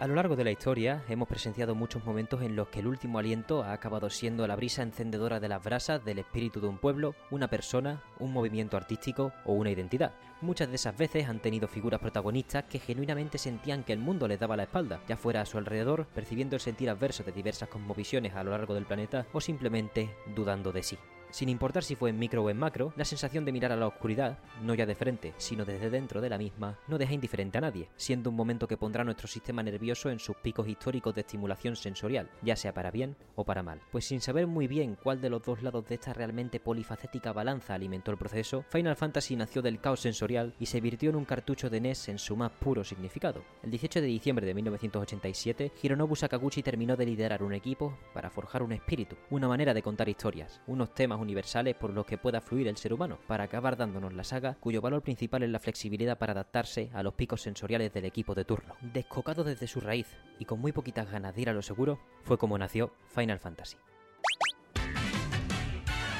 A 0.00 0.06
lo 0.06 0.14
largo 0.14 0.36
de 0.36 0.44
la 0.44 0.52
historia 0.52 1.02
hemos 1.08 1.26
presenciado 1.26 1.74
muchos 1.74 2.04
momentos 2.04 2.40
en 2.42 2.54
los 2.54 2.68
que 2.68 2.78
el 2.78 2.86
último 2.86 3.18
aliento 3.18 3.64
ha 3.64 3.72
acabado 3.72 4.08
siendo 4.10 4.46
la 4.46 4.54
brisa 4.54 4.82
encendedora 4.82 5.40
de 5.40 5.48
las 5.48 5.60
brasas 5.60 6.04
del 6.04 6.20
espíritu 6.20 6.60
de 6.60 6.68
un 6.68 6.78
pueblo, 6.78 7.16
una 7.32 7.50
persona, 7.50 8.00
un 8.20 8.32
movimiento 8.32 8.76
artístico 8.76 9.32
o 9.44 9.54
una 9.54 9.72
identidad. 9.72 10.12
Muchas 10.40 10.68
de 10.68 10.76
esas 10.76 10.96
veces 10.96 11.28
han 11.28 11.40
tenido 11.40 11.66
figuras 11.66 11.98
protagonistas 11.98 12.62
que 12.70 12.78
genuinamente 12.78 13.38
sentían 13.38 13.82
que 13.82 13.92
el 13.92 13.98
mundo 13.98 14.28
les 14.28 14.38
daba 14.38 14.56
la 14.56 14.62
espalda, 14.62 15.00
ya 15.08 15.16
fuera 15.16 15.40
a 15.40 15.46
su 15.46 15.58
alrededor, 15.58 16.06
percibiendo 16.14 16.54
el 16.54 16.60
sentir 16.60 16.88
adverso 16.90 17.24
de 17.24 17.32
diversas 17.32 17.68
cosmovisiones 17.68 18.36
a 18.36 18.44
lo 18.44 18.52
largo 18.52 18.74
del 18.74 18.86
planeta 18.86 19.26
o 19.32 19.40
simplemente 19.40 20.14
dudando 20.32 20.70
de 20.70 20.84
sí. 20.84 20.98
Sin 21.30 21.48
importar 21.48 21.84
si 21.84 21.94
fue 21.94 22.10
en 22.10 22.18
micro 22.18 22.42
o 22.42 22.50
en 22.50 22.58
macro, 22.58 22.92
la 22.96 23.04
sensación 23.04 23.44
de 23.44 23.52
mirar 23.52 23.72
a 23.72 23.76
la 23.76 23.86
oscuridad, 23.86 24.38
no 24.62 24.74
ya 24.74 24.86
de 24.86 24.94
frente, 24.94 25.34
sino 25.36 25.64
desde 25.64 25.90
dentro 25.90 26.20
de 26.20 26.30
la 26.30 26.38
misma, 26.38 26.78
no 26.88 26.96
deja 26.96 27.12
indiferente 27.12 27.58
a 27.58 27.60
nadie, 27.60 27.88
siendo 27.96 28.30
un 28.30 28.36
momento 28.36 28.66
que 28.66 28.76
pondrá 28.78 29.04
nuestro 29.04 29.28
sistema 29.28 29.62
nervioso 29.62 30.10
en 30.10 30.18
sus 30.18 30.36
picos 30.36 30.66
históricos 30.68 31.14
de 31.14 31.20
estimulación 31.20 31.76
sensorial, 31.76 32.30
ya 32.42 32.56
sea 32.56 32.72
para 32.72 32.90
bien 32.90 33.16
o 33.34 33.44
para 33.44 33.62
mal. 33.62 33.80
Pues 33.92 34.06
sin 34.06 34.20
saber 34.20 34.46
muy 34.46 34.66
bien 34.66 34.96
cuál 35.02 35.20
de 35.20 35.30
los 35.30 35.42
dos 35.42 35.62
lados 35.62 35.86
de 35.86 35.96
esta 35.96 36.12
realmente 36.12 36.60
polifacética 36.60 37.32
balanza 37.32 37.74
alimentó 37.74 38.10
el 38.10 38.18
proceso, 38.18 38.64
Final 38.70 38.96
Fantasy 38.96 39.36
nació 39.36 39.60
del 39.60 39.80
caos 39.80 40.00
sensorial 40.00 40.54
y 40.58 40.66
se 40.66 40.80
virtió 40.80 41.10
en 41.10 41.16
un 41.16 41.24
cartucho 41.24 41.68
de 41.68 41.80
NES 41.80 42.08
en 42.08 42.18
su 42.18 42.36
más 42.36 42.52
puro 42.52 42.84
significado. 42.84 43.42
El 43.62 43.70
18 43.70 44.00
de 44.00 44.06
diciembre 44.06 44.46
de 44.46 44.54
1987, 44.54 45.72
Hironobu 45.82 46.16
Sakaguchi 46.16 46.62
terminó 46.62 46.96
de 46.96 47.06
liderar 47.06 47.42
un 47.42 47.52
equipo 47.52 47.98
para 48.14 48.30
forjar 48.30 48.62
un 48.62 48.72
espíritu, 48.72 49.16
una 49.30 49.48
manera 49.48 49.74
de 49.74 49.82
contar 49.82 50.08
historias, 50.08 50.60
unos 50.66 50.94
temas 50.94 51.17
universales 51.18 51.74
por 51.76 51.90
los 51.90 52.06
que 52.06 52.18
pueda 52.18 52.40
fluir 52.40 52.68
el 52.68 52.76
ser 52.76 52.92
humano, 52.92 53.18
para 53.26 53.44
acabar 53.44 53.76
dándonos 53.76 54.14
la 54.14 54.24
saga 54.24 54.56
cuyo 54.60 54.80
valor 54.80 55.02
principal 55.02 55.42
es 55.42 55.50
la 55.50 55.58
flexibilidad 55.58 56.18
para 56.18 56.32
adaptarse 56.32 56.90
a 56.94 57.02
los 57.02 57.14
picos 57.14 57.42
sensoriales 57.42 57.92
del 57.92 58.04
equipo 58.04 58.34
de 58.34 58.44
turno. 58.44 58.74
Descocado 58.80 59.44
desde 59.44 59.66
su 59.66 59.80
raíz 59.80 60.08
y 60.38 60.44
con 60.44 60.60
muy 60.60 60.72
poquitas 60.72 61.10
ganas 61.10 61.34
de 61.34 61.42
ir 61.42 61.48
a 61.48 61.52
lo 61.54 61.62
seguro, 61.62 61.98
fue 62.24 62.38
como 62.38 62.58
nació 62.58 62.92
Final 63.14 63.38
Fantasy. 63.38 63.76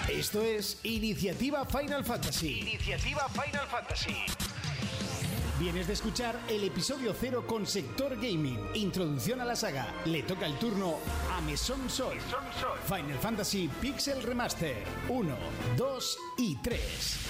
Esto 0.09 0.43
es 0.43 0.81
Iniciativa 0.85 1.65
Final 1.67 2.05
Fantasy. 2.05 2.61
Iniciativa 2.61 3.29
Final 3.29 3.67
Fantasy. 3.67 4.48
Vienes 5.59 5.89
de 5.89 5.95
escuchar 5.95 6.39
el 6.49 6.63
episodio 6.63 7.13
0 7.13 7.45
con 7.45 7.67
Sector 7.67 8.15
Gaming. 8.15 8.61
Introducción 8.75 9.41
a 9.41 9.45
la 9.45 9.57
saga. 9.57 9.93
Le 10.05 10.23
toca 10.23 10.47
el 10.47 10.57
turno 10.57 10.99
a 11.33 11.41
Meson 11.41 11.91
Sol. 11.91 12.17
Final 12.85 13.19
Fantasy 13.19 13.69
Pixel 13.81 14.23
Remaster 14.23 14.77
1, 15.09 15.37
2 15.77 16.19
y 16.39 16.57
3. 16.63 17.25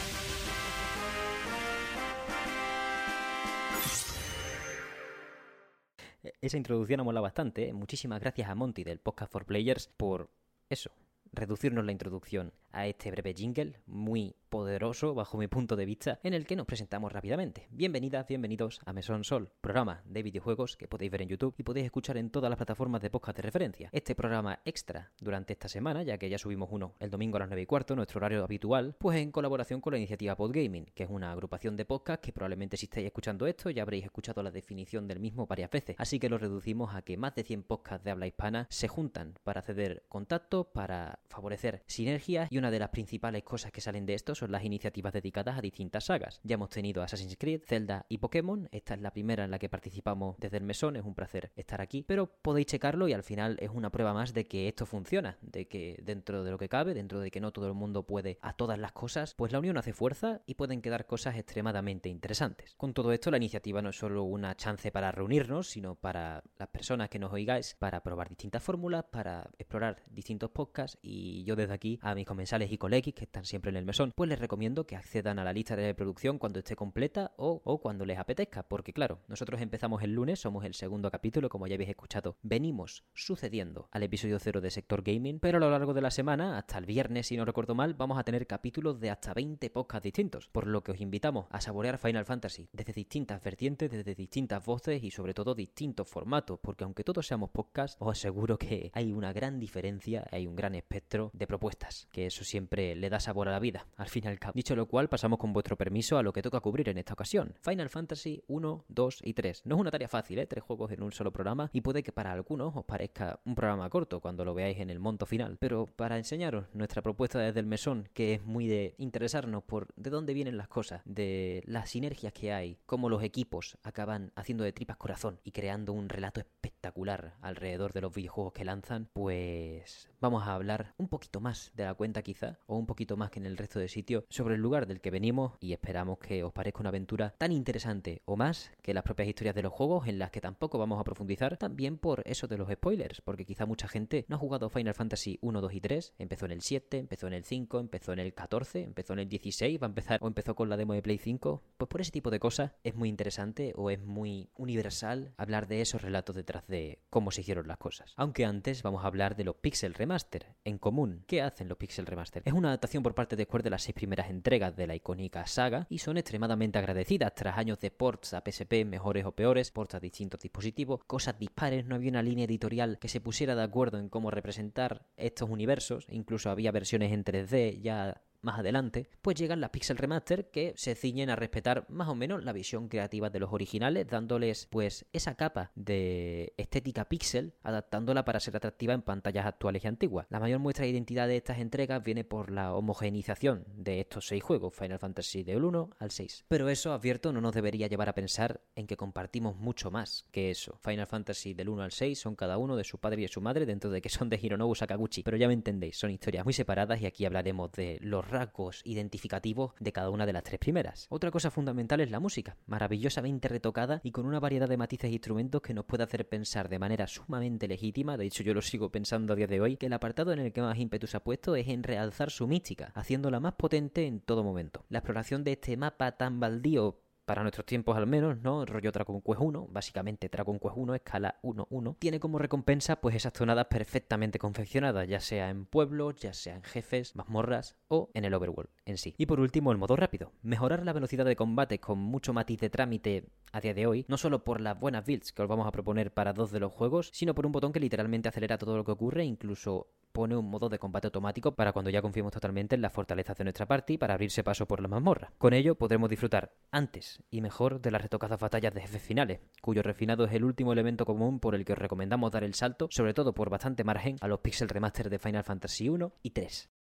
Esa 6.43 6.57
introducción 6.59 7.01
ha 7.01 7.05
molado 7.05 7.23
bastante. 7.23 7.71
¿eh? 7.71 7.73
Muchísimas 7.73 8.21
gracias 8.21 8.51
a 8.51 8.55
Monty 8.55 8.85
del 8.85 8.99
Podcast 8.99 9.33
for 9.33 9.47
Players 9.47 9.89
por 9.97 10.29
eso, 10.69 10.91
reducirnos 11.33 11.87
la 11.87 11.93
introducción 11.93 12.53
a 12.73 12.87
este 12.87 13.11
breve 13.11 13.35
jingle, 13.35 13.81
muy 13.87 14.35
poderoso 14.49 15.15
bajo 15.15 15.37
mi 15.37 15.47
punto 15.47 15.77
de 15.77 15.87
vista, 15.87 16.21
en 16.23 16.35
el 16.35 16.47
que 16.47 16.57
nos 16.57 16.67
presentamos 16.67 17.13
rápidamente. 17.13 17.69
Bienvenidas, 17.71 18.27
bienvenidos 18.27 18.81
a 18.85 18.93
Mesón 18.93 19.25
Sol, 19.25 19.51
programa 19.61 20.03
de 20.07 20.23
videojuegos 20.23 20.77
que 20.77 20.89
podéis 20.89 21.11
ver 21.11 21.23
en 21.23 21.29
YouTube 21.29 21.55
y 21.59 21.63
podéis 21.63 21.87
escuchar 21.87 22.17
en 22.17 22.31
todas 22.31 22.49
las 22.49 22.57
plataformas 22.57 23.03
de 23.03 23.11
podcast 23.11 23.37
de 23.37 23.43
referencia. 23.43 23.91
Este 23.93 24.15
programa 24.15 24.61
extra 24.65 25.13
durante 25.21 25.53
esta 25.53 25.69
semana, 25.69 26.03
ya 26.03 26.19
que 26.19 26.31
ya 26.31 26.39
subimos 26.39 26.69
uno 26.73 26.95
el 26.99 27.11
domingo 27.11 27.37
a 27.37 27.41
las 27.41 27.49
9 27.49 27.63
y 27.63 27.67
cuarto, 27.67 27.95
nuestro 27.95 28.19
horario 28.19 28.45
habitual, 28.45 28.95
pues 28.99 29.19
en 29.19 29.33
colaboración 29.33 29.81
con 29.81 29.93
la 29.93 29.99
iniciativa 29.99 30.37
Podgaming, 30.37 30.87
que 30.95 31.05
es 31.05 31.11
una 31.11 31.33
agrupación 31.33 31.77
de 31.77 31.85
podcast 31.85 32.23
que 32.23 32.33
probablemente 32.33 32.77
si 32.77 32.87
estáis 32.87 33.07
escuchando 33.07 33.47
esto 33.47 33.71
ya 33.71 33.83
habréis 33.83 34.05
escuchado 34.05 34.43
la 34.43 34.51
definición 34.51 35.09
del 35.09 35.21
mismo 35.21 35.47
varias 35.47 35.71
veces. 35.71 35.97
Así 35.99 36.19
que 36.19 36.29
lo 36.29 36.39
reducimos 36.39 36.95
a 36.95 37.03
que 37.03 37.17
más 37.17 37.35
de 37.35 37.45
100 37.45 37.65
podcasts 37.65 38.05
de 38.05 38.11
habla 38.11 38.27
hispana 38.27 38.67
se 38.71 38.89
juntan 38.89 39.35
para 39.45 39.63
ceder 39.63 40.05
contactos, 40.09 40.67
para 40.69 41.19
favorecer 41.29 41.83
sinergias 41.87 42.51
y 42.51 42.58
una 42.59 42.71
de 42.71 42.79
las 42.79 42.91
principales 42.91 43.43
cosas 43.43 43.73
que 43.73 43.81
salen 43.81 44.07
de 44.07 44.15
esto 44.15 44.35
son 44.35 44.53
las 44.53 44.65
iniciativas 44.65 45.13
dedicadas 45.13 45.57
a 45.57 45.61
distintas 45.61 46.05
sagas. 46.05 46.41
Ya 46.43 46.55
hemos 46.55 46.71
tenido 46.71 47.03
Assassin's 47.03 47.37
Creed, 47.39 47.63
Zelda 47.65 48.07
y 48.09 48.19
Pokémon. 48.19 48.69
Esta 48.73 48.95
es 48.95 49.01
la 49.01 49.13
primera 49.13 49.45
en 49.45 49.51
la 49.51 49.59
que 49.59 49.69
participamos 49.69 50.37
desde 50.39 50.57
el 50.57 50.65
mesón. 50.65 50.97
Es 50.97 51.05
un 51.05 51.15
placer 51.15 51.53
estar 51.57 51.81
aquí. 51.81 52.05
Pero 52.07 52.27
podéis 52.27 52.67
checarlo 52.67 53.09
y 53.09 53.13
al 53.13 53.23
final 53.23 53.57
es 53.61 53.71
una 53.73 53.91
prueba 53.91 54.13
más 54.13 54.35
de 54.35 54.47
que 54.47 54.69
esto 54.69 54.87
funciona. 54.87 55.39
De 55.41 55.69
que 55.69 56.01
dentro 56.03 56.45
de 56.45 56.51
lo 56.51 56.59
que 56.59 56.69
cabe, 56.69 56.95
dentro 56.95 57.21
de 57.21 57.31
que 57.31 57.41
no 57.41 57.53
todo 57.53 57.69
el 57.69 57.75
mundo 57.75 58.05
puede 58.05 58.39
a 58.43 58.55
todas 58.55 58.79
las 58.79 58.93
cosas, 58.93 59.35
pues 59.35 59.53
la 59.53 59.59
unión 59.59 59.79
hace 59.79 59.93
fuerza 59.93 60.43
y 60.47 60.55
pueden 60.55 60.83
quedar 60.83 61.07
cosas 61.07 61.37
extremadamente 61.37 62.09
interesantes. 62.09 62.75
Con 62.77 62.95
todo 62.95 63.13
esto, 63.13 63.31
la 63.31 63.37
iniciativa 63.37 63.83
no 63.83 63.91
es 63.91 63.99
solo 63.99 64.25
una 64.25 64.57
chance 64.57 64.91
para 64.91 65.13
reunirnos, 65.13 65.69
sino 65.69 65.95
para 65.95 66.43
las 66.59 66.69
personas 66.69 67.09
que 67.09 67.19
nos 67.19 67.33
oigáis, 67.33 67.75
para 67.79 68.03
probar 68.03 68.29
distintas 68.29 68.63
fórmulas, 68.63 69.05
para 69.05 69.49
explorar 69.59 70.03
distintos 70.11 70.51
podcasts 70.51 70.99
y 71.03 71.45
yo 71.45 71.57
desde 71.57 71.75
aquí 71.75 71.99
a 72.03 72.15
mis 72.15 72.27
comensales 72.27 72.48
y 72.51 72.79
colegas 72.79 73.13
que 73.15 73.25
están 73.25 73.45
siempre 73.45 73.71
en 73.71 73.77
el 73.77 73.85
mesón, 73.85 74.13
pues 74.17 74.29
les 74.29 74.39
recomiendo 74.39 74.87
que 74.87 74.97
accedan 74.97 75.39
a 75.39 75.45
la 75.45 75.53
lista 75.53 75.77
de 75.77 75.89
reproducción 75.89 76.39
cuando 76.39 76.61
esté 76.61 76.77
completa 76.77 77.33
o, 77.37 77.61
o 77.63 77.79
cuando 77.79 78.07
les 78.07 78.19
apetezca, 78.19 78.63
porque 78.63 78.95
claro, 78.95 79.21
nosotros 79.29 79.61
empezamos 79.61 80.03
el 80.03 80.15
lunes, 80.15 80.41
somos 80.41 80.65
el 80.65 80.73
segundo 80.73 81.11
capítulo, 81.11 81.51
como 81.51 81.67
ya 81.67 81.75
habéis 81.75 81.91
escuchado, 81.91 82.39
venimos 82.43 83.05
sucediendo 83.13 83.89
al 83.93 84.03
episodio 84.03 84.39
0 84.39 84.63
de 84.63 84.71
Sector 84.71 85.03
Gaming, 85.03 85.41
pero 85.41 85.59
a 85.59 85.61
lo 85.61 85.71
largo 85.71 85.93
de 85.93 86.01
la 86.01 86.11
semana, 86.11 86.57
hasta 86.57 86.79
el 86.79 86.87
viernes 86.87 87.27
si 87.27 87.37
no 87.37 87.45
recuerdo 87.45 87.75
mal, 87.75 87.93
vamos 87.93 88.19
a 88.19 88.25
tener 88.25 88.47
capítulos 88.47 88.99
de 88.99 89.11
hasta 89.11 89.35
20 89.35 89.69
podcasts 89.69 90.05
distintos, 90.05 90.49
por 90.49 90.67
lo 90.67 90.83
que 90.83 90.93
os 90.93 91.01
invitamos 91.01 91.47
a 91.51 91.61
saborear 91.61 91.99
Final 91.99 92.25
Fantasy 92.25 92.71
desde 92.73 92.95
distintas 92.95 93.43
vertientes, 93.43 93.91
desde 93.91 94.15
distintas 94.15 94.65
voces 94.65 95.05
y 95.05 95.11
sobre 95.11 95.35
todo 95.35 95.55
distintos 95.55 96.09
formatos, 96.09 96.59
porque 96.63 96.85
aunque 96.85 97.05
todos 97.05 97.27
seamos 97.27 97.51
podcasts, 97.51 97.99
os 98.01 98.19
aseguro 98.19 98.59
que 98.59 98.91
hay 98.95 99.13
una 99.13 99.35
gran 99.35 99.61
diferencia, 99.61 100.27
hay 100.33 100.47
un 100.47 100.57
gran 100.57 100.75
espectro 100.75 101.31
de 101.35 101.47
propuestas, 101.47 102.09
que 102.11 102.27
eso 102.27 102.38
siempre 102.45 102.95
le 102.95 103.11
da 103.11 103.21
sabor 103.21 103.49
a 103.49 103.53
la 103.53 103.59
vida, 103.59 103.87
al 103.97 104.09
fin 104.09 104.25
y 104.25 104.29
al 104.29 104.39
cabo. 104.39 104.53
Dicho 104.55 104.77
lo 104.77 104.87
cual, 104.87 105.09
pasamos 105.09 105.39
con 105.39 105.53
vuestro 105.53 105.77
permiso 105.77 106.19
a 106.19 106.23
lo 106.23 106.33
que 106.33 106.43
toca 106.43 106.61
cubrir 106.61 106.89
en 106.89 106.99
esta 106.99 107.13
ocasión. 107.13 107.55
Final 107.63 107.89
Fantasy 107.89 108.43
1, 108.49 108.85
2 108.89 109.19
y 109.25 109.35
3. 109.35 109.63
No 109.65 109.77
es 109.77 109.81
una 109.81 109.91
tarea 109.91 110.09
fácil, 110.09 110.39
¿eh? 110.39 110.47
Tres 110.47 110.65
juegos 110.65 110.93
en 110.93 111.03
un 111.03 111.13
solo 111.13 111.33
programa 111.33 111.71
y 111.73 111.81
puede 111.81 112.03
que 112.03 112.13
para 112.13 112.33
algunos 112.33 112.75
os 112.77 112.85
parezca 112.85 113.41
un 113.45 113.55
programa 113.55 113.89
corto 113.91 114.21
cuando 114.21 114.45
lo 114.45 114.55
veáis 114.55 114.79
en 114.79 114.91
el 114.91 114.99
monto 114.99 115.27
final. 115.27 115.57
Pero 115.59 115.87
para 115.87 116.17
enseñaros 116.17 116.67
nuestra 116.73 117.03
propuesta 117.03 117.39
desde 117.39 117.61
el 117.61 117.67
mesón, 117.67 118.09
que 118.15 118.35
es 118.35 118.45
muy 118.45 118.67
de 118.67 118.95
interesarnos 118.99 119.63
por 119.65 119.89
de 119.97 120.11
dónde 120.11 120.35
vienen 120.35 120.57
las 120.57 120.69
cosas, 120.69 121.03
de 121.05 121.63
las 121.67 121.91
sinergias 121.91 122.33
que 122.33 122.53
hay, 122.53 122.79
cómo 122.87 123.09
los 123.09 123.23
equipos 123.23 123.79
acaban 123.83 124.33
haciendo 124.35 124.65
de 124.65 124.73
tripas 124.73 124.97
corazón 124.97 125.41
y 125.45 125.53
creando 125.53 125.93
un 125.93 126.09
relato 126.09 126.41
espectacular 126.41 127.35
alrededor 127.41 127.93
de 127.93 128.01
los 128.01 128.15
videojuegos 128.15 128.53
que 128.53 128.65
lanzan, 128.65 129.09
pues 129.13 130.11
vamos 130.21 130.47
a 130.47 130.55
hablar 130.55 130.95
un 130.97 131.09
poquito 131.09 131.41
más 131.41 131.73
de 131.75 131.85
la 131.85 131.95
cuenta 131.95 132.23
quizá, 132.29 132.59
o 132.67 132.77
un 132.77 132.85
poquito 132.85 133.17
más 133.17 133.31
que 133.31 133.41
en 133.41 133.47
el 133.47 133.57
resto 133.57 133.79
de 133.79 133.89
sitio, 133.89 134.27
sobre 134.29 134.57
el 134.57 134.61
lugar 134.61 134.87
del 134.87 135.01
que 135.01 135.11
venimos 135.11 135.55
y 135.61 135.73
esperamos 135.73 136.19
que 136.19 136.45
os 136.45 136.53
parezca 136.53 136.81
una 136.81 136.91
aventura 136.91 137.35
tan 137.39 137.53
interesante 137.53 138.21
o 138.27 138.37
más 138.37 138.71
que 138.83 138.93
las 138.93 139.03
propias 139.03 139.29
historias 139.29 139.55
de 139.55 139.63
los 139.63 139.73
juegos 139.73 140.07
en 140.07 140.19
las 140.19 140.31
que 140.31 140.43
tampoco 140.43 140.77
vamos 140.77 141.01
a 141.01 141.05
profundizar, 141.05 141.57
también 141.57 141.97
por 141.97 142.23
eso 142.27 142.47
de 142.47 142.59
los 142.59 142.71
spoilers, 142.71 143.23
porque 143.23 143.47
quizá 143.47 143.65
mucha 143.65 143.89
gente 143.89 144.27
no 144.29 144.37
ha 144.37 144.39
jugado 144.39 144.69
Final 144.69 144.93
Fantasy 144.93 145.39
1, 145.41 145.61
2 145.63 145.73
y 145.73 145.81
3, 145.81 146.15
empezó 146.19 146.45
en 146.45 146.53
el 146.53 146.61
7, 146.61 146.99
empezó 146.99 147.29
en 147.29 147.33
el 147.33 147.45
5, 147.45 147.81
empezó 147.81 148.13
en 148.13 148.19
el 148.19 148.35
14, 148.35 148.83
empezó 148.83 149.15
en 149.15 149.21
el 149.21 149.29
16, 149.31 149.81
va 149.81 149.87
a 149.87 149.89
empezar 149.89 150.19
o 150.23 150.27
empezó 150.27 150.55
con 150.55 150.69
la 150.69 150.77
demo 150.77 150.93
de 150.93 151.01
Play 151.01 151.17
5, 151.17 151.63
pues 151.79 151.89
por 151.89 152.03
ese 152.03 152.11
tipo 152.11 152.31
de 152.31 152.41
cosas 152.41 152.73
es 152.85 152.95
muy 152.95 153.09
interesante 153.09 153.73
o 153.75 153.89
es 153.89 154.01
muy 154.01 154.51
universal 154.57 155.33
hablar 155.39 155.67
de 155.67 155.81
esos 155.81 156.03
relatos 156.03 156.37
detrás 156.37 156.67
de 156.67 156.99
cómo 157.09 157.31
se 157.31 157.41
hicieron 157.41 157.67
las 157.67 157.79
cosas. 157.79 158.13
Aunque 158.17 158.45
antes 158.45 158.83
vamos 158.83 159.03
a 159.03 159.07
hablar 159.07 159.35
de 159.35 159.45
los 159.45 159.57
Pixel 159.57 159.95
Remaster 159.95 160.55
en 160.65 160.77
común. 160.77 161.25
¿Qué 161.27 161.41
hacen 161.41 161.69
los 161.69 161.79
Pixel 161.79 162.05
Remaster? 162.05 162.18
Es 162.45 162.53
una 162.53 162.69
adaptación 162.69 163.03
por 163.03 163.15
parte 163.15 163.37
de 163.37 163.45
Square 163.45 163.65
de 163.65 163.71
las 163.71 163.83
seis 163.83 163.95
primeras 163.95 164.31
entregas 164.31 164.77
de 164.77 164.87
la 164.87 164.95
icónica 164.95 165.47
saga 165.47 165.87
y 165.89 165.99
son 165.99 166.17
extremadamente 166.17 166.79
agradecidas. 166.79 167.35
Tras 167.35 167.59
años 167.59 167.79
de 167.81 167.91
ports 167.91 168.35
a 168.35 168.43
PSP 168.45 168.85
mejores 168.85 169.25
o 169.25 169.33
peores, 169.33 169.71
ports 169.71 169.95
a 169.95 170.01
distintos 170.01 170.41
dispositivos, 170.41 171.05
cosas 171.05 171.39
dispares, 171.39 171.85
no 171.87 171.95
había 171.95 172.11
una 172.11 172.23
línea 172.23 172.45
editorial 172.45 172.99
que 172.99 173.09
se 173.09 173.21
pusiera 173.21 173.55
de 173.55 173.63
acuerdo 173.63 173.99
en 173.99 174.09
cómo 174.09 174.31
representar 174.31 175.07
estos 175.17 175.49
universos, 175.49 176.07
incluso 176.11 176.51
había 176.51 176.73
versiones 176.73 177.13
en 177.13 177.25
3D 177.25 177.81
ya 177.81 178.23
más 178.43 178.59
adelante, 178.59 179.09
pues 179.23 179.37
llegan 179.37 179.61
las 179.61 179.71
Pixel 179.71 179.97
Remaster 179.97 180.51
que 180.51 180.73
se 180.77 180.95
ciñen 180.95 181.31
a 181.31 181.37
respetar 181.37 181.87
más 181.89 182.09
o 182.09 182.15
menos 182.15 182.45
la 182.45 182.53
visión 182.53 182.89
creativa 182.89 183.31
de 183.31 183.41
los 183.41 183.53
originales, 183.53 184.07
dándoles 184.07 184.67
pues 184.71 185.07
esa 185.13 185.35
capa 185.35 185.73
de 185.75 186.53
estética 186.57 187.09
pixel, 187.09 187.55
adaptándola 187.63 188.25
para 188.25 188.41
ser 188.41 188.57
atractiva 188.57 188.95
en 188.95 189.03
pantallas 189.03 189.47
actuales 189.47 189.85
y 189.85 189.89
antiguas. 189.89 190.27
La 190.31 190.41
mayor 190.41 190.61
muestra 190.61 190.85
de 190.85 190.91
identidad 190.91 191.29
de 191.29 191.37
estas 191.37 191.59
entregas 191.59 192.03
viene 192.03 192.25
por 192.25 192.51
la 192.51 192.75
homogenización 192.75 193.65
de 193.75 194.01
estos 194.01 194.27
seis 194.27 194.43
juegos, 194.43 194.75
Final 194.75 194.99
Fantasy 194.99 195.43
del 195.43 195.65
1 195.65 195.91
al 195.99 196.11
6. 196.11 196.45
Pero 196.49 196.69
eso, 196.69 196.93
advierto, 196.93 197.33
no 197.33 197.41
nos 197.41 197.55
debería 197.55 197.87
llevar 197.87 198.09
a 198.09 198.15
pensar 198.15 198.61
en 198.75 198.87
que 198.87 198.97
compartimos 198.97 199.57
mucho 199.57 199.91
más 199.91 200.27
que 200.31 200.51
eso. 200.51 200.79
Final 200.83 201.07
Fantasy 201.07 201.55
del 201.55 201.69
1 201.69 201.83
al 201.83 201.93
6 201.93 202.19
son 202.19 202.37
cada 202.37 202.59
uno 202.59 202.77
de 202.77 202.85
su 202.85 202.99
padre 202.99 203.21
y 203.21 203.25
de 203.25 203.29
su 203.29 203.41
madre 203.41 203.67
dentro 203.67 203.91
de 203.91 204.01
que 204.01 204.09
son 204.09 204.29
de 204.29 204.39
Hironobu 204.41 204.75
Sakaguchi, 204.75 205.23
pero 205.23 205.37
ya 205.37 205.49
me 205.49 205.55
entendéis, 205.55 205.99
son 205.99 206.11
historias 206.11 206.45
muy 206.45 206.53
separadas 206.53 207.01
y 207.01 207.07
aquí 207.07 207.25
hablaremos 207.25 207.73
de 207.73 207.99
los 208.01 208.28
rasgos 208.31 208.83
identificativos 208.85 209.73
de 209.81 209.93
cada 209.93 210.11
una 210.11 210.27
de 210.27 210.33
las 210.33 210.45
tres 210.45 210.59
primeras. 210.59 211.07
Otra 211.11 211.31
cosa 211.31 211.51
fundamental 211.51 212.01
es 212.01 212.11
la 212.11 212.21
música, 212.21 212.57
maravillosamente 212.67 213.49
retocada 213.49 214.01
y 214.03 214.13
con 214.13 214.27
una 214.27 214.41
variedad 214.41 214.69
de 214.69 214.77
matices 214.77 215.11
e 215.11 215.15
instrumentos 215.15 215.63
que 215.63 215.75
nos 215.75 215.85
puede 215.85 216.05
hacer 216.05 216.29
pensar 216.29 216.69
de 216.69 216.79
manera 216.79 217.07
sumamente 217.07 217.69
legítima, 217.69 218.17
de 218.17 218.27
hecho 218.27 218.43
yo 218.43 218.55
lo 218.55 218.63
sigo 218.63 218.91
pensando 218.91 219.33
a 219.33 219.37
día 219.37 219.47
de 219.47 219.61
hoy, 219.61 219.77
que 219.77 219.87
el 219.87 219.93
apartado 219.93 220.33
en 220.33 220.39
el 220.39 220.53
que 220.53 220.63
más 220.63 220.79
ímpetu 220.79 221.07
se 221.07 221.17
ha 221.17 221.25
puesto 221.25 221.57
es 221.57 221.69
en 221.69 221.83
realzar 221.83 222.31
su 222.31 222.47
mística, 222.47 222.93
haciéndola 222.95 223.41
más 223.41 223.55
potente 223.55 224.07
en 224.07 224.21
todo 224.21 224.45
momento. 224.45 224.85
La 224.89 224.99
exploración 224.99 225.45
de 225.45 225.53
este 225.53 225.77
mapa 225.77 226.13
tan 226.13 226.41
baldío 226.41 227.01
para 227.29 227.43
nuestros 227.43 227.67
tiempos 227.67 227.95
al 227.95 228.07
menos, 228.07 228.41
¿no? 228.41 228.65
Rollo 228.65 228.91
Dragon 228.91 229.21
Quest 229.21 229.39
1, 229.39 229.69
básicamente 229.71 230.31
Dragon 230.31 230.59
Quest 230.59 230.75
1, 230.77 230.95
escala 230.95 231.39
1-1, 231.43 231.97
tiene 231.99 232.21
como 232.21 232.39
recompensa 232.39 233.03
pues 233.03 233.15
esas 233.17 233.35
zonadas 233.35 233.67
perfectamente 233.67 234.39
confeccionadas, 234.39 235.07
ya 235.07 235.21
sea 235.21 235.51
en 235.51 235.67
pueblos, 235.67 236.17
ya 236.17 236.33
sea 236.33 236.57
en 236.57 236.63
jefes, 236.63 237.15
mazmorras 237.15 237.77
o 237.89 238.11
en 238.15 238.25
el 238.25 238.33
overworld 238.33 238.71
en 238.89 238.99
sí. 238.99 239.15
Y 239.19 239.27
por 239.27 239.41
último, 239.41 239.71
el 239.73 239.79
modo 239.79 239.97
rápido. 239.97 240.33
Mejorar 240.43 240.85
la 240.85 240.93
velocidad 240.93 241.25
de 241.25 241.37
combate 241.37 241.79
con 241.79 241.99
mucho 241.99 242.33
matiz 242.33 242.61
de 242.61 242.71
trámite 242.71 243.25
a 243.53 243.61
día 243.61 243.75
de 243.75 243.87
hoy, 243.87 244.05
no 244.09 244.17
solo 244.17 244.45
por 244.45 244.61
las 244.61 244.79
buenas 244.79 245.05
builds 245.07 245.33
que 245.33 245.43
os 245.43 245.49
vamos 245.49 245.67
a 245.67 245.73
proponer 245.73 246.13
para 246.13 246.33
dos 246.33 246.51
de 246.51 246.61
los 246.61 246.73
juegos, 246.73 247.11
sino 247.13 247.35
por 247.35 247.47
un 247.47 247.53
botón 247.53 247.73
que 247.73 247.81
literalmente 247.81 248.29
acelera 248.29 248.59
todo 248.59 248.77
lo 248.77 248.85
que 248.85 248.93
ocurre, 248.93 249.25
incluso 249.25 249.89
pone 250.13 250.37
un 250.37 250.51
modo 250.51 250.69
de 250.69 250.79
combate 250.79 251.07
automático 251.07 251.55
para 251.55 251.73
cuando 251.73 251.91
ya 251.91 252.03
confiemos 252.03 252.33
totalmente 252.33 252.75
en 252.75 252.83
las 252.83 252.93
fortalezas 252.93 253.37
de 253.37 253.45
nuestra 253.45 253.67
party 253.67 253.99
para 253.99 254.15
abrirse 254.15 254.43
paso 254.43 254.67
por 254.67 254.81
la 254.81 254.89
mazmorra. 254.89 255.33
Con 255.39 255.53
ello 255.53 255.77
podremos 255.77 256.11
disfrutar 256.11 256.55
antes 256.71 257.23
y 257.31 257.41
mejor 257.41 257.81
de 257.81 257.91
las 257.91 258.03
retocadas 258.03 258.41
batallas 258.41 258.75
de 258.75 258.81
jefes 258.81 259.03
finales, 259.03 259.41
cuyo 259.61 259.83
refinado 259.83 260.25
es 260.25 260.33
el 260.33 260.45
último 260.45 260.73
elemento 260.73 261.05
común 261.05 261.41
por 261.41 261.55
el 261.55 261.65
que 261.65 261.75
os 261.75 261.79
recomendamos 261.79 262.33
dar 262.33 262.45
el 262.45 262.55
salto, 262.55 262.89
sobre 262.91 263.15
todo 263.15 263.35
por 263.35 263.51
bastante 263.51 263.85
margen, 263.85 264.17
a 264.21 264.29
los 264.29 264.41
pixel 264.41 264.69
remaster 264.69 265.11
de 265.11 265.19
Final 265.19 265.45
Fantasy 265.45 265.89
1 265.89 266.13
y 266.23 266.31
3. 266.31 266.71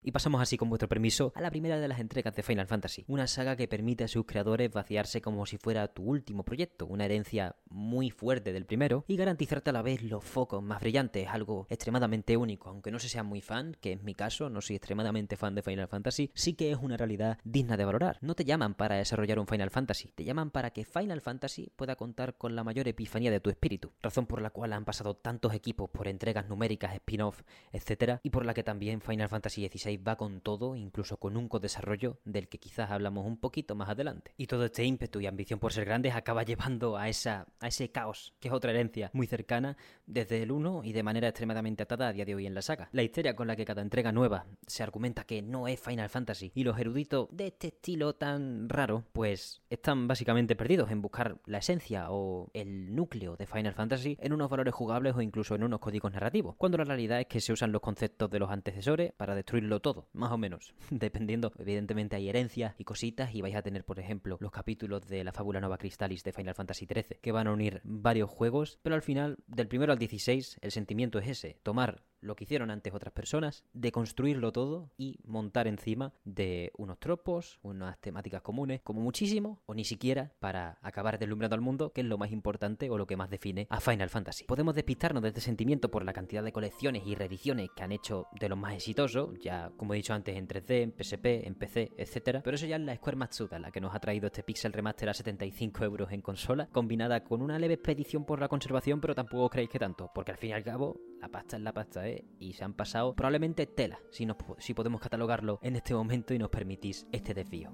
Y 0.00 0.12
pasamos 0.12 0.40
así 0.40 0.56
con 0.56 0.68
vuestro 0.68 0.88
permiso 0.88 1.32
a 1.34 1.40
la 1.40 1.50
primera 1.50 1.80
de 1.80 1.88
las 1.88 1.98
entregas 1.98 2.34
de 2.34 2.44
Final 2.44 2.68
Fantasy, 2.68 3.04
una 3.08 3.26
saga 3.26 3.56
que 3.56 3.66
permite 3.66 4.04
a 4.04 4.08
sus 4.08 4.26
creadores 4.26 4.70
vaciarse 4.70 5.20
como 5.20 5.44
si 5.44 5.58
fuera 5.58 5.88
tu 5.88 6.04
último 6.04 6.44
proyecto, 6.44 6.86
una 6.86 7.04
herencia 7.04 7.56
muy 7.68 8.10
fuerte 8.10 8.52
del 8.52 8.64
primero 8.64 9.04
y 9.08 9.16
garantizarte 9.16 9.70
a 9.70 9.72
la 9.72 9.82
vez 9.82 10.02
los 10.02 10.24
focos 10.24 10.62
más 10.62 10.80
brillantes, 10.80 11.26
algo 11.28 11.66
extremadamente 11.68 12.36
único, 12.36 12.70
aunque 12.70 12.92
no 12.92 13.00
se 13.00 13.08
sea 13.08 13.24
muy 13.24 13.40
fan, 13.40 13.76
que 13.80 13.92
es 13.92 14.02
mi 14.02 14.14
caso, 14.14 14.48
no 14.50 14.60
soy 14.60 14.76
extremadamente 14.76 15.36
fan 15.36 15.56
de 15.56 15.62
Final 15.62 15.88
Fantasy, 15.88 16.30
sí 16.34 16.54
que 16.54 16.70
es 16.70 16.78
una 16.80 16.96
realidad 16.96 17.38
digna 17.42 17.76
de 17.76 17.84
valorar. 17.84 18.18
No 18.20 18.36
te 18.36 18.44
llaman 18.44 18.74
para 18.74 18.96
desarrollar 18.96 19.40
un 19.40 19.48
Final 19.48 19.70
Fantasy, 19.70 20.12
te 20.14 20.24
llaman 20.24 20.50
para 20.50 20.70
que 20.70 20.84
Final 20.84 21.20
Fantasy 21.20 21.72
pueda 21.74 21.96
contar 21.96 22.36
con 22.36 22.54
la 22.54 22.62
mayor 22.62 22.86
epifanía 22.86 23.32
de 23.32 23.40
tu 23.40 23.50
espíritu, 23.50 23.92
razón 24.00 24.26
por 24.26 24.42
la 24.42 24.50
cual 24.50 24.72
han 24.74 24.84
pasado 24.84 25.16
tantos 25.16 25.54
equipos 25.54 25.90
por 25.90 26.06
entregas 26.06 26.48
numéricas, 26.48 26.94
spin-off, 26.94 27.42
etc. 27.72 28.20
y 28.22 28.30
por 28.30 28.46
la 28.46 28.54
que 28.54 28.62
también 28.62 29.00
Final 29.00 29.28
Fantasy 29.28 29.66
XVI 29.66 29.87
va 29.96 30.16
con 30.16 30.40
todo, 30.40 30.76
incluso 30.76 31.16
con 31.16 31.36
un 31.36 31.48
co-desarrollo 31.48 32.18
del 32.24 32.48
que 32.48 32.58
quizás 32.58 32.90
hablamos 32.90 33.26
un 33.26 33.38
poquito 33.38 33.74
más 33.74 33.88
adelante. 33.88 34.34
Y 34.36 34.46
todo 34.46 34.64
este 34.66 34.84
ímpetu 34.84 35.20
y 35.20 35.26
ambición 35.26 35.58
por 35.58 35.72
ser 35.72 35.84
grandes 35.84 36.14
acaba 36.14 36.42
llevando 36.42 36.96
a, 36.96 37.08
esa, 37.08 37.46
a 37.60 37.68
ese 37.68 37.90
caos, 37.90 38.34
que 38.40 38.48
es 38.48 38.54
otra 38.54 38.70
herencia 38.70 39.10
muy 39.12 39.26
cercana 39.26 39.76
desde 40.06 40.42
el 40.42 40.52
1 40.52 40.82
y 40.84 40.92
de 40.92 41.02
manera 41.02 41.28
extremadamente 41.28 41.82
atada 41.82 42.08
a 42.08 42.12
día 42.12 42.24
de 42.24 42.34
hoy 42.34 42.46
en 42.46 42.54
la 42.54 42.62
saga. 42.62 42.88
La 42.92 43.02
historia 43.02 43.34
con 43.34 43.46
la 43.46 43.56
que 43.56 43.64
cada 43.64 43.82
entrega 43.82 44.12
nueva 44.12 44.46
se 44.66 44.82
argumenta 44.82 45.24
que 45.24 45.42
no 45.42 45.68
es 45.68 45.80
Final 45.80 46.08
Fantasy 46.08 46.52
y 46.54 46.64
los 46.64 46.78
eruditos 46.78 47.28
de 47.30 47.48
este 47.48 47.68
estilo 47.68 48.14
tan 48.14 48.68
raro, 48.68 49.04
pues 49.12 49.62
están 49.70 50.08
básicamente 50.08 50.56
perdidos 50.56 50.90
en 50.90 51.02
buscar 51.02 51.38
la 51.46 51.58
esencia 51.58 52.10
o 52.10 52.50
el 52.54 52.94
núcleo 52.94 53.36
de 53.36 53.46
Final 53.46 53.74
Fantasy 53.74 54.16
en 54.20 54.32
unos 54.32 54.50
valores 54.50 54.74
jugables 54.74 55.14
o 55.14 55.22
incluso 55.22 55.54
en 55.54 55.64
unos 55.64 55.80
códigos 55.80 56.12
narrativos, 56.12 56.56
cuando 56.56 56.78
la 56.78 56.84
realidad 56.84 57.20
es 57.20 57.26
que 57.26 57.40
se 57.40 57.52
usan 57.52 57.72
los 57.72 57.82
conceptos 57.82 58.30
de 58.30 58.38
los 58.38 58.50
antecesores 58.50 59.12
para 59.12 59.34
todo, 59.80 60.08
más 60.12 60.32
o 60.32 60.38
menos, 60.38 60.74
dependiendo, 60.90 61.52
evidentemente 61.58 62.16
hay 62.16 62.28
herencias 62.28 62.74
y 62.78 62.84
cositas 62.84 63.34
y 63.34 63.42
vais 63.42 63.56
a 63.56 63.62
tener, 63.62 63.84
por 63.84 63.98
ejemplo, 63.98 64.36
los 64.40 64.52
capítulos 64.52 65.06
de 65.08 65.24
la 65.24 65.32
fábula 65.32 65.60
Nova 65.60 65.78
Crystallis 65.78 66.22
de 66.24 66.32
Final 66.32 66.54
Fantasy 66.54 66.86
XIII, 66.86 67.18
que 67.20 67.32
van 67.32 67.46
a 67.46 67.52
unir 67.52 67.80
varios 67.84 68.30
juegos, 68.30 68.78
pero 68.82 68.94
al 68.94 69.02
final, 69.02 69.38
del 69.46 69.68
primero 69.68 69.92
al 69.92 69.98
16, 69.98 70.58
el 70.60 70.70
sentimiento 70.70 71.18
es 71.18 71.28
ese, 71.28 71.58
tomar 71.62 72.02
lo 72.20 72.36
que 72.36 72.44
hicieron 72.44 72.70
antes 72.70 72.94
otras 72.94 73.12
personas, 73.12 73.64
de 73.72 73.92
construirlo 73.92 74.52
todo 74.52 74.90
y 74.96 75.18
montar 75.24 75.66
encima 75.66 76.12
de 76.24 76.72
unos 76.76 76.98
tropos, 76.98 77.58
unas 77.62 78.00
temáticas 78.00 78.42
comunes, 78.42 78.80
como 78.82 79.00
muchísimo, 79.00 79.62
o 79.66 79.74
ni 79.74 79.84
siquiera 79.84 80.32
para 80.38 80.78
acabar 80.82 81.18
deslumbrando 81.18 81.54
al 81.54 81.60
mundo, 81.60 81.92
que 81.92 82.00
es 82.00 82.06
lo 82.06 82.18
más 82.18 82.32
importante 82.32 82.90
o 82.90 82.98
lo 82.98 83.06
que 83.06 83.16
más 83.16 83.30
define 83.30 83.66
a 83.70 83.80
Final 83.80 84.10
Fantasy. 84.10 84.44
Podemos 84.44 84.74
despistarnos 84.74 85.22
de 85.22 85.28
este 85.28 85.40
sentimiento 85.40 85.90
por 85.90 86.04
la 86.04 86.12
cantidad 86.12 86.42
de 86.42 86.52
colecciones 86.52 87.06
y 87.06 87.14
reediciones 87.14 87.70
que 87.76 87.82
han 87.82 87.92
hecho 87.92 88.26
de 88.38 88.48
los 88.48 88.58
más 88.58 88.74
exitosos, 88.74 89.30
ya 89.40 89.70
como 89.76 89.94
he 89.94 89.96
dicho 89.96 90.14
antes 90.14 90.36
en 90.36 90.48
3D, 90.48 90.82
en 90.82 90.92
PSP, 90.92 91.46
en 91.46 91.54
PC, 91.54 91.92
etc. 91.96 92.40
Pero 92.42 92.54
eso 92.54 92.66
ya 92.66 92.76
es 92.76 92.82
la 92.82 92.96
Square 92.96 93.16
Matsuda, 93.16 93.58
la 93.58 93.70
que 93.70 93.80
nos 93.80 93.94
ha 93.94 94.00
traído 94.00 94.26
este 94.26 94.42
Pixel 94.42 94.72
Remaster 94.72 95.08
a 95.08 95.14
75 95.14 95.84
euros 95.84 96.12
en 96.12 96.22
consola, 96.22 96.68
combinada 96.72 97.22
con 97.24 97.42
una 97.42 97.58
leve 97.58 97.74
expedición 97.74 98.24
por 98.24 98.40
la 98.40 98.48
conservación, 98.48 99.00
pero 99.00 99.14
tampoco 99.14 99.48
creéis 99.50 99.70
que 99.70 99.78
tanto, 99.78 100.10
porque 100.14 100.32
al 100.32 100.38
fin 100.38 100.50
y 100.50 100.52
al 100.52 100.64
cabo, 100.64 101.00
la 101.20 101.28
pasta 101.28 101.56
es 101.56 101.62
la 101.62 101.72
pasta, 101.72 102.06
¿eh? 102.07 102.07
Y 102.38 102.52
se 102.54 102.64
han 102.64 102.74
pasado 102.74 103.14
probablemente 103.14 103.66
tela, 103.66 104.00
si, 104.10 104.26
nos, 104.26 104.36
si 104.58 104.74
podemos 104.74 105.00
catalogarlo 105.00 105.58
en 105.62 105.76
este 105.76 105.94
momento 105.94 106.34
y 106.34 106.38
nos 106.38 106.50
permitís 106.50 107.06
este 107.12 107.34
desvío. 107.34 107.72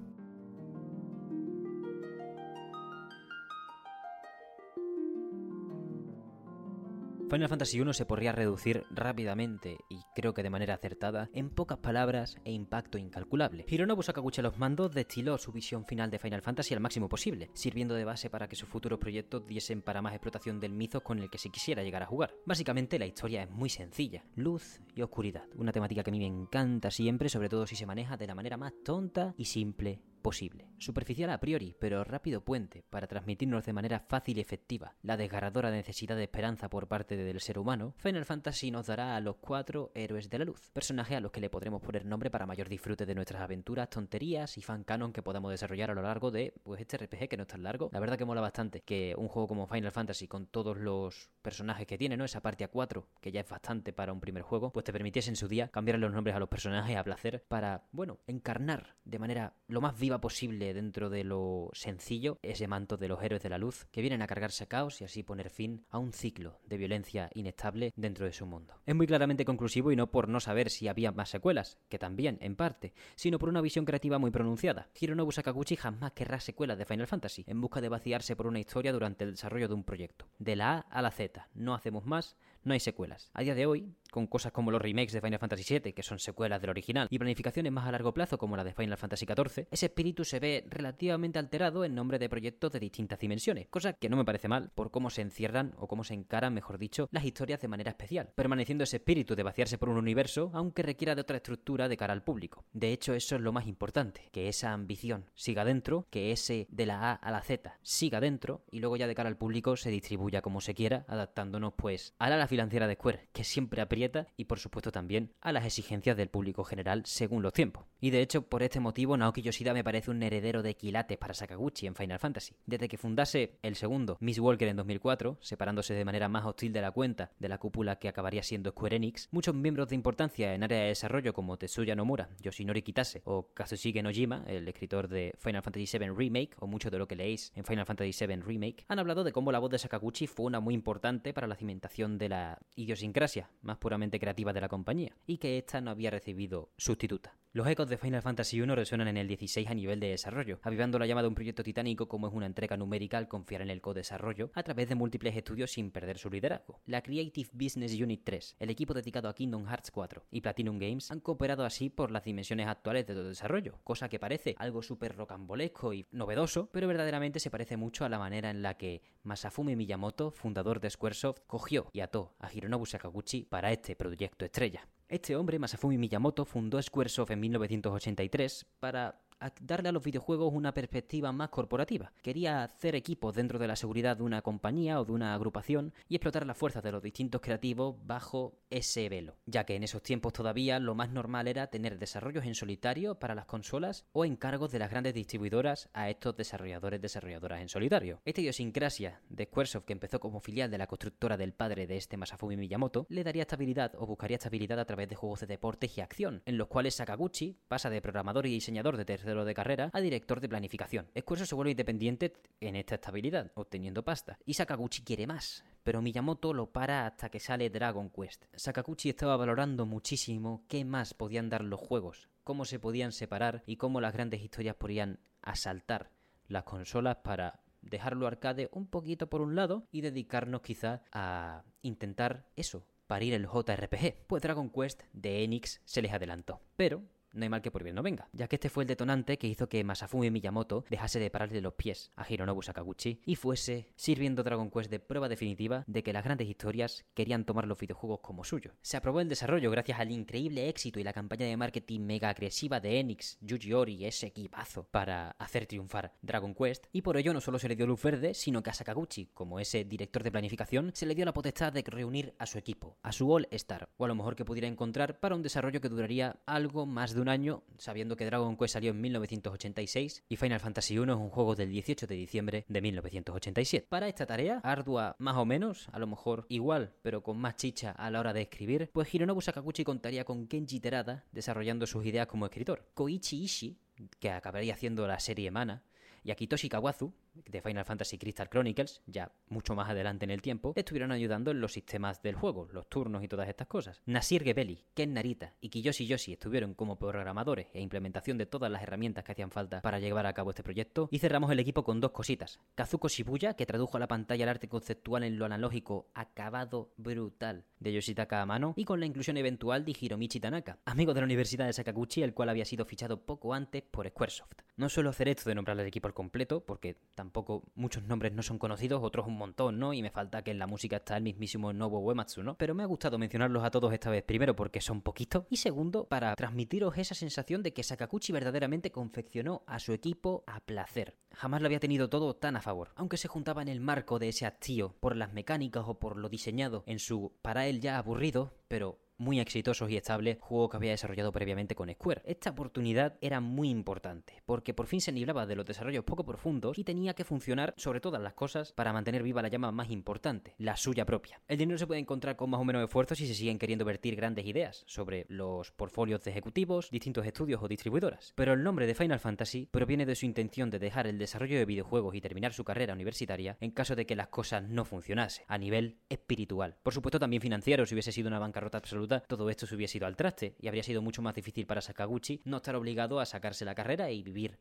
Final 7.27 7.49
Fantasy 7.49 7.81
I 7.81 7.93
se 7.93 8.05
podría 8.05 8.31
reducir 8.31 8.85
rápidamente 8.91 9.77
y 9.89 10.01
creo 10.15 10.35
que 10.35 10.43
de 10.43 10.51
manera 10.51 10.75
acertada 10.75 11.27
en 11.33 11.49
pocas 11.49 11.79
palabras 11.79 12.37
e 12.45 12.51
impacto 12.51 12.99
incalculable. 12.99 13.65
Hironobu 13.67 14.03
Sakaguchi 14.03 14.41
a 14.41 14.43
los 14.43 14.59
mandos 14.59 14.93
destiló 14.93 15.39
su 15.39 15.51
visión 15.51 15.85
final 15.85 16.11
de 16.11 16.19
Final 16.19 16.43
Fantasy 16.43 16.75
al 16.75 16.81
máximo 16.81 17.09
posible, 17.09 17.49
sirviendo 17.53 17.95
de 17.95 18.05
base 18.05 18.29
para 18.29 18.47
que 18.47 18.55
sus 18.55 18.69
futuros 18.69 18.99
proyectos 18.99 19.45
diesen 19.47 19.81
para 19.81 20.03
más 20.03 20.13
explotación 20.13 20.59
del 20.59 20.73
mizo 20.73 21.01
con 21.01 21.17
el 21.17 21.31
que 21.31 21.39
se 21.39 21.49
quisiera 21.49 21.81
llegar 21.81 22.03
a 22.03 22.07
jugar. 22.07 22.35
Básicamente 22.45 22.99
la 22.99 23.07
historia 23.07 23.41
es 23.41 23.49
muy 23.49 23.69
sencilla, 23.69 24.23
luz 24.35 24.79
y 24.93 25.01
oscuridad, 25.01 25.45
una 25.55 25.71
temática 25.71 26.03
que 26.03 26.11
a 26.11 26.13
mí 26.13 26.19
me 26.19 26.27
encanta 26.27 26.91
siempre, 26.91 27.29
sobre 27.29 27.49
todo 27.49 27.65
si 27.65 27.75
se 27.75 27.87
maneja 27.87 28.17
de 28.17 28.27
la 28.27 28.35
manera 28.35 28.57
más 28.57 28.73
tonta 28.83 29.33
y 29.35 29.45
simple 29.45 29.99
posible. 30.25 30.71
Superficial 30.79 31.29
a 31.29 31.39
priori, 31.39 31.75
pero 31.79 32.03
rápido 32.03 32.43
puente 32.43 32.83
para 32.89 33.05
transmitirnos 33.05 33.63
de 33.63 33.73
manera 33.73 33.99
fácil 33.99 34.39
y 34.39 34.41
efectiva 34.41 34.95
la 35.03 35.17
desgarradora 35.17 35.69
necesidad 35.69 36.15
de 36.15 36.23
esperanza 36.23 36.67
por 36.67 36.87
parte 36.87 37.15
del 37.15 37.39
ser 37.39 37.59
humano, 37.59 37.93
Final 37.97 38.25
Fantasy 38.25 38.71
nos 38.71 38.87
dará 38.87 39.15
a 39.15 39.21
los 39.21 39.35
cuatro 39.35 39.91
héroes 39.93 40.31
de 40.31 40.39
la 40.39 40.45
luz, 40.45 40.71
personajes 40.73 41.17
a 41.17 41.19
los 41.19 41.31
que 41.31 41.41
le 41.41 41.51
podremos 41.51 41.79
poner 41.79 42.05
nombre 42.05 42.31
para 42.31 42.47
mayor 42.47 42.69
disfrute 42.69 43.05
de 43.05 43.13
nuestras 43.13 43.43
aventuras, 43.43 43.87
tonterías 43.91 44.57
y 44.57 44.63
fan 44.63 44.83
canon 44.83 45.13
que 45.13 45.21
podamos 45.21 45.51
desarrollar 45.51 45.91
a 45.91 45.93
lo 45.93 46.01
largo 46.01 46.31
de 46.31 46.55
pues 46.63 46.81
este 46.81 46.97
RPG 46.97 47.29
que 47.29 47.37
no 47.37 47.43
es 47.43 47.49
tan 47.49 47.61
largo. 47.61 47.91
La 47.93 47.99
verdad 47.99 48.17
que 48.17 48.25
mola 48.25 48.41
bastante 48.41 48.81
que 48.81 49.13
un 49.15 49.27
juego 49.27 49.47
como 49.47 49.67
Final 49.67 49.91
Fantasy 49.91 50.27
con 50.27 50.47
todos 50.47 50.75
los 50.75 51.29
personajes 51.43 51.85
que 51.85 51.99
tiene, 51.99 52.17
¿no? 52.17 52.25
Esa 52.25 52.41
parte 52.41 52.63
a 52.63 52.69
4, 52.69 53.07
que 53.21 53.31
ya 53.31 53.41
es 53.41 53.47
bastante 53.47 53.93
para 53.93 54.11
un 54.11 54.21
primer 54.21 54.41
juego, 54.41 54.73
pues 54.73 54.85
te 54.85 54.91
permitiese 54.91 55.29
en 55.29 55.35
su 55.35 55.47
día 55.47 55.67
cambiar 55.67 55.99
los 55.99 56.11
nombres 56.11 56.35
a 56.35 56.39
los 56.39 56.49
personajes 56.49 56.97
a 56.97 57.03
placer 57.03 57.45
para, 57.47 57.83
bueno, 57.91 58.17
encarnar 58.25 58.95
de 59.03 59.19
manera 59.19 59.53
lo 59.67 59.81
más 59.81 59.99
viva 59.99 60.14
posible 60.19 60.73
dentro 60.73 61.09
de 61.09 61.23
lo 61.23 61.69
sencillo 61.73 62.39
ese 62.41 62.67
manto 62.67 62.97
de 62.97 63.07
los 63.07 63.21
héroes 63.21 63.43
de 63.43 63.49
la 63.49 63.57
luz 63.57 63.87
que 63.91 64.01
vienen 64.01 64.21
a 64.21 64.27
cargarse 64.27 64.63
a 64.63 64.67
caos 64.67 65.01
y 65.01 65.05
así 65.05 65.23
poner 65.23 65.49
fin 65.49 65.85
a 65.89 65.97
un 65.97 66.13
ciclo 66.13 66.59
de 66.65 66.77
violencia 66.77 67.29
inestable 67.33 67.93
dentro 67.95 68.25
de 68.25 68.33
su 68.33 68.45
mundo. 68.45 68.75
Es 68.85 68.95
muy 68.95 69.07
claramente 69.07 69.45
conclusivo 69.45 69.91
y 69.91 69.95
no 69.95 70.11
por 70.11 70.29
no 70.29 70.39
saber 70.39 70.69
si 70.69 70.87
había 70.87 71.11
más 71.11 71.29
secuelas, 71.29 71.77
que 71.89 71.99
también, 71.99 72.37
en 72.41 72.55
parte, 72.55 72.93
sino 73.15 73.39
por 73.39 73.49
una 73.49 73.61
visión 73.61 73.85
creativa 73.85 74.19
muy 74.19 74.31
pronunciada. 74.31 74.89
Hironobu 74.99 75.31
Sakaguchi 75.31 75.75
jamás 75.75 76.13
querrá 76.13 76.39
secuelas 76.39 76.77
de 76.77 76.85
Final 76.85 77.07
Fantasy, 77.07 77.43
en 77.47 77.61
busca 77.61 77.81
de 77.81 77.89
vaciarse 77.89 78.35
por 78.35 78.47
una 78.47 78.59
historia 78.59 78.93
durante 78.93 79.23
el 79.23 79.31
desarrollo 79.31 79.67
de 79.67 79.73
un 79.73 79.83
proyecto. 79.83 80.25
De 80.39 80.55
la 80.55 80.73
A 80.73 80.79
a 80.79 81.01
la 81.01 81.11
Z, 81.11 81.49
no 81.53 81.73
hacemos 81.73 82.05
más, 82.05 82.37
no 82.63 82.73
hay 82.73 82.79
secuelas. 82.79 83.29
A 83.33 83.41
día 83.41 83.55
de 83.55 83.65
hoy, 83.65 83.93
con 84.15 84.27
cosas 84.27 84.53
como 84.53 84.71
los 84.71 84.81
remakes 84.81 85.11
de 85.11 85.19
Final 85.19 85.39
Fantasy 85.39 85.77
VII, 85.77 85.91
que 85.91 86.01
son 86.01 86.19
secuelas 86.19 86.61
del 86.61 86.69
original, 86.69 87.09
y 87.11 87.19
planificaciones 87.19 87.69
más 87.69 87.85
a 87.85 87.91
largo 87.91 88.13
plazo 88.13 88.37
como 88.37 88.55
la 88.55 88.63
de 88.63 88.73
Final 88.73 88.95
Fantasy 88.95 89.25
XIV, 89.25 89.67
ese 89.69 89.87
espíritu 89.87 90.23
se 90.23 90.39
ve 90.39 90.65
relativamente 90.69 91.37
alterado 91.37 91.83
en 91.83 91.95
nombre 91.95 92.17
de 92.17 92.29
proyectos 92.29 92.71
de 92.71 92.79
distintas 92.79 93.19
dimensiones, 93.19 93.67
cosa 93.67 93.91
que 93.91 94.07
no 94.07 94.15
me 94.15 94.23
parece 94.23 94.47
mal 94.47 94.71
por 94.73 94.89
cómo 94.89 95.09
se 95.09 95.21
encierran 95.21 95.73
o 95.77 95.89
cómo 95.89 96.05
se 96.05 96.13
encaran, 96.13 96.53
mejor 96.53 96.77
dicho, 96.77 97.09
las 97.11 97.25
historias 97.25 97.59
de 97.59 97.67
manera 97.67 97.89
especial, 97.89 98.29
permaneciendo 98.35 98.85
ese 98.85 98.97
espíritu 98.97 99.35
de 99.35 99.43
vaciarse 99.43 99.77
por 99.77 99.89
un 99.89 99.97
universo, 99.97 100.49
aunque 100.53 100.81
requiera 100.81 101.13
de 101.13 101.19
otra 101.19 101.35
estructura 101.35 101.89
de 101.89 101.97
cara 101.97 102.13
al 102.13 102.23
público. 102.23 102.63
De 102.71 102.93
hecho, 102.93 103.15
eso 103.15 103.35
es 103.35 103.41
lo 103.41 103.51
más 103.51 103.67
importante, 103.67 104.29
que 104.31 104.47
esa 104.47 104.71
ambición 104.71 105.25
siga 105.33 105.65
dentro, 105.65 106.07
que 106.09 106.31
ese 106.31 106.67
de 106.69 106.85
la 106.85 107.11
A 107.11 107.13
a 107.15 107.31
la 107.31 107.41
Z 107.41 107.77
siga 107.81 108.21
dentro, 108.21 108.63
y 108.71 108.79
luego 108.79 108.95
ya 108.95 109.07
de 109.07 109.15
cara 109.15 109.27
al 109.27 109.35
público 109.35 109.75
se 109.75 109.89
distribuya 109.89 110.41
como 110.41 110.61
se 110.61 110.73
quiera, 110.73 111.03
adaptándonos 111.09 111.73
pues 111.73 112.13
a 112.17 112.29
la 112.29 112.47
financiera 112.47 112.87
de 112.87 112.93
Square, 112.93 113.27
que 113.33 113.43
siempre 113.43 113.81
aprieta, 113.81 114.04
y 114.37 114.45
por 114.45 114.59
supuesto 114.59 114.91
también 114.91 115.31
a 115.41 115.51
las 115.51 115.65
exigencias 115.65 116.17
del 116.17 116.29
público 116.29 116.63
general 116.63 117.03
según 117.05 117.41
los 117.41 117.53
tiempos. 117.53 117.85
Y 117.99 118.11
de 118.11 118.21
hecho, 118.21 118.43
por 118.43 118.63
este 118.63 118.79
motivo, 118.79 119.17
Naoki 119.17 119.41
Yoshida 119.41 119.73
me 119.73 119.83
parece 119.83 120.11
un 120.11 120.21
heredero 120.21 120.61
de 120.61 120.75
quilates 120.75 121.17
para 121.17 121.33
Sakaguchi 121.33 121.87
en 121.87 121.95
Final 121.95 122.19
Fantasy. 122.19 122.53
Desde 122.65 122.87
que 122.87 122.97
fundase 122.97 123.57
el 123.61 123.75
segundo, 123.75 124.17
Miss 124.19 124.39
Walker 124.39 124.67
en 124.67 124.77
2004, 124.77 125.37
separándose 125.41 125.93
de 125.93 126.05
manera 126.05 126.29
más 126.29 126.45
hostil 126.45 126.73
de 126.73 126.81
la 126.81 126.91
cuenta 126.91 127.31
de 127.39 127.49
la 127.49 127.57
cúpula 127.57 127.97
que 127.97 128.07
acabaría 128.07 128.43
siendo 128.43 128.71
Square 128.71 128.97
Enix, 128.97 129.27
muchos 129.31 129.55
miembros 129.55 129.89
de 129.89 129.95
importancia 129.95 130.53
en 130.53 130.63
área 130.63 130.79
de 130.79 130.87
desarrollo 130.87 131.33
como 131.33 131.57
Tetsuya 131.57 131.95
Nomura, 131.95 132.29
Yoshinori 132.41 132.81
Kitase 132.81 133.21
o 133.25 133.53
Kazushige 133.53 134.03
Nojima, 134.03 134.43
el 134.47 134.67
escritor 134.67 135.07
de 135.07 135.33
Final 135.37 135.63
Fantasy 135.63 135.97
VII 135.97 136.09
Remake 136.09 136.55
o 136.59 136.67
mucho 136.67 136.91
de 136.91 136.99
lo 136.99 137.07
que 137.07 137.15
leéis 137.15 137.51
en 137.55 137.65
Final 137.65 137.85
Fantasy 137.85 138.25
VII 138.25 138.41
Remake, 138.41 138.85
han 138.87 138.99
hablado 138.99 139.23
de 139.23 139.31
cómo 139.31 139.51
la 139.51 139.59
voz 139.59 139.71
de 139.71 139.79
Sakaguchi 139.79 140.27
fue 140.27 140.45
una 140.45 140.59
muy 140.59 140.73
importante 140.73 141.33
para 141.33 141.47
la 141.47 141.55
cimentación 141.55 142.17
de 142.17 142.29
la 142.29 142.59
idiosincrasia 142.75 143.49
más 143.61 143.77
creativa 144.19 144.53
de 144.53 144.61
la 144.61 144.69
compañía 144.69 145.15
y 145.25 145.37
que 145.37 145.57
ésta 145.57 145.81
no 145.81 145.91
había 145.91 146.11
recibido 146.11 146.69
sustituta. 146.77 147.37
Los 147.55 147.67
ecos 147.67 147.87
de 147.87 147.97
Final 147.97 148.21
Fantasy 148.21 148.57
I 148.57 148.65
resuenan 148.65 149.07
en 149.07 149.15
el 149.15 149.29
16 149.29 149.69
a 149.69 149.73
nivel 149.73 150.01
de 150.01 150.09
desarrollo, 150.09 150.59
avivando 150.61 150.99
la 150.99 151.05
llama 151.05 151.21
de 151.21 151.29
un 151.29 151.35
proyecto 151.35 151.63
titánico 151.63 152.09
como 152.09 152.27
es 152.27 152.33
una 152.33 152.47
entrega 152.47 152.75
numérica 152.75 153.17
al 153.17 153.29
confiar 153.29 153.61
en 153.61 153.69
el 153.69 153.79
co-desarrollo 153.79 154.51
a 154.53 154.63
través 154.63 154.89
de 154.89 154.95
múltiples 154.95 155.37
estudios 155.37 155.71
sin 155.71 155.89
perder 155.89 156.17
su 156.17 156.29
liderazgo. 156.29 156.81
La 156.85 157.01
Creative 157.01 157.49
Business 157.53 157.97
Unit 157.97 158.23
3, 158.25 158.57
el 158.59 158.69
equipo 158.71 158.93
dedicado 158.93 159.29
a 159.29 159.33
Kingdom 159.33 159.67
Hearts 159.67 159.89
4 159.91 160.25
y 160.31 160.41
Platinum 160.41 160.77
Games 160.77 161.09
han 161.11 161.21
cooperado 161.21 161.63
así 161.63 161.89
por 161.89 162.11
las 162.11 162.25
dimensiones 162.25 162.67
actuales 162.67 163.07
de 163.07 163.13
todo 163.13 163.29
desarrollo, 163.29 163.79
cosa 163.85 164.09
que 164.09 164.19
parece 164.19 164.55
algo 164.57 164.81
súper 164.81 165.15
rocambolesco 165.15 165.93
y 165.93 166.07
novedoso, 166.11 166.69
pero 166.73 166.89
verdaderamente 166.89 167.39
se 167.39 167.51
parece 167.51 167.77
mucho 167.77 168.03
a 168.03 168.09
la 168.09 168.19
manera 168.19 168.49
en 168.49 168.63
la 168.63 168.75
que 168.75 169.01
Masafumi 169.25 169.75
Miyamoto, 169.75 170.29
fundador 170.29 170.79
de 170.79 170.89
Squaresoft, 170.89 171.41
cogió 171.47 171.89
y 171.91 172.01
ató 172.01 172.35
a 172.39 172.53
Hironobu 172.53 172.85
Sakaguchi 172.85 173.43
para 173.43 173.71
este 173.71 173.95
proyecto 173.95 174.45
estrella. 174.45 174.87
Este 175.09 175.35
hombre, 175.35 175.57
Masafumi 175.57 175.97
Miyamoto, 175.97 176.45
fundó 176.45 176.79
Squaresoft 176.81 177.31
en 177.31 177.39
1983 177.39 178.67
para 178.79 179.24
darle 179.61 179.89
a 179.89 179.91
los 179.91 180.03
videojuegos 180.03 180.53
una 180.53 180.73
perspectiva 180.73 181.31
más 181.31 181.49
corporativa. 181.49 182.11
Quería 182.21 182.63
hacer 182.63 182.95
equipos 182.95 183.35
dentro 183.35 183.59
de 183.59 183.67
la 183.67 183.75
seguridad 183.75 184.17
de 184.17 184.23
una 184.23 184.41
compañía 184.41 184.99
o 184.99 185.05
de 185.05 185.11
una 185.11 185.33
agrupación 185.33 185.93
y 186.07 186.15
explotar 186.15 186.45
las 186.45 186.57
fuerzas 186.57 186.83
de 186.83 186.91
los 186.91 187.03
distintos 187.03 187.41
creativos 187.41 187.95
bajo 188.05 188.57
ese 188.69 189.09
velo, 189.09 189.37
ya 189.45 189.65
que 189.65 189.75
en 189.75 189.83
esos 189.83 190.01
tiempos 190.03 190.33
todavía 190.33 190.79
lo 190.79 190.95
más 190.95 191.11
normal 191.11 191.47
era 191.47 191.67
tener 191.67 191.99
desarrollos 191.99 192.45
en 192.45 192.55
solitario 192.55 193.15
para 193.15 193.35
las 193.35 193.45
consolas 193.45 194.05
o 194.11 194.25
encargos 194.25 194.71
de 194.71 194.79
las 194.79 194.89
grandes 194.89 195.13
distribuidoras 195.13 195.89
a 195.93 196.09
estos 196.09 196.35
desarrolladores 196.35 197.01
desarrolladoras 197.01 197.61
en 197.61 197.69
solitario. 197.69 198.21
Esta 198.25 198.41
idiosincrasia 198.41 199.21
de 199.29 199.45
Squaresoft 199.45 199.85
que 199.85 199.93
empezó 199.93 200.19
como 200.19 200.39
filial 200.39 200.71
de 200.71 200.77
la 200.77 200.87
constructora 200.87 201.37
del 201.37 201.53
padre 201.53 201.87
de 201.87 201.97
este 201.97 202.17
Masafumi 202.17 202.57
Miyamoto 202.57 203.05
le 203.09 203.23
daría 203.23 203.43
estabilidad 203.43 203.93
o 203.97 204.05
buscaría 204.05 204.35
estabilidad 204.35 204.79
a 204.79 204.85
través 204.85 205.09
de 205.09 205.15
juegos 205.15 205.41
de 205.41 205.47
deportes 205.47 205.97
y 205.97 206.01
acción, 206.01 206.41
en 206.45 206.57
los 206.57 206.67
cuales 206.67 206.95
Sakaguchi 206.95 207.57
pasa 207.67 207.89
de 207.89 208.01
programador 208.01 208.45
y 208.45 208.51
diseñador 208.51 208.97
de 208.97 209.05
tercero 209.25 209.43
de 209.43 209.53
carrera 209.55 209.89
a 209.91 210.01
director 210.01 210.39
de 210.39 210.49
planificación. 210.49 211.07
Squaresoft 211.17 211.49
se 211.49 211.55
vuelve 211.55 211.71
independiente 211.71 212.33
en 212.59 212.75
esta 212.75 212.95
estabilidad, 212.95 213.51
obteniendo 213.55 214.03
pasta. 214.03 214.37
Y 214.45 214.53
Sakaguchi 214.53 215.03
quiere 215.03 215.25
más, 215.25 215.65
pero 215.83 216.01
Miyamoto 216.01 216.53
lo 216.53 216.71
para 216.71 217.07
hasta 217.07 217.29
que 217.29 217.39
sale 217.39 217.71
Dragon 217.71 218.11
Quest. 218.11 218.45
Sakaguchi 218.53 219.09
estaba 219.09 219.35
valorando 219.35 219.87
muchísimo 219.87 220.63
qué 220.67 220.85
más 220.85 221.15
podían 221.15 221.49
dar 221.49 221.63
los 221.63 221.79
juegos, 221.79 222.29
cómo 222.43 222.65
se 222.65 222.79
podían 222.79 223.11
separar 223.11 223.63
y 223.65 223.77
cómo 223.77 223.99
las 223.99 224.13
grandes 224.13 224.43
historias 224.43 224.75
podían 224.75 225.19
asaltar 225.41 226.11
las 226.47 226.63
consolas 226.63 227.17
para 227.23 227.61
dejarlo 227.81 228.27
arcade 228.27 228.69
un 228.71 228.87
poquito 228.87 229.27
por 229.27 229.41
un 229.41 229.55
lado 229.55 229.87
y 229.91 230.01
dedicarnos 230.01 230.61
quizá 230.61 231.01
a 231.11 231.63
intentar 231.81 232.45
eso, 232.55 232.85
parir 233.07 233.33
el 233.33 233.47
JRPG. 233.47 234.27
Pues 234.27 234.43
Dragon 234.43 234.69
Quest 234.69 235.01
de 235.13 235.43
Enix 235.43 235.81
se 235.85 236.01
les 236.01 236.13
adelantó. 236.13 236.61
Pero 236.75 237.03
no 237.35 237.43
hay 237.43 237.49
mal 237.49 237.61
que 237.61 237.71
por 237.71 237.83
bien 237.83 237.95
no 237.95 238.03
venga, 238.03 238.29
ya 238.33 238.47
que 238.47 238.55
este 238.55 238.69
fue 238.69 238.83
el 238.83 238.87
detonante 238.87 239.37
que 239.37 239.47
hizo 239.47 239.69
que 239.69 239.83
Masafumi 239.83 240.31
Miyamoto 240.31 240.85
dejase 240.89 241.19
de 241.19 241.29
pararle 241.29 241.61
los 241.61 241.73
pies 241.73 242.11
a 242.15 242.25
Hironobu 242.27 242.61
Sakaguchi 242.61 243.21
y 243.25 243.35
fuese 243.35 243.89
sirviendo 243.95 244.43
Dragon 244.43 244.71
Quest 244.71 244.89
de 244.89 244.99
prueba 244.99 245.29
definitiva 245.29 245.83
de 245.87 246.03
que 246.03 246.13
las 246.13 246.23
grandes 246.23 246.47
historias 246.47 247.05
querían 247.13 247.45
tomar 247.45 247.67
los 247.67 247.79
videojuegos 247.79 248.21
como 248.21 248.43
suyo. 248.43 248.71
Se 248.81 248.97
aprobó 248.97 249.19
el 249.19 249.29
desarrollo 249.29 249.69
gracias 249.71 249.99
al 249.99 250.11
increíble 250.11 250.69
éxito 250.69 250.99
y 250.99 251.03
la 251.03 251.13
campaña 251.13 251.45
de 251.45 251.57
marketing 251.57 252.01
mega 252.01 252.29
agresiva 252.29 252.79
de 252.79 252.99
Enix, 252.99 253.37
Yuji 253.41 253.73
Ori, 253.73 254.05
ese 254.05 254.27
equipazo, 254.27 254.87
para 254.89 255.31
hacer 255.31 255.65
triunfar 255.65 256.13
Dragon 256.21 256.53
Quest, 256.55 256.85
y 256.91 257.01
por 257.01 257.17
ello 257.17 257.33
no 257.33 257.41
solo 257.41 257.59
se 257.59 257.67
le 257.67 257.75
dio 257.75 257.87
luz 257.87 258.01
verde, 258.01 258.33
sino 258.33 258.63
que 258.63 258.69
a 258.69 258.73
Sakaguchi, 258.73 259.27
como 259.33 259.59
ese 259.59 259.83
director 259.83 260.23
de 260.23 260.31
planificación, 260.31 260.91
se 260.93 261.05
le 261.05 261.15
dio 261.15 261.25
la 261.25 261.33
potestad 261.33 261.73
de 261.73 261.83
reunir 261.85 262.33
a 262.39 262.45
su 262.45 262.57
equipo, 262.57 262.97
a 263.03 263.11
su 263.11 263.31
All 263.31 263.47
Star, 263.51 263.89
o 263.97 264.05
a 264.05 264.07
lo 264.07 264.15
mejor 264.15 264.35
que 264.35 264.45
pudiera 264.45 264.67
encontrar 264.67 265.19
para 265.19 265.35
un 265.35 265.41
desarrollo 265.41 265.81
que 265.81 265.89
duraría 265.89 266.39
algo 266.45 266.85
más 266.85 267.13
de 267.13 267.21
un 267.21 267.24
año, 267.29 267.63
sabiendo 267.77 268.15
que 268.15 268.25
Dragon 268.25 268.57
Quest 268.57 268.73
salió 268.73 268.91
en 268.91 269.01
1986 269.01 270.23
y 270.27 270.35
Final 270.35 270.59
Fantasy 270.59 270.95
I 270.95 270.97
es 270.97 271.09
un 271.09 271.29
juego 271.29 271.55
del 271.55 271.69
18 271.69 272.07
de 272.07 272.15
diciembre 272.15 272.65
de 272.67 272.81
1987. 272.81 273.87
Para 273.89 274.07
esta 274.07 274.25
tarea, 274.25 274.59
ardua 274.63 275.15
más 275.19 275.37
o 275.37 275.45
menos, 275.45 275.87
a 275.91 275.99
lo 275.99 276.07
mejor 276.07 276.45
igual, 276.49 276.93
pero 277.01 277.23
con 277.23 277.37
más 277.37 277.55
chicha 277.55 277.91
a 277.91 278.09
la 278.09 278.19
hora 278.19 278.33
de 278.33 278.41
escribir, 278.41 278.89
pues 278.93 279.13
Hironobu 279.13 279.41
Sakaguchi 279.41 279.83
contaría 279.83 280.25
con 280.25 280.47
Kenji 280.47 280.79
Terada 280.79 281.25
desarrollando 281.31 281.85
sus 281.85 282.05
ideas 282.05 282.27
como 282.27 282.45
escritor. 282.45 282.89
Koichi 282.93 283.43
Ishii, 283.43 283.77
que 284.19 284.31
acabaría 284.31 284.73
haciendo 284.73 285.07
la 285.07 285.19
serie 285.19 285.51
Mana, 285.51 285.83
y 286.23 286.31
Akitoshi 286.31 286.69
Kawazu, 286.69 287.13
de 287.45 287.61
Final 287.61 287.85
Fantasy 287.85 288.17
Crystal 288.17 288.49
Chronicles, 288.49 289.01
ya 289.05 289.31
mucho 289.49 289.75
más 289.75 289.89
adelante 289.89 290.25
en 290.25 290.31
el 290.31 290.41
tiempo, 290.41 290.73
estuvieron 290.75 291.11
ayudando 291.11 291.51
en 291.51 291.61
los 291.61 291.73
sistemas 291.73 292.21
del 292.21 292.35
juego, 292.35 292.67
los 292.71 292.87
turnos 292.89 293.23
y 293.23 293.27
todas 293.27 293.49
estas 293.49 293.67
cosas. 293.67 294.01
Nasir 294.05 294.43
Gebeli, 294.43 294.85
Ken 294.93 295.13
Narita 295.13 295.53
y 295.61 295.69
Kiyoshi 295.69 296.07
Yoshi 296.07 296.33
estuvieron 296.33 296.73
como 296.73 296.97
programadores 296.97 297.67
e 297.73 297.81
implementación 297.81 298.37
de 298.37 298.45
todas 298.45 298.71
las 298.71 298.83
herramientas 298.83 299.23
que 299.23 299.31
hacían 299.31 299.51
falta 299.51 299.81
para 299.81 299.99
llevar 299.99 300.25
a 300.25 300.33
cabo 300.33 300.51
este 300.51 300.63
proyecto. 300.63 301.07
Y 301.11 301.19
cerramos 301.19 301.51
el 301.51 301.59
equipo 301.59 301.83
con 301.83 302.01
dos 302.01 302.11
cositas. 302.11 302.59
Kazuko 302.75 303.07
Shibuya, 303.07 303.55
que 303.55 303.65
tradujo 303.65 303.97
a 303.97 303.99
la 303.99 304.07
pantalla 304.07 304.43
el 304.43 304.49
arte 304.49 304.67
conceptual 304.67 305.23
en 305.23 305.37
lo 305.37 305.45
analógico, 305.45 306.09
acabado 306.13 306.93
brutal, 306.97 307.65
de 307.79 307.93
Yoshitaka 307.93 308.41
Amano, 308.41 308.73
y 308.75 308.85
con 308.85 308.99
la 308.99 309.05
inclusión 309.05 309.37
eventual 309.37 309.85
de 309.85 309.95
Hiromichi 309.99 310.39
Tanaka, 310.39 310.79
amigo 310.85 311.13
de 311.13 311.21
la 311.21 311.25
Universidad 311.25 311.65
de 311.65 311.73
Sakaguchi, 311.73 312.23
el 312.23 312.33
cual 312.33 312.49
había 312.49 312.65
sido 312.65 312.85
fichado 312.85 313.25
poco 313.25 313.53
antes 313.53 313.83
por 313.83 314.07
Squaresoft. 314.07 314.61
No 314.77 314.89
suelo 314.89 315.09
hacer 315.09 315.27
esto 315.29 315.49
de 315.49 315.55
nombrar 315.55 315.79
el 315.79 315.87
equipo 315.87 316.07
al 316.07 316.13
completo, 316.13 316.65
porque 316.65 316.97
tampoco 317.25 317.63
muchos 317.73 318.03
nombres 318.03 318.33
no 318.33 318.43
son 318.43 318.59
conocidos, 318.59 319.01
otros 319.03 319.25
un 319.25 319.37
montón, 319.37 319.79
¿no? 319.79 319.93
Y 319.93 320.01
me 320.03 320.11
falta 320.11 320.43
que 320.43 320.51
en 320.51 320.59
la 320.59 320.67
música 320.67 320.97
está 320.97 321.17
el 321.17 321.23
mismísimo 321.23 321.73
Nobuo 321.73 321.99
Uematsu, 322.01 322.43
¿no? 322.43 322.55
Pero 322.55 322.75
me 322.75 322.83
ha 322.83 322.85
gustado 322.85 323.17
mencionarlos 323.17 323.63
a 323.63 323.71
todos 323.71 323.91
esta 323.93 324.11
vez, 324.11 324.23
primero 324.23 324.55
porque 324.55 324.79
son 324.79 325.01
poquitos, 325.01 325.45
y 325.49 325.57
segundo 325.57 326.05
para 326.05 326.35
transmitiros 326.35 326.97
esa 326.97 327.15
sensación 327.15 327.63
de 327.63 327.73
que 327.73 327.83
Sakaguchi 327.83 328.31
verdaderamente 328.31 328.91
confeccionó 328.91 329.63
a 329.65 329.79
su 329.79 329.91
equipo 329.91 330.43
a 330.45 330.59
placer. 330.59 331.17
Jamás 331.31 331.61
lo 331.61 331.65
había 331.65 331.79
tenido 331.79 332.09
todo 332.09 332.35
tan 332.35 332.55
a 332.55 332.61
favor, 332.61 332.91
aunque 332.95 333.17
se 333.17 333.27
juntaba 333.27 333.63
en 333.63 333.69
el 333.69 333.81
marco 333.81 334.19
de 334.19 334.29
ese 334.29 334.45
hastío 334.45 334.95
por 334.99 335.15
las 335.15 335.33
mecánicas 335.33 335.85
o 335.87 335.99
por 335.99 336.17
lo 336.17 336.29
diseñado 336.29 336.83
en 336.85 336.99
su 336.99 337.33
para 337.41 337.65
él 337.67 337.81
ya 337.81 337.97
aburrido, 337.97 338.53
pero 338.67 338.99
muy 339.17 339.39
exitosos 339.39 339.89
y 339.89 339.97
estables 339.97 340.37
juego 340.39 340.69
que 340.69 340.77
había 340.77 340.91
desarrollado 340.91 341.31
previamente 341.31 341.75
con 341.75 341.91
Square. 341.91 342.21
Esta 342.25 342.51
oportunidad 342.51 343.17
era 343.21 343.39
muy 343.39 343.69
importante, 343.69 344.41
porque 344.45 344.73
por 344.73 344.87
fin 344.87 345.01
se 345.01 345.11
libraba 345.11 345.45
de 345.45 345.55
los 345.55 345.65
desarrollos 345.65 346.03
poco 346.03 346.25
profundos 346.25 346.77
y 346.77 346.83
tenía 346.83 347.13
que 347.13 347.23
funcionar 347.23 347.73
sobre 347.77 348.01
todas 348.01 348.21
las 348.21 348.33
cosas 348.33 348.73
para 348.73 348.93
mantener 348.93 349.23
viva 349.23 349.41
la 349.41 349.49
llama 349.49 349.71
más 349.71 349.89
importante, 349.89 350.55
la 350.57 350.77
suya 350.77 351.05
propia. 351.05 351.41
El 351.47 351.57
dinero 351.57 351.77
se 351.77 351.87
puede 351.87 352.01
encontrar 352.01 352.35
con 352.35 352.49
más 352.49 352.61
o 352.61 352.65
menos 352.65 352.83
esfuerzo 352.83 353.15
si 353.15 353.27
se 353.27 353.35
siguen 353.35 353.59
queriendo 353.59 353.85
vertir 353.85 354.15
grandes 354.15 354.45
ideas 354.45 354.83
sobre 354.87 355.25
los 355.29 355.71
portfolios 355.71 356.23
de 356.23 356.31
ejecutivos, 356.31 356.89
distintos 356.89 357.25
estudios 357.25 357.61
o 357.63 357.67
distribuidoras. 357.67 358.33
Pero 358.35 358.53
el 358.53 358.63
nombre 358.63 358.87
de 358.87 358.95
Final 358.95 359.19
Fantasy 359.19 359.67
proviene 359.71 360.05
de 360.05 360.15
su 360.15 360.25
intención 360.25 360.69
de 360.69 360.79
dejar 360.79 361.07
el 361.07 361.17
desarrollo 361.17 361.57
de 361.57 361.65
videojuegos 361.65 362.15
y 362.15 362.21
terminar 362.21 362.53
su 362.53 362.63
carrera 362.63 362.93
universitaria 362.93 363.57
en 363.59 363.71
caso 363.71 363.95
de 363.95 364.05
que 364.05 364.15
las 364.15 364.27
cosas 364.27 364.63
no 364.63 364.85
funcionasen, 364.85 365.45
a 365.47 365.57
nivel 365.57 365.97
espiritual. 366.09 366.75
Por 366.83 366.93
supuesto 366.93 367.19
también 367.19 367.41
financiero 367.41 367.85
si 367.85 367.93
hubiese 367.95 368.11
sido 368.11 368.27
una 368.27 368.39
bancarrota 368.39 368.77
absoluta 368.77 369.04
todo 369.07 369.49
esto 369.49 369.67
se 369.67 369.75
hubiese 369.75 369.97
ido 369.97 370.07
al 370.07 370.15
traste 370.15 370.55
y 370.59 370.67
habría 370.67 370.83
sido 370.83 371.01
mucho 371.01 371.21
más 371.21 371.35
difícil 371.35 371.65
para 371.65 371.81
Sakaguchi 371.81 372.41
no 372.45 372.57
estar 372.57 372.75
obligado 372.75 373.19
a 373.19 373.25
sacarse 373.25 373.65
la 373.65 373.75
carrera 373.75 374.11
y 374.11 374.23
vivir 374.23 374.57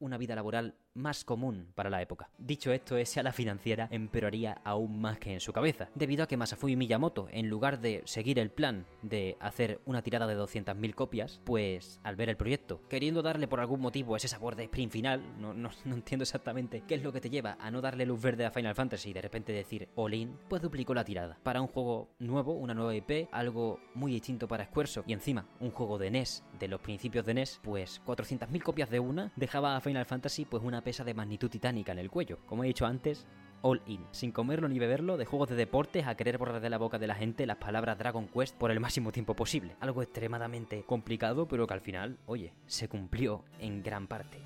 una 0.00 0.18
vida 0.18 0.34
laboral 0.34 0.74
más 0.94 1.24
común 1.24 1.68
para 1.74 1.90
la 1.90 2.02
época. 2.02 2.30
Dicho 2.38 2.72
esto, 2.72 2.96
esa 2.96 3.22
la 3.22 3.32
financiera 3.32 3.88
empeoraría 3.90 4.60
aún 4.64 5.00
más 5.00 5.18
que 5.18 5.32
en 5.32 5.40
su 5.40 5.52
cabeza, 5.52 5.88
debido 5.94 6.24
a 6.24 6.26
que 6.26 6.36
Masafumi 6.36 6.76
Miyamoto, 6.76 7.28
en 7.30 7.48
lugar 7.48 7.80
de 7.80 8.02
seguir 8.06 8.38
el 8.38 8.50
plan 8.50 8.86
de 9.02 9.36
hacer 9.40 9.80
una 9.84 10.02
tirada 10.02 10.26
de 10.26 10.36
200.000 10.36 10.94
copias, 10.94 11.40
pues 11.44 12.00
al 12.02 12.16
ver 12.16 12.28
el 12.28 12.36
proyecto, 12.36 12.82
queriendo 12.88 13.22
darle 13.22 13.48
por 13.48 13.60
algún 13.60 13.80
motivo 13.80 14.16
ese 14.16 14.28
sabor 14.28 14.56
de 14.56 14.64
sprint 14.64 14.92
final, 14.92 15.22
no, 15.38 15.54
no, 15.54 15.70
entiendo 15.84 16.24
exactamente 16.24 16.82
qué 16.86 16.96
es 16.96 17.02
lo 17.02 17.12
que 17.12 17.20
te 17.20 17.30
lleva 17.30 17.56
a 17.60 17.70
no 17.70 17.80
darle 17.80 18.06
luz 18.06 18.20
verde 18.20 18.44
a 18.44 18.50
Final 18.50 18.74
Fantasy 18.74 19.10
y 19.10 19.12
de 19.12 19.22
repente 19.22 19.52
decir 19.52 19.88
all 19.94 20.14
in, 20.14 20.36
pues 20.48 20.62
duplicó 20.62 20.94
la 20.94 21.04
tirada. 21.04 21.38
Para 21.42 21.60
un 21.60 21.68
juego 21.68 22.10
nuevo, 22.18 22.54
una 22.54 22.74
nueva 22.74 22.94
IP, 22.94 23.28
algo 23.32 23.80
muy 23.94 24.12
distinto 24.12 24.48
para 24.48 24.64
Squaresoft 24.64 25.08
y 25.08 25.12
encima 25.12 25.46
un 25.60 25.70
juego 25.70 25.98
de 25.98 26.10
NES, 26.10 26.42
de 26.58 26.68
los 26.68 26.80
principios 26.80 27.24
de 27.26 27.34
NES, 27.34 27.60
pues 27.62 28.02
400.000 28.04 28.62
copias 28.62 28.90
de 28.90 29.00
una 29.00 29.32
dejaba 29.36 29.76
a 29.76 29.80
Fantasy 30.04 30.44
pues 30.44 30.62
una 30.62 30.82
pesa 30.82 31.04
de 31.04 31.14
magnitud 31.14 31.50
titánica 31.50 31.92
en 31.92 31.98
el 31.98 32.10
cuello. 32.10 32.38
Como 32.46 32.64
he 32.64 32.68
dicho 32.68 32.86
antes, 32.86 33.26
all 33.62 33.82
in, 33.86 34.04
sin 34.12 34.32
comerlo 34.32 34.68
ni 34.68 34.78
beberlo, 34.78 35.16
de 35.16 35.24
juegos 35.24 35.48
de 35.48 35.56
deportes 35.56 36.06
a 36.06 36.14
querer 36.16 36.38
borrar 36.38 36.60
de 36.60 36.70
la 36.70 36.78
boca 36.78 36.98
de 36.98 37.06
la 37.06 37.14
gente 37.14 37.46
las 37.46 37.58
palabras 37.58 37.98
Dragon 37.98 38.28
Quest 38.28 38.56
por 38.56 38.70
el 38.70 38.80
máximo 38.80 39.12
tiempo 39.12 39.34
posible. 39.34 39.76
Algo 39.80 40.02
extremadamente 40.02 40.84
complicado, 40.84 41.46
pero 41.46 41.66
que 41.66 41.74
al 41.74 41.80
final, 41.80 42.18
oye, 42.26 42.52
se 42.66 42.88
cumplió 42.88 43.44
en 43.58 43.82
gran 43.82 44.06
parte. 44.06 44.38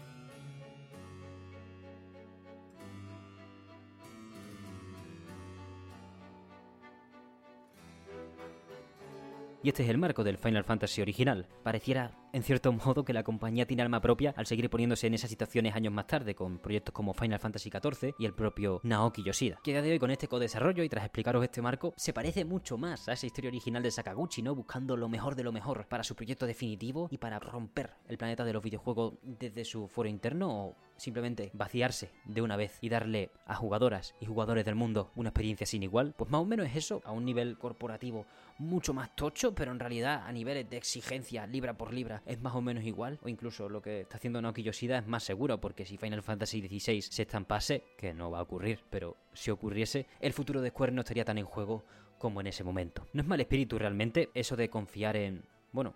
Y 9.63 9.69
este 9.69 9.83
es 9.83 9.89
el 9.89 9.97
marco 9.97 10.23
del 10.25 10.37
Final 10.37 10.65
Fantasy 10.65 11.01
original. 11.01 11.47
Pareciera, 11.63 12.11
en 12.35 12.43
cierto 12.43 12.73
modo, 12.73 13.05
que 13.05 13.13
la 13.13 13.23
compañía 13.23 13.65
tiene 13.65 13.85
alma 13.85 14.01
propia 14.01 14.35
al 14.37 14.47
seguir 14.47 14.69
poniéndose 14.69 15.07
en 15.07 15.15
esas 15.15 15.31
situaciones 15.31 15.77
años 15.77 15.93
más 15.93 16.09
tarde, 16.09 16.35
con 16.35 16.59
proyectos 16.59 16.93
como 16.93 17.15
Final 17.15 17.39
Fantasy 17.39 17.71
XIV 17.71 18.13
y 18.19 18.27
el 18.27 18.35
propio 18.35 18.81
Naoki 18.83 19.23
Yoshida. 19.23 19.61
Que 19.63 19.71
a 19.71 19.75
día 19.75 19.83
de 19.83 19.93
hoy, 19.93 19.99
con 20.01 20.11
este 20.11 20.27
co-desarrollo 20.27 20.83
y 20.83 20.89
tras 20.89 21.05
explicaros 21.05 21.45
este 21.45 21.63
marco, 21.63 21.95
se 21.97 22.13
parece 22.13 22.45
mucho 22.45 22.77
más 22.77 23.09
a 23.09 23.13
esa 23.13 23.27
historia 23.27 23.51
original 23.51 23.85
de 23.85 23.93
Sakaguchi, 23.93 24.43
¿no? 24.43 24.57
Buscando 24.57 24.97
lo 24.97 25.09
mejor 25.09 25.37
de 25.37 25.45
lo 25.45 25.53
mejor 25.53 25.87
para 25.87 26.03
su 26.03 26.17
proyecto 26.17 26.45
definitivo 26.45 27.07
y 27.09 27.19
para 27.19 27.39
romper 27.39 27.93
el 28.09 28.19
planeta 28.19 28.45
de 28.45 28.53
los 28.53 28.65
videojuegos 28.65 29.15
desde 29.23 29.65
su 29.65 29.87
foro 29.87 30.09
interno 30.09 30.51
o 30.51 30.77
simplemente 30.97 31.51
vaciarse 31.55 32.11
de 32.25 32.43
una 32.43 32.57
vez 32.57 32.79
y 32.81 32.89
darle 32.89 33.31
a 33.47 33.55
jugadoras 33.55 34.15
y 34.21 34.27
jugadores 34.27 34.65
del 34.65 34.75
mundo 34.75 35.11
una 35.17 35.31
experiencia 35.31 35.67
sin 35.67 35.83
igual, 35.83 36.15
pues 36.17 36.31
más 36.31 36.41
o 36.41 36.45
menos 36.45 36.67
es 36.67 36.77
eso, 36.77 37.03
a 37.05 37.13
un 37.13 37.25
nivel 37.25 37.59
corporativo 37.59 38.27
mucho 38.59 38.95
más 38.95 39.15
tocho, 39.17 39.55
pero 39.55 39.73
en 39.73 39.81
realidad 39.81 40.23
a 40.27 40.33
niveles 40.33 40.69
de 40.71 40.77
exigencia 40.77 41.47
libra 41.47 41.77
por 41.77 41.93
libra 41.93 42.23
es 42.27 42.41
más 42.41 42.55
o 42.55 42.63
menos 42.63 42.85
igual, 42.85 43.19
o 43.23 43.29
incluso 43.29 43.69
lo 43.69 43.83
que 43.83 44.03
está 44.03 44.17
haciendo 44.17 44.41
Naoki 44.41 44.63
Yoshida 44.63 44.99
es 44.99 45.07
más 45.07 45.23
seguro, 45.23 45.61
porque 45.61 45.85
si 45.85 45.97
Final 45.97 46.23
Fantasy 46.23 46.61
XVI 46.61 47.03
se 47.03 47.23
estampase, 47.23 47.85
que 47.97 48.15
no 48.15 48.31
va 48.31 48.39
a 48.39 48.43
ocurrir, 48.43 48.81
pero 48.91 49.17
si 49.33 49.51
ocurriese, 49.51 50.07
el 50.21 50.33
futuro 50.33 50.61
de 50.61 50.71
Square 50.71 50.93
no 50.93 51.01
estaría 51.03 51.25
tan 51.25 51.39
en 51.39 51.45
juego 51.45 51.85
como 52.19 52.41
en 52.41 52.47
ese 52.47 52.65
momento. 52.65 53.07
No 53.13 53.23
es 53.23 53.29
mal 53.29 53.41
espíritu 53.41 53.79
realmente 53.79 54.31
eso 54.35 54.57
de 54.57 54.71
confiar 54.71 55.17
en, 55.17 55.45
bueno, 55.73 55.95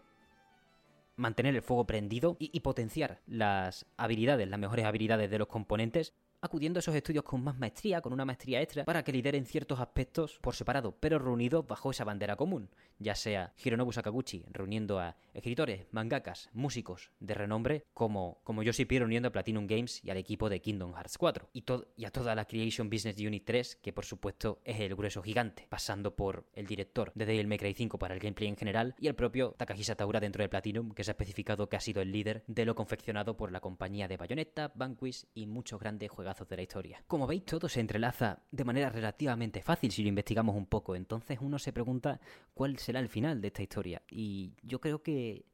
mantener 1.17 1.55
el 1.55 1.63
fuego 1.63 1.85
prendido 1.85 2.37
y, 2.39 2.51
y, 2.53 2.61
potenciar 2.61 3.21
las 3.27 3.87
habilidades, 3.97 4.49
las 4.49 4.61
mejores 4.61 4.85
habilidades 4.85 5.31
de 5.31 5.39
los 5.39 5.49
componentes 5.49 6.15
acudiendo 6.41 6.79
a 6.79 6.81
esos 6.81 6.95
estudios 6.95 7.25
con 7.25 7.43
más 7.43 7.59
maestría, 7.59 8.01
con 8.01 8.13
una 8.13 8.25
maestría 8.25 8.61
extra, 8.61 8.85
para 8.85 9.03
que 9.03 9.13
lideren 9.13 9.45
ciertos 9.45 9.81
aspectos 9.81 10.39
por 10.41 10.55
separado, 10.55 10.97
pero 10.99 11.19
reunidos 11.19 11.67
bajo 11.67 11.91
esa 11.91 12.05
bandera 12.05 12.37
común, 12.37 12.71
ya 12.99 13.15
sea 13.15 13.53
Hironobu 13.63 13.93
Sakaguchi 13.93 14.45
reuniendo 14.51 14.99
a 14.99 15.17
escritores, 15.35 15.87
mangakas, 15.91 16.49
músicos 16.53 17.11
de 17.21 17.35
renombre, 17.35 17.85
como, 17.95 18.41
como 18.45 18.63
Yoshi 18.63 18.85
reuniendo 18.85 19.29
a 19.29 19.33
Platinum 19.33 19.67
Games 19.67 20.05
y 20.05 20.11
al 20.11 20.17
equipo 20.17 20.49
de 20.49 20.61
Kingdom 20.61 20.95
Hearts 20.95 21.19
4, 21.19 21.51
y, 21.53 21.65
y 21.97 22.05
a 22.05 22.11
toda 22.11 22.35
la 22.35 22.45
Creation 22.45 22.89
Business 22.89 23.19
Unit 23.19 23.45
3, 23.45 23.77
que 23.77 23.93
por 23.93 24.05
supuesto 24.05 24.61
es 24.65 24.81
el 24.81 24.95
grueso 24.95 25.23
gigante, 25.23 25.67
pasando 25.69 26.15
por 26.15 26.47
el 26.55 26.67
director 26.67 27.13
de 27.15 27.27
Devil 27.27 27.49
May 27.49 27.59
Cry 27.59 27.75
5 27.75 27.99
para 27.99 28.15
el 28.15 28.21
gameplay 28.21 28.49
en 28.49 28.57
general, 28.57 28.95
y 28.99 29.09
el 29.09 29.15
propio 29.15 29.55
Takahisa 29.57 29.97
Taura 29.97 30.21
dentro 30.21 30.43
de 30.43 30.49
Platinum, 30.49 30.93
que 30.93 31.05
se 31.05 31.11
ha 31.11 31.13
especificado 31.13 31.69
que 31.69 31.77
ha 31.77 31.81
sido 31.81 32.01
el 32.01 32.13
líder 32.13 32.45
de 32.47 32.65
lo 32.65 32.75
confeccionado 32.75 33.37
por 33.37 33.53
la 33.53 33.61
compañía 33.61 34.09
de 34.09 34.17
Bayonetta, 34.17 34.73
Vanquish 34.75 35.27
y 35.35 35.47
muchos 35.47 35.81
grandes 35.81 36.11
juegos 36.11 36.28
de 36.49 36.57
la 36.57 36.63
historia. 36.63 37.03
Como 37.07 37.27
veis, 37.27 37.45
todo 37.45 37.69
se 37.69 37.81
entrelaza 37.81 38.43
de 38.51 38.65
manera 38.65 38.91
relativamente 38.91 39.63
fácil 39.63 39.91
si 39.91 40.03
lo 40.03 40.09
investigamos 40.09 40.57
un 40.57 40.67
poco. 40.67 40.95
Entonces 40.95 41.39
uno 41.41 41.59
se 41.59 41.73
pregunta 41.73 42.21
cuál 42.55 42.79
será 42.79 43.01
el 43.01 43.09
final 43.09 43.41
de 43.41 43.49
esta 43.49 43.63
historia. 43.63 44.03
Y 44.11 44.53
yo 44.63 44.81
creo 44.81 45.03
que 45.03 45.47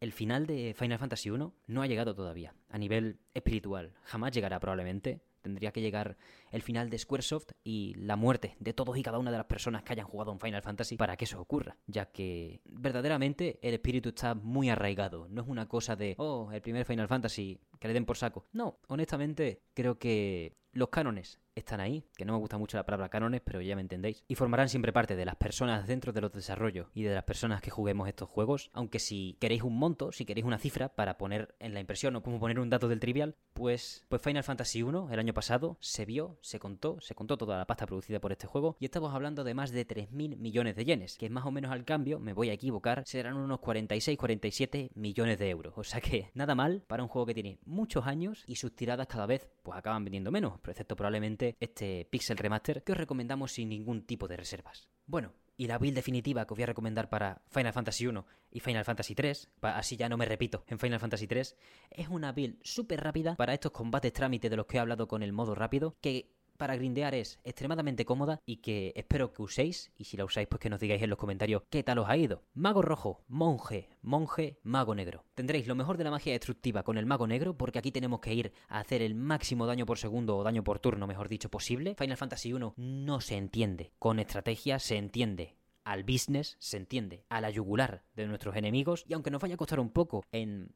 el 0.00 0.12
final 0.12 0.46
de 0.46 0.74
Final 0.76 0.98
Fantasy 0.98 1.30
I 1.30 1.38
no 1.66 1.82
ha 1.82 1.86
llegado 1.86 2.14
todavía, 2.14 2.54
a 2.68 2.78
nivel 2.78 3.18
espiritual. 3.32 3.92
Jamás 4.04 4.32
llegará 4.32 4.60
probablemente. 4.60 5.20
Tendría 5.44 5.72
que 5.72 5.82
llegar 5.82 6.16
el 6.50 6.62
final 6.62 6.88
de 6.88 6.98
Squaresoft 6.98 7.52
y 7.62 7.94
la 7.96 8.16
muerte 8.16 8.56
de 8.58 8.72
todos 8.72 8.96
y 8.96 9.02
cada 9.02 9.18
una 9.18 9.30
de 9.30 9.36
las 9.36 9.46
personas 9.46 9.82
que 9.82 9.92
hayan 9.92 10.06
jugado 10.06 10.32
en 10.32 10.40
Final 10.40 10.62
Fantasy 10.62 10.96
para 10.96 11.18
que 11.18 11.26
eso 11.26 11.38
ocurra, 11.38 11.76
ya 11.86 12.06
que 12.06 12.62
verdaderamente 12.64 13.58
el 13.60 13.74
espíritu 13.74 14.08
está 14.08 14.34
muy 14.34 14.70
arraigado. 14.70 15.28
No 15.28 15.42
es 15.42 15.48
una 15.48 15.68
cosa 15.68 15.96
de, 15.96 16.14
oh, 16.16 16.50
el 16.50 16.62
primer 16.62 16.86
Final 16.86 17.08
Fantasy, 17.08 17.60
que 17.78 17.88
le 17.88 17.94
den 17.94 18.06
por 18.06 18.16
saco. 18.16 18.46
No, 18.54 18.78
honestamente 18.88 19.60
creo 19.74 19.98
que 19.98 20.56
los 20.72 20.88
cánones 20.88 21.38
están 21.54 21.80
ahí, 21.80 22.04
que 22.16 22.24
no 22.24 22.32
me 22.32 22.38
gusta 22.38 22.58
mucho 22.58 22.76
la 22.76 22.86
palabra 22.86 23.08
cánones, 23.08 23.40
pero 23.44 23.60
ya 23.60 23.76
me 23.76 23.82
entendéis, 23.82 24.24
y 24.28 24.34
formarán 24.34 24.68
siempre 24.68 24.92
parte 24.92 25.16
de 25.16 25.24
las 25.24 25.36
personas 25.36 25.86
dentro 25.86 26.12
de 26.12 26.20
los 26.20 26.32
desarrollos 26.32 26.88
y 26.94 27.02
de 27.02 27.14
las 27.14 27.24
personas 27.24 27.60
que 27.60 27.70
juguemos 27.70 28.08
estos 28.08 28.28
juegos, 28.28 28.70
aunque 28.72 28.98
si 28.98 29.36
queréis 29.40 29.62
un 29.62 29.78
monto, 29.78 30.12
si 30.12 30.24
queréis 30.24 30.46
una 30.46 30.58
cifra 30.58 30.88
para 30.88 31.18
poner 31.18 31.54
en 31.60 31.74
la 31.74 31.80
impresión 31.80 32.16
o 32.16 32.22
como 32.22 32.40
poner 32.40 32.58
un 32.58 32.70
dato 32.70 32.88
del 32.88 33.00
trivial, 33.00 33.36
pues, 33.52 34.04
pues 34.08 34.22
Final 34.22 34.42
Fantasy 34.42 34.82
1 34.82 35.10
el 35.10 35.18
año 35.18 35.34
pasado 35.34 35.76
se 35.80 36.04
vio, 36.04 36.38
se 36.40 36.58
contó, 36.58 37.00
se 37.00 37.14
contó 37.14 37.36
toda 37.36 37.58
la 37.58 37.66
pasta 37.66 37.86
producida 37.86 38.20
por 38.20 38.32
este 38.32 38.46
juego. 38.46 38.76
Y 38.80 38.86
estamos 38.86 39.14
hablando 39.14 39.44
de 39.44 39.54
más 39.54 39.70
de 39.70 39.86
3.000 39.86 40.36
millones 40.36 40.76
de 40.76 40.84
yenes, 40.84 41.16
que 41.16 41.30
más 41.30 41.46
o 41.46 41.50
menos 41.50 41.70
al 41.70 41.84
cambio, 41.84 42.18
me 42.18 42.32
voy 42.32 42.50
a 42.50 42.52
equivocar, 42.52 43.04
serán 43.06 43.36
unos 43.36 43.60
46-47 43.60 44.90
millones 44.94 45.38
de 45.38 45.50
euros, 45.50 45.74
o 45.76 45.84
sea 45.84 46.00
que 46.00 46.30
nada 46.34 46.54
mal 46.54 46.82
para 46.86 47.02
un 47.02 47.08
juego 47.08 47.26
que 47.26 47.34
tiene 47.34 47.58
muchos 47.64 48.06
años 48.06 48.44
y 48.46 48.56
sus 48.56 48.74
tiradas 48.74 49.06
cada 49.06 49.26
vez 49.26 49.48
pues 49.62 49.78
acaban 49.78 50.04
vendiendo 50.04 50.30
menos, 50.30 50.54
excepto 50.66 50.96
probablemente 50.96 51.43
este 51.60 52.06
Pixel 52.10 52.38
Remaster 52.38 52.82
que 52.82 52.92
os 52.92 52.98
recomendamos 52.98 53.52
sin 53.52 53.68
ningún 53.68 54.06
tipo 54.06 54.28
de 54.28 54.36
reservas. 54.36 54.88
Bueno, 55.06 55.32
y 55.56 55.66
la 55.66 55.78
build 55.78 55.94
definitiva 55.94 56.46
que 56.46 56.54
os 56.54 56.58
voy 56.58 56.64
a 56.64 56.66
recomendar 56.66 57.08
para 57.08 57.42
Final 57.50 57.72
Fantasy 57.72 58.06
1 58.06 58.26
y 58.50 58.60
Final 58.60 58.84
Fantasy 58.84 59.14
3, 59.14 59.50
así 59.62 59.96
ya 59.96 60.08
no 60.08 60.16
me 60.16 60.26
repito, 60.26 60.64
en 60.66 60.78
Final 60.78 61.00
Fantasy 61.00 61.26
3, 61.26 61.56
es 61.90 62.08
una 62.08 62.32
build 62.32 62.58
súper 62.62 63.02
rápida 63.02 63.36
para 63.36 63.54
estos 63.54 63.72
combates 63.72 64.12
trámite 64.12 64.50
de 64.50 64.56
los 64.56 64.66
que 64.66 64.76
he 64.76 64.80
hablado 64.80 65.06
con 65.06 65.22
el 65.22 65.32
modo 65.32 65.54
rápido, 65.54 65.96
que 66.00 66.33
para 66.56 66.76
grindear 66.76 67.14
es 67.14 67.38
extremadamente 67.44 68.04
cómoda 68.04 68.40
y 68.46 68.56
que 68.56 68.92
espero 68.96 69.32
que 69.32 69.42
uséis, 69.42 69.92
y 69.96 70.04
si 70.04 70.16
la 70.16 70.24
usáis 70.24 70.48
pues 70.48 70.60
que 70.60 70.70
nos 70.70 70.80
digáis 70.80 71.02
en 71.02 71.10
los 71.10 71.18
comentarios 71.18 71.62
qué 71.70 71.82
tal 71.82 71.98
os 71.98 72.08
ha 72.08 72.16
ido. 72.16 72.42
Mago 72.54 72.82
rojo, 72.82 73.22
monje, 73.28 73.88
monje, 74.02 74.58
mago 74.62 74.94
negro. 74.94 75.24
Tendréis 75.34 75.66
lo 75.66 75.74
mejor 75.74 75.96
de 75.96 76.04
la 76.04 76.10
magia 76.10 76.32
destructiva 76.32 76.82
con 76.82 76.98
el 76.98 77.06
mago 77.06 77.26
negro 77.26 77.56
porque 77.56 77.78
aquí 77.78 77.92
tenemos 77.92 78.20
que 78.20 78.34
ir 78.34 78.52
a 78.68 78.80
hacer 78.80 79.02
el 79.02 79.14
máximo 79.14 79.66
daño 79.66 79.86
por 79.86 79.98
segundo 79.98 80.36
o 80.36 80.44
daño 80.44 80.64
por 80.64 80.78
turno, 80.78 81.06
mejor 81.06 81.28
dicho, 81.28 81.50
posible. 81.50 81.94
Final 81.96 82.16
Fantasy 82.16 82.52
1 82.52 82.74
no 82.76 83.20
se 83.20 83.36
entiende. 83.36 83.92
Con 83.98 84.18
estrategia 84.18 84.78
se 84.78 84.96
entiende 84.96 85.56
al 85.84 86.02
business, 86.02 86.56
se 86.58 86.78
entiende, 86.78 87.24
a 87.28 87.40
la 87.40 87.50
yugular 87.50 88.04
de 88.16 88.26
nuestros 88.26 88.56
enemigos, 88.56 89.04
y 89.06 89.12
aunque 89.12 89.30
nos 89.30 89.42
vaya 89.42 89.54
a 89.54 89.58
costar 89.58 89.80
un 89.80 89.90
poco 89.90 90.24
en 90.32 90.72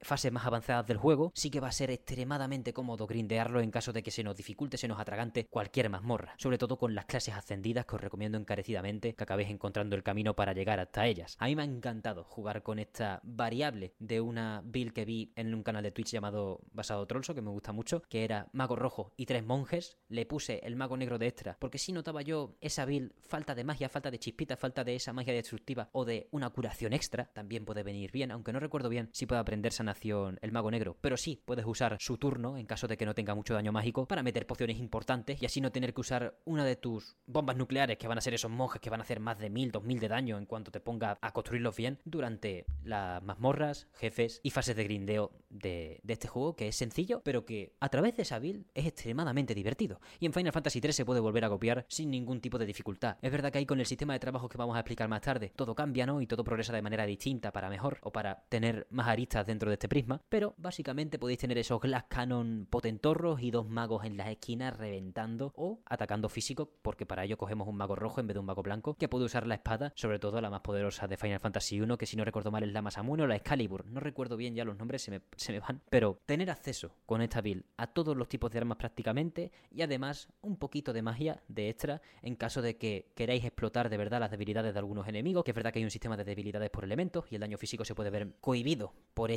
fases 0.00 0.32
más 0.32 0.46
avanzadas 0.46 0.86
del 0.86 0.96
juego, 0.96 1.32
sí 1.34 1.50
que 1.50 1.60
va 1.60 1.68
a 1.68 1.72
ser 1.72 1.90
extremadamente 1.90 2.72
cómodo 2.72 3.06
grindearlo 3.06 3.60
en 3.60 3.70
caso 3.70 3.92
de 3.92 4.02
que 4.02 4.10
se 4.10 4.22
nos 4.22 4.36
dificulte, 4.36 4.76
se 4.76 4.88
nos 4.88 5.00
atragante 5.00 5.46
cualquier 5.46 5.90
mazmorra. 5.90 6.34
Sobre 6.38 6.58
todo 6.58 6.78
con 6.78 6.94
las 6.94 7.06
clases 7.06 7.34
ascendidas 7.34 7.86
que 7.86 7.96
os 7.96 8.00
recomiendo 8.00 8.38
encarecidamente 8.38 9.14
que 9.14 9.24
acabéis 9.24 9.50
encontrando 9.50 9.96
el 9.96 10.02
camino 10.02 10.34
para 10.34 10.52
llegar 10.52 10.80
hasta 10.80 11.06
ellas. 11.06 11.36
A 11.38 11.46
mí 11.46 11.56
me 11.56 11.62
ha 11.62 11.66
encantado 11.66 12.24
jugar 12.24 12.62
con 12.62 12.78
esta 12.78 13.20
variable 13.22 13.94
de 13.98 14.20
una 14.20 14.62
build 14.64 14.92
que 14.92 15.04
vi 15.04 15.32
en 15.36 15.54
un 15.54 15.62
canal 15.62 15.82
de 15.82 15.92
Twitch 15.92 16.12
llamado 16.12 16.60
Basado 16.72 17.06
Trollso, 17.06 17.34
que 17.34 17.42
me 17.42 17.50
gusta 17.50 17.72
mucho, 17.72 18.02
que 18.08 18.24
era 18.24 18.48
mago 18.52 18.76
rojo 18.76 19.12
y 19.16 19.26
tres 19.26 19.44
monjes. 19.44 19.98
Le 20.08 20.26
puse 20.26 20.60
el 20.64 20.76
mago 20.76 20.96
negro 20.96 21.18
de 21.18 21.26
extra, 21.26 21.56
porque 21.58 21.78
si 21.78 21.92
notaba 21.92 22.22
yo 22.22 22.56
esa 22.60 22.84
build, 22.84 23.12
falta 23.20 23.54
de 23.54 23.64
magia, 23.64 23.88
falta 23.88 24.10
de 24.10 24.18
chispita, 24.18 24.56
falta 24.56 24.84
de 24.84 24.96
esa 24.96 25.12
magia 25.12 25.32
destructiva 25.32 25.88
o 25.92 26.04
de 26.04 26.28
una 26.30 26.50
curación 26.50 26.92
extra, 26.92 27.30
también 27.32 27.64
puede 27.64 27.82
venir 27.82 28.12
bien, 28.12 28.30
aunque 28.30 28.52
no 28.52 28.60
recuerdo 28.60 28.88
bien 28.88 29.08
si 29.12 29.26
puede 29.26 29.40
aprender 29.40 29.72
nación 29.86 30.38
el 30.42 30.52
mago 30.52 30.70
negro, 30.70 30.96
pero 31.00 31.16
sí 31.16 31.42
puedes 31.44 31.64
usar 31.64 31.96
su 31.98 32.18
turno 32.18 32.58
en 32.58 32.66
caso 32.66 32.86
de 32.86 32.96
que 32.96 33.06
no 33.06 33.14
tenga 33.14 33.34
mucho 33.34 33.54
daño 33.54 33.72
mágico 33.72 34.06
para 34.06 34.22
meter 34.22 34.46
pociones 34.46 34.78
importantes 34.78 35.42
y 35.42 35.46
así 35.46 35.60
no 35.60 35.72
tener 35.72 35.94
que 35.94 36.02
usar 36.02 36.38
una 36.44 36.64
de 36.64 36.76
tus 36.76 37.16
bombas 37.26 37.56
nucleares 37.56 37.96
que 37.96 38.08
van 38.08 38.18
a 38.18 38.20
ser 38.20 38.34
esos 38.34 38.50
monjes 38.50 38.80
que 38.80 38.90
van 38.90 39.00
a 39.00 39.04
hacer 39.04 39.20
más 39.20 39.38
de 39.38 39.50
mil, 39.50 39.72
dos 39.72 39.82
mil 39.82 39.98
de 39.98 40.08
daño 40.08 40.38
en 40.38 40.46
cuanto 40.46 40.70
te 40.70 40.80
ponga 40.80 41.18
a 41.20 41.32
construirlos 41.32 41.76
bien 41.76 41.98
durante 42.04 42.66
las 42.84 43.22
mazmorras, 43.22 43.88
jefes 43.94 44.40
y 44.42 44.50
fases 44.50 44.76
de 44.76 44.84
grindeo 44.84 45.32
de, 45.48 46.00
de 46.02 46.12
este 46.12 46.28
juego 46.28 46.56
que 46.56 46.68
es 46.68 46.76
sencillo, 46.76 47.22
pero 47.24 47.44
que 47.44 47.74
a 47.80 47.88
través 47.88 48.16
de 48.16 48.22
esa 48.22 48.38
build 48.38 48.66
es 48.74 48.86
extremadamente 48.86 49.54
divertido. 49.54 50.00
Y 50.20 50.26
en 50.26 50.32
Final 50.32 50.52
Fantasy 50.52 50.80
3 50.80 50.94
se 50.94 51.04
puede 51.04 51.20
volver 51.20 51.44
a 51.44 51.48
copiar 51.48 51.86
sin 51.88 52.10
ningún 52.10 52.40
tipo 52.40 52.58
de 52.58 52.66
dificultad. 52.66 53.16
Es 53.22 53.32
verdad 53.32 53.52
que 53.52 53.58
ahí 53.58 53.66
con 53.66 53.80
el 53.80 53.86
sistema 53.86 54.12
de 54.12 54.18
trabajo 54.18 54.48
que 54.48 54.58
vamos 54.58 54.76
a 54.76 54.80
explicar 54.80 55.08
más 55.08 55.20
tarde, 55.20 55.52
todo 55.54 55.74
cambia, 55.74 56.06
¿no? 56.06 56.20
Y 56.20 56.26
todo 56.26 56.44
progresa 56.44 56.72
de 56.72 56.82
manera 56.82 57.06
distinta 57.06 57.52
para 57.52 57.68
mejor 57.68 57.98
o 58.02 58.12
para 58.12 58.44
tener 58.48 58.86
más 58.90 59.08
aristas 59.08 59.46
dentro 59.46 59.70
de 59.70 59.75
este 59.76 59.88
prisma, 59.88 60.20
pero 60.28 60.54
básicamente 60.56 61.18
podéis 61.18 61.38
tener 61.38 61.58
esos 61.58 61.80
Glass 61.80 62.04
Cannon 62.08 62.66
potentorros 62.68 63.40
y 63.42 63.50
dos 63.50 63.68
magos 63.68 64.04
en 64.04 64.16
las 64.16 64.28
esquinas 64.28 64.76
reventando 64.76 65.52
o 65.54 65.80
atacando 65.86 66.28
físico, 66.28 66.72
porque 66.82 67.06
para 67.06 67.24
ello 67.24 67.36
cogemos 67.36 67.68
un 67.68 67.76
mago 67.76 67.94
rojo 67.94 68.20
en 68.20 68.26
vez 68.26 68.34
de 68.34 68.40
un 68.40 68.46
mago 68.46 68.62
blanco, 68.62 68.94
que 68.94 69.08
puede 69.08 69.24
usar 69.24 69.46
la 69.46 69.54
espada, 69.54 69.92
sobre 69.94 70.18
todo 70.18 70.40
la 70.40 70.50
más 70.50 70.60
poderosa 70.60 71.06
de 71.06 71.16
Final 71.16 71.40
Fantasy 71.40 71.80
1, 71.80 71.98
que 71.98 72.06
si 72.06 72.16
no 72.16 72.24
recuerdo 72.24 72.50
mal 72.50 72.62
es 72.62 72.72
la 72.72 72.82
Masamune 72.82 73.22
o 73.22 73.26
la 73.26 73.36
Excalibur, 73.36 73.86
no 73.86 74.00
recuerdo 74.00 74.36
bien 74.36 74.54
ya 74.54 74.64
los 74.64 74.76
nombres, 74.76 75.02
se 75.02 75.10
me, 75.10 75.20
se 75.36 75.52
me 75.52 75.60
van, 75.60 75.82
pero 75.90 76.18
tener 76.26 76.50
acceso 76.50 76.92
con 77.06 77.22
esta 77.22 77.40
build 77.40 77.64
a 77.76 77.86
todos 77.86 78.16
los 78.16 78.28
tipos 78.28 78.50
de 78.50 78.58
armas 78.58 78.78
prácticamente 78.78 79.52
y 79.70 79.82
además 79.82 80.28
un 80.40 80.56
poquito 80.56 80.92
de 80.92 81.02
magia 81.02 81.42
de 81.48 81.68
extra 81.68 82.00
en 82.22 82.36
caso 82.36 82.62
de 82.62 82.76
que 82.76 83.12
queráis 83.14 83.44
explotar 83.44 83.88
de 83.90 83.96
verdad 83.96 84.20
las 84.20 84.30
debilidades 84.30 84.72
de 84.72 84.78
algunos 84.78 85.08
enemigos, 85.08 85.44
que 85.44 85.50
es 85.50 85.54
verdad 85.54 85.72
que 85.72 85.78
hay 85.78 85.84
un 85.84 85.90
sistema 85.90 86.16
de 86.16 86.24
debilidades 86.24 86.70
por 86.70 86.84
elementos 86.84 87.26
y 87.30 87.34
el 87.34 87.40
daño 87.40 87.58
físico 87.58 87.84
se 87.84 87.94
puede 87.94 88.10
ver 88.10 88.34
cohibido 88.40 88.94
por 89.14 89.30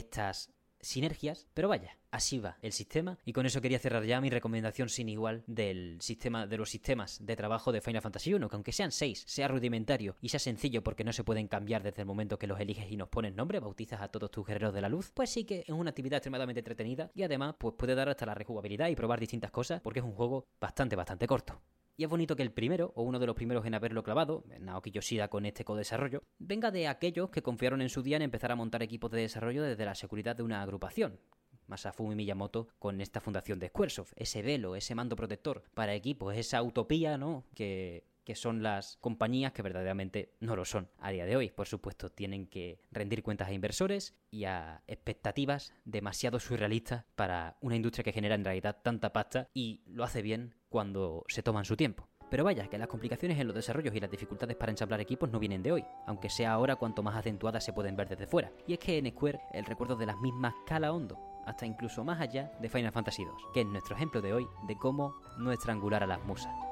sinergias, 0.82 1.48
pero 1.54 1.68
vaya, 1.68 1.98
así 2.12 2.40
va 2.40 2.58
el 2.62 2.72
sistema 2.72 3.18
y 3.26 3.34
con 3.34 3.46
eso 3.46 3.62
quería 3.62 3.80
cerrar 3.80 4.06
ya 4.06 4.22
mi 4.22 4.30
recomendación 4.30 4.90
sin 4.90 5.10
igual 5.10 5.44
del 5.48 5.98
sistema 6.02 6.48
de 6.48 6.58
los 6.58 6.70
sistemas 6.70 7.26
de 7.26 7.36
trabajo 7.36 7.72
de 7.72 7.82
Final 7.82 8.02
Fantasy 8.02 8.34
1, 8.34 8.50
que 8.50 8.56
aunque 8.56 8.72
sean 8.72 8.92
seis, 8.92 9.24
sea 9.28 9.48
rudimentario 9.48 10.16
y 10.22 10.30
sea 10.30 10.40
sencillo 10.40 10.84
porque 10.84 11.04
no 11.04 11.14
se 11.14 11.24
pueden 11.24 11.48
cambiar 11.48 11.84
desde 11.84 12.02
el 12.02 12.08
momento 12.08 12.40
que 12.40 12.48
los 12.48 12.60
eliges 12.60 12.90
y 12.90 12.98
nos 12.98 13.10
pones 13.10 13.36
nombre, 13.36 13.60
bautizas 13.60 14.02
a 14.02 14.10
todos 14.10 14.32
tus 14.32 14.46
guerreros 14.46 14.74
de 14.74 14.82
la 14.82 14.90
luz, 14.90 15.12
pues 15.14 15.30
sí 15.30 15.44
que 15.44 15.62
es 15.62 15.70
una 15.70 15.90
actividad 15.90 16.18
extremadamente 16.18 16.60
entretenida 16.60 17.12
y 17.14 17.24
además 17.24 17.56
pues 17.58 17.76
puede 17.78 17.96
dar 17.96 18.10
hasta 18.10 18.26
la 18.26 18.36
rejugabilidad 18.36 18.88
y 18.88 18.96
probar 18.96 19.20
distintas 19.20 19.52
cosas 19.52 19.82
porque 19.82 20.00
es 20.00 20.06
un 20.06 20.14
juego 20.14 20.48
bastante 20.60 20.96
bastante 20.96 21.28
corto. 21.28 21.62
Y 22.00 22.06
es 22.06 22.10
bonito 22.10 22.38
que 22.38 22.44
el 22.44 22.54
primero, 22.54 22.94
o 22.96 23.04
uno 23.04 23.20
de 23.20 23.26
los 23.26 23.36
primeros 23.36 23.66
en 23.66 23.76
haberlo 23.76 24.04
clavado, 24.04 24.46
Naoki 24.62 24.90
Yoshida 24.90 25.28
con 25.28 25.46
este 25.46 25.66
co-desarrollo, 25.66 26.24
venga 26.38 26.72
de 26.72 26.88
aquellos 26.88 27.30
que 27.30 27.42
confiaron 27.42 27.82
en 27.82 27.90
su 27.90 28.02
día 28.04 28.16
en 28.16 28.22
empezar 28.22 28.54
a 28.54 28.56
montar 28.56 28.82
equipos 28.82 29.12
de 29.12 29.20
desarrollo 29.20 29.64
desde 29.64 29.84
la 29.84 29.96
seguridad 29.96 30.34
de 30.38 30.44
una 30.44 30.62
agrupación. 30.62 31.20
Masafumi 31.68 32.16
Miyamoto 32.16 32.70
con 32.80 33.02
esta 33.02 33.20
fundación 33.20 33.60
de 33.60 33.68
Squaresoft, 33.68 34.14
ese 34.16 34.42
velo, 34.42 34.78
ese 34.78 34.96
mando 34.96 35.18
protector 35.18 35.62
para 35.74 35.94
equipos, 35.94 36.38
esa 36.38 36.64
utopía, 36.64 37.18
¿no? 37.18 37.44
Que 37.54 38.06
que 38.30 38.36
son 38.36 38.62
las 38.62 38.98
compañías 38.98 39.54
que 39.54 39.64
verdaderamente 39.64 40.36
no 40.40 40.56
lo 40.56 40.64
son 40.64 40.88
a 41.00 41.10
día 41.10 41.26
de 41.26 41.36
hoy. 41.36 41.50
Por 41.50 41.68
supuesto, 41.68 42.12
tienen 42.12 42.46
que 42.46 42.80
rendir 42.92 43.24
cuentas 43.24 43.48
a 43.48 43.54
inversores 43.54 44.14
y 44.30 44.44
a 44.44 44.84
expectativas 44.86 45.74
demasiado 45.84 46.40
surrealistas 46.40 47.06
para 47.16 47.58
una 47.60 47.76
industria 47.76 48.04
que 48.04 48.14
genera 48.14 48.36
en 48.36 48.46
realidad 48.46 48.78
tanta 48.84 49.14
pasta 49.14 49.50
y 49.52 49.82
lo 49.88 50.04
hace 50.04 50.22
bien 50.22 50.54
cuando 50.70 51.24
se 51.28 51.44
toman 51.44 51.66
su 51.66 51.76
tiempo. 51.76 52.08
Pero 52.30 52.44
vaya, 52.44 52.68
que 52.68 52.78
las 52.78 52.88
complicaciones 52.88 53.40
en 53.40 53.48
los 53.48 53.56
desarrollos 53.56 53.94
y 53.96 54.00
las 54.00 54.12
dificultades 54.12 54.56
para 54.56 54.72
ensamblar 54.72 55.02
equipos 55.02 55.30
no 55.32 55.40
vienen 55.40 55.64
de 55.64 55.72
hoy, 55.72 55.86
aunque 56.06 56.30
sea 56.30 56.52
ahora 56.52 56.76
cuanto 56.76 57.02
más 57.02 57.16
acentuadas 57.16 57.64
se 57.64 57.74
pueden 57.74 57.96
ver 57.96 58.08
desde 58.08 58.28
fuera. 58.28 58.52
Y 58.68 58.74
es 58.74 58.80
que 58.80 58.98
en 58.98 59.10
Square 59.10 59.42
el 59.54 59.66
recuerdo 59.66 59.96
de 59.96 60.06
las 60.06 60.20
mismas 60.20 60.54
cala 60.68 60.94
hondo, 60.94 61.18
hasta 61.46 61.66
incluso 61.66 62.04
más 62.04 62.22
allá 62.22 62.52
de 62.62 62.70
Final 62.70 62.92
Fantasy 62.92 63.24
II, 63.24 63.30
que 63.54 63.62
es 63.62 63.68
nuestro 63.68 63.96
ejemplo 63.96 64.22
de 64.22 64.34
hoy 64.34 64.48
de 64.68 64.78
cómo 64.78 65.16
no 65.40 65.52
estrangular 65.52 66.04
a 66.04 66.08
las 66.08 66.24
musas. 66.24 66.69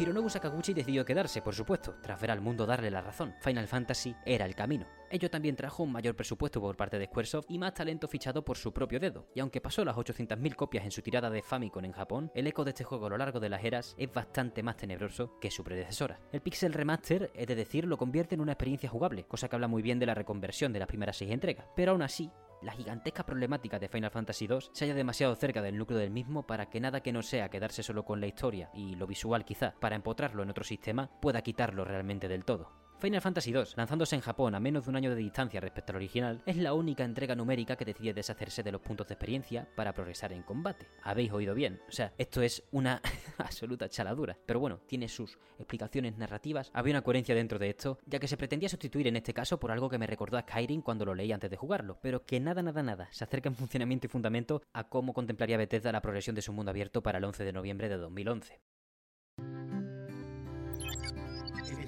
Hironobu 0.00 0.30
Sakaguchi 0.30 0.72
decidió 0.72 1.04
quedarse, 1.04 1.42
por 1.42 1.54
supuesto, 1.54 1.96
tras 2.00 2.18
ver 2.18 2.30
al 2.30 2.40
mundo 2.40 2.64
darle 2.64 2.90
la 2.90 3.02
razón. 3.02 3.34
Final 3.42 3.68
Fantasy 3.68 4.16
era 4.24 4.46
el 4.46 4.54
camino. 4.54 4.86
Ello 5.10 5.28
también 5.28 5.56
trajo 5.56 5.82
un 5.82 5.92
mayor 5.92 6.16
presupuesto 6.16 6.58
por 6.58 6.74
parte 6.74 6.98
de 6.98 7.04
Squaresoft 7.04 7.50
y 7.50 7.58
más 7.58 7.74
talento 7.74 8.08
fichado 8.08 8.42
por 8.42 8.56
su 8.56 8.72
propio 8.72 8.98
dedo. 8.98 9.28
Y 9.34 9.40
aunque 9.40 9.60
pasó 9.60 9.84
las 9.84 9.96
800.000 9.96 10.54
copias 10.54 10.86
en 10.86 10.90
su 10.90 11.02
tirada 11.02 11.28
de 11.28 11.42
Famicom 11.42 11.84
en 11.84 11.92
Japón, 11.92 12.32
el 12.34 12.46
eco 12.46 12.64
de 12.64 12.70
este 12.70 12.84
juego 12.84 13.06
a 13.06 13.10
lo 13.10 13.18
largo 13.18 13.40
de 13.40 13.50
las 13.50 13.62
eras 13.62 13.94
es 13.98 14.10
bastante 14.10 14.62
más 14.62 14.78
tenebroso 14.78 15.38
que 15.38 15.50
su 15.50 15.62
predecesora. 15.64 16.18
El 16.32 16.40
Pixel 16.40 16.72
Remaster, 16.72 17.30
es 17.34 17.46
de 17.46 17.54
decir, 17.54 17.84
lo 17.84 17.98
convierte 17.98 18.36
en 18.36 18.40
una 18.40 18.52
experiencia 18.52 18.88
jugable, 18.88 19.24
cosa 19.24 19.50
que 19.50 19.56
habla 19.56 19.68
muy 19.68 19.82
bien 19.82 19.98
de 19.98 20.06
la 20.06 20.14
reconversión 20.14 20.72
de 20.72 20.78
las 20.78 20.88
primeras 20.88 21.18
seis 21.18 21.30
entregas. 21.30 21.66
Pero 21.76 21.92
aún 21.92 22.00
así, 22.00 22.30
la 22.62 22.72
gigantesca 22.72 23.24
problemática 23.24 23.78
de 23.78 23.88
Final 23.88 24.10
Fantasy 24.10 24.46
II 24.46 24.58
se 24.72 24.84
halla 24.84 24.94
demasiado 24.94 25.34
cerca 25.34 25.62
del 25.62 25.78
núcleo 25.78 25.98
del 25.98 26.10
mismo 26.10 26.46
para 26.46 26.68
que 26.68 26.80
nada 26.80 27.02
que 27.02 27.12
no 27.12 27.22
sea 27.22 27.48
quedarse 27.48 27.82
solo 27.82 28.04
con 28.04 28.20
la 28.20 28.26
historia 28.26 28.70
y 28.74 28.96
lo 28.96 29.06
visual 29.06 29.44
quizá, 29.44 29.74
para 29.80 29.96
empotrarlo 29.96 30.42
en 30.42 30.50
otro 30.50 30.64
sistema, 30.64 31.10
pueda 31.20 31.42
quitarlo 31.42 31.84
realmente 31.84 32.28
del 32.28 32.44
todo. 32.44 32.89
Final 33.00 33.22
Fantasy 33.22 33.50
II, 33.50 33.64
lanzándose 33.76 34.14
en 34.14 34.20
Japón 34.20 34.54
a 34.54 34.60
menos 34.60 34.84
de 34.84 34.90
un 34.90 34.96
año 34.96 35.10
de 35.10 35.16
distancia 35.16 35.58
respecto 35.58 35.92
al 35.92 35.96
original, 35.96 36.42
es 36.44 36.58
la 36.58 36.74
única 36.74 37.02
entrega 37.02 37.34
numérica 37.34 37.76
que 37.76 37.86
decide 37.86 38.12
deshacerse 38.12 38.62
de 38.62 38.72
los 38.72 38.82
puntos 38.82 39.08
de 39.08 39.14
experiencia 39.14 39.66
para 39.74 39.94
progresar 39.94 40.32
en 40.34 40.42
combate. 40.42 40.86
Habéis 41.02 41.32
oído 41.32 41.54
bien, 41.54 41.80
o 41.88 41.92
sea, 41.92 42.12
esto 42.18 42.42
es 42.42 42.62
una 42.72 43.00
absoluta 43.38 43.88
chaladura. 43.88 44.36
Pero 44.44 44.60
bueno, 44.60 44.80
tiene 44.86 45.08
sus 45.08 45.38
explicaciones 45.58 46.18
narrativas, 46.18 46.70
había 46.74 46.92
una 46.92 47.02
coherencia 47.02 47.34
dentro 47.34 47.58
de 47.58 47.70
esto, 47.70 47.98
ya 48.04 48.18
que 48.18 48.28
se 48.28 48.36
pretendía 48.36 48.68
sustituir 48.68 49.06
en 49.06 49.16
este 49.16 49.32
caso 49.32 49.58
por 49.58 49.70
algo 49.70 49.88
que 49.88 49.98
me 49.98 50.06
recordó 50.06 50.36
a 50.36 50.42
Skyrim 50.42 50.82
cuando 50.82 51.06
lo 51.06 51.14
leí 51.14 51.32
antes 51.32 51.50
de 51.50 51.56
jugarlo, 51.56 51.98
pero 52.02 52.26
que 52.26 52.38
nada, 52.38 52.62
nada, 52.62 52.82
nada 52.82 53.08
se 53.12 53.24
acerca 53.24 53.48
en 53.48 53.54
funcionamiento 53.54 54.06
y 54.06 54.10
fundamento 54.10 54.62
a 54.74 54.88
cómo 54.88 55.14
contemplaría 55.14 55.56
Bethesda 55.56 55.90
la 55.90 56.02
progresión 56.02 56.36
de 56.36 56.42
su 56.42 56.52
mundo 56.52 56.70
abierto 56.70 57.02
para 57.02 57.18
el 57.18 57.24
11 57.24 57.44
de 57.44 57.52
noviembre 57.52 57.88
de 57.88 57.96
2011. 57.96 58.60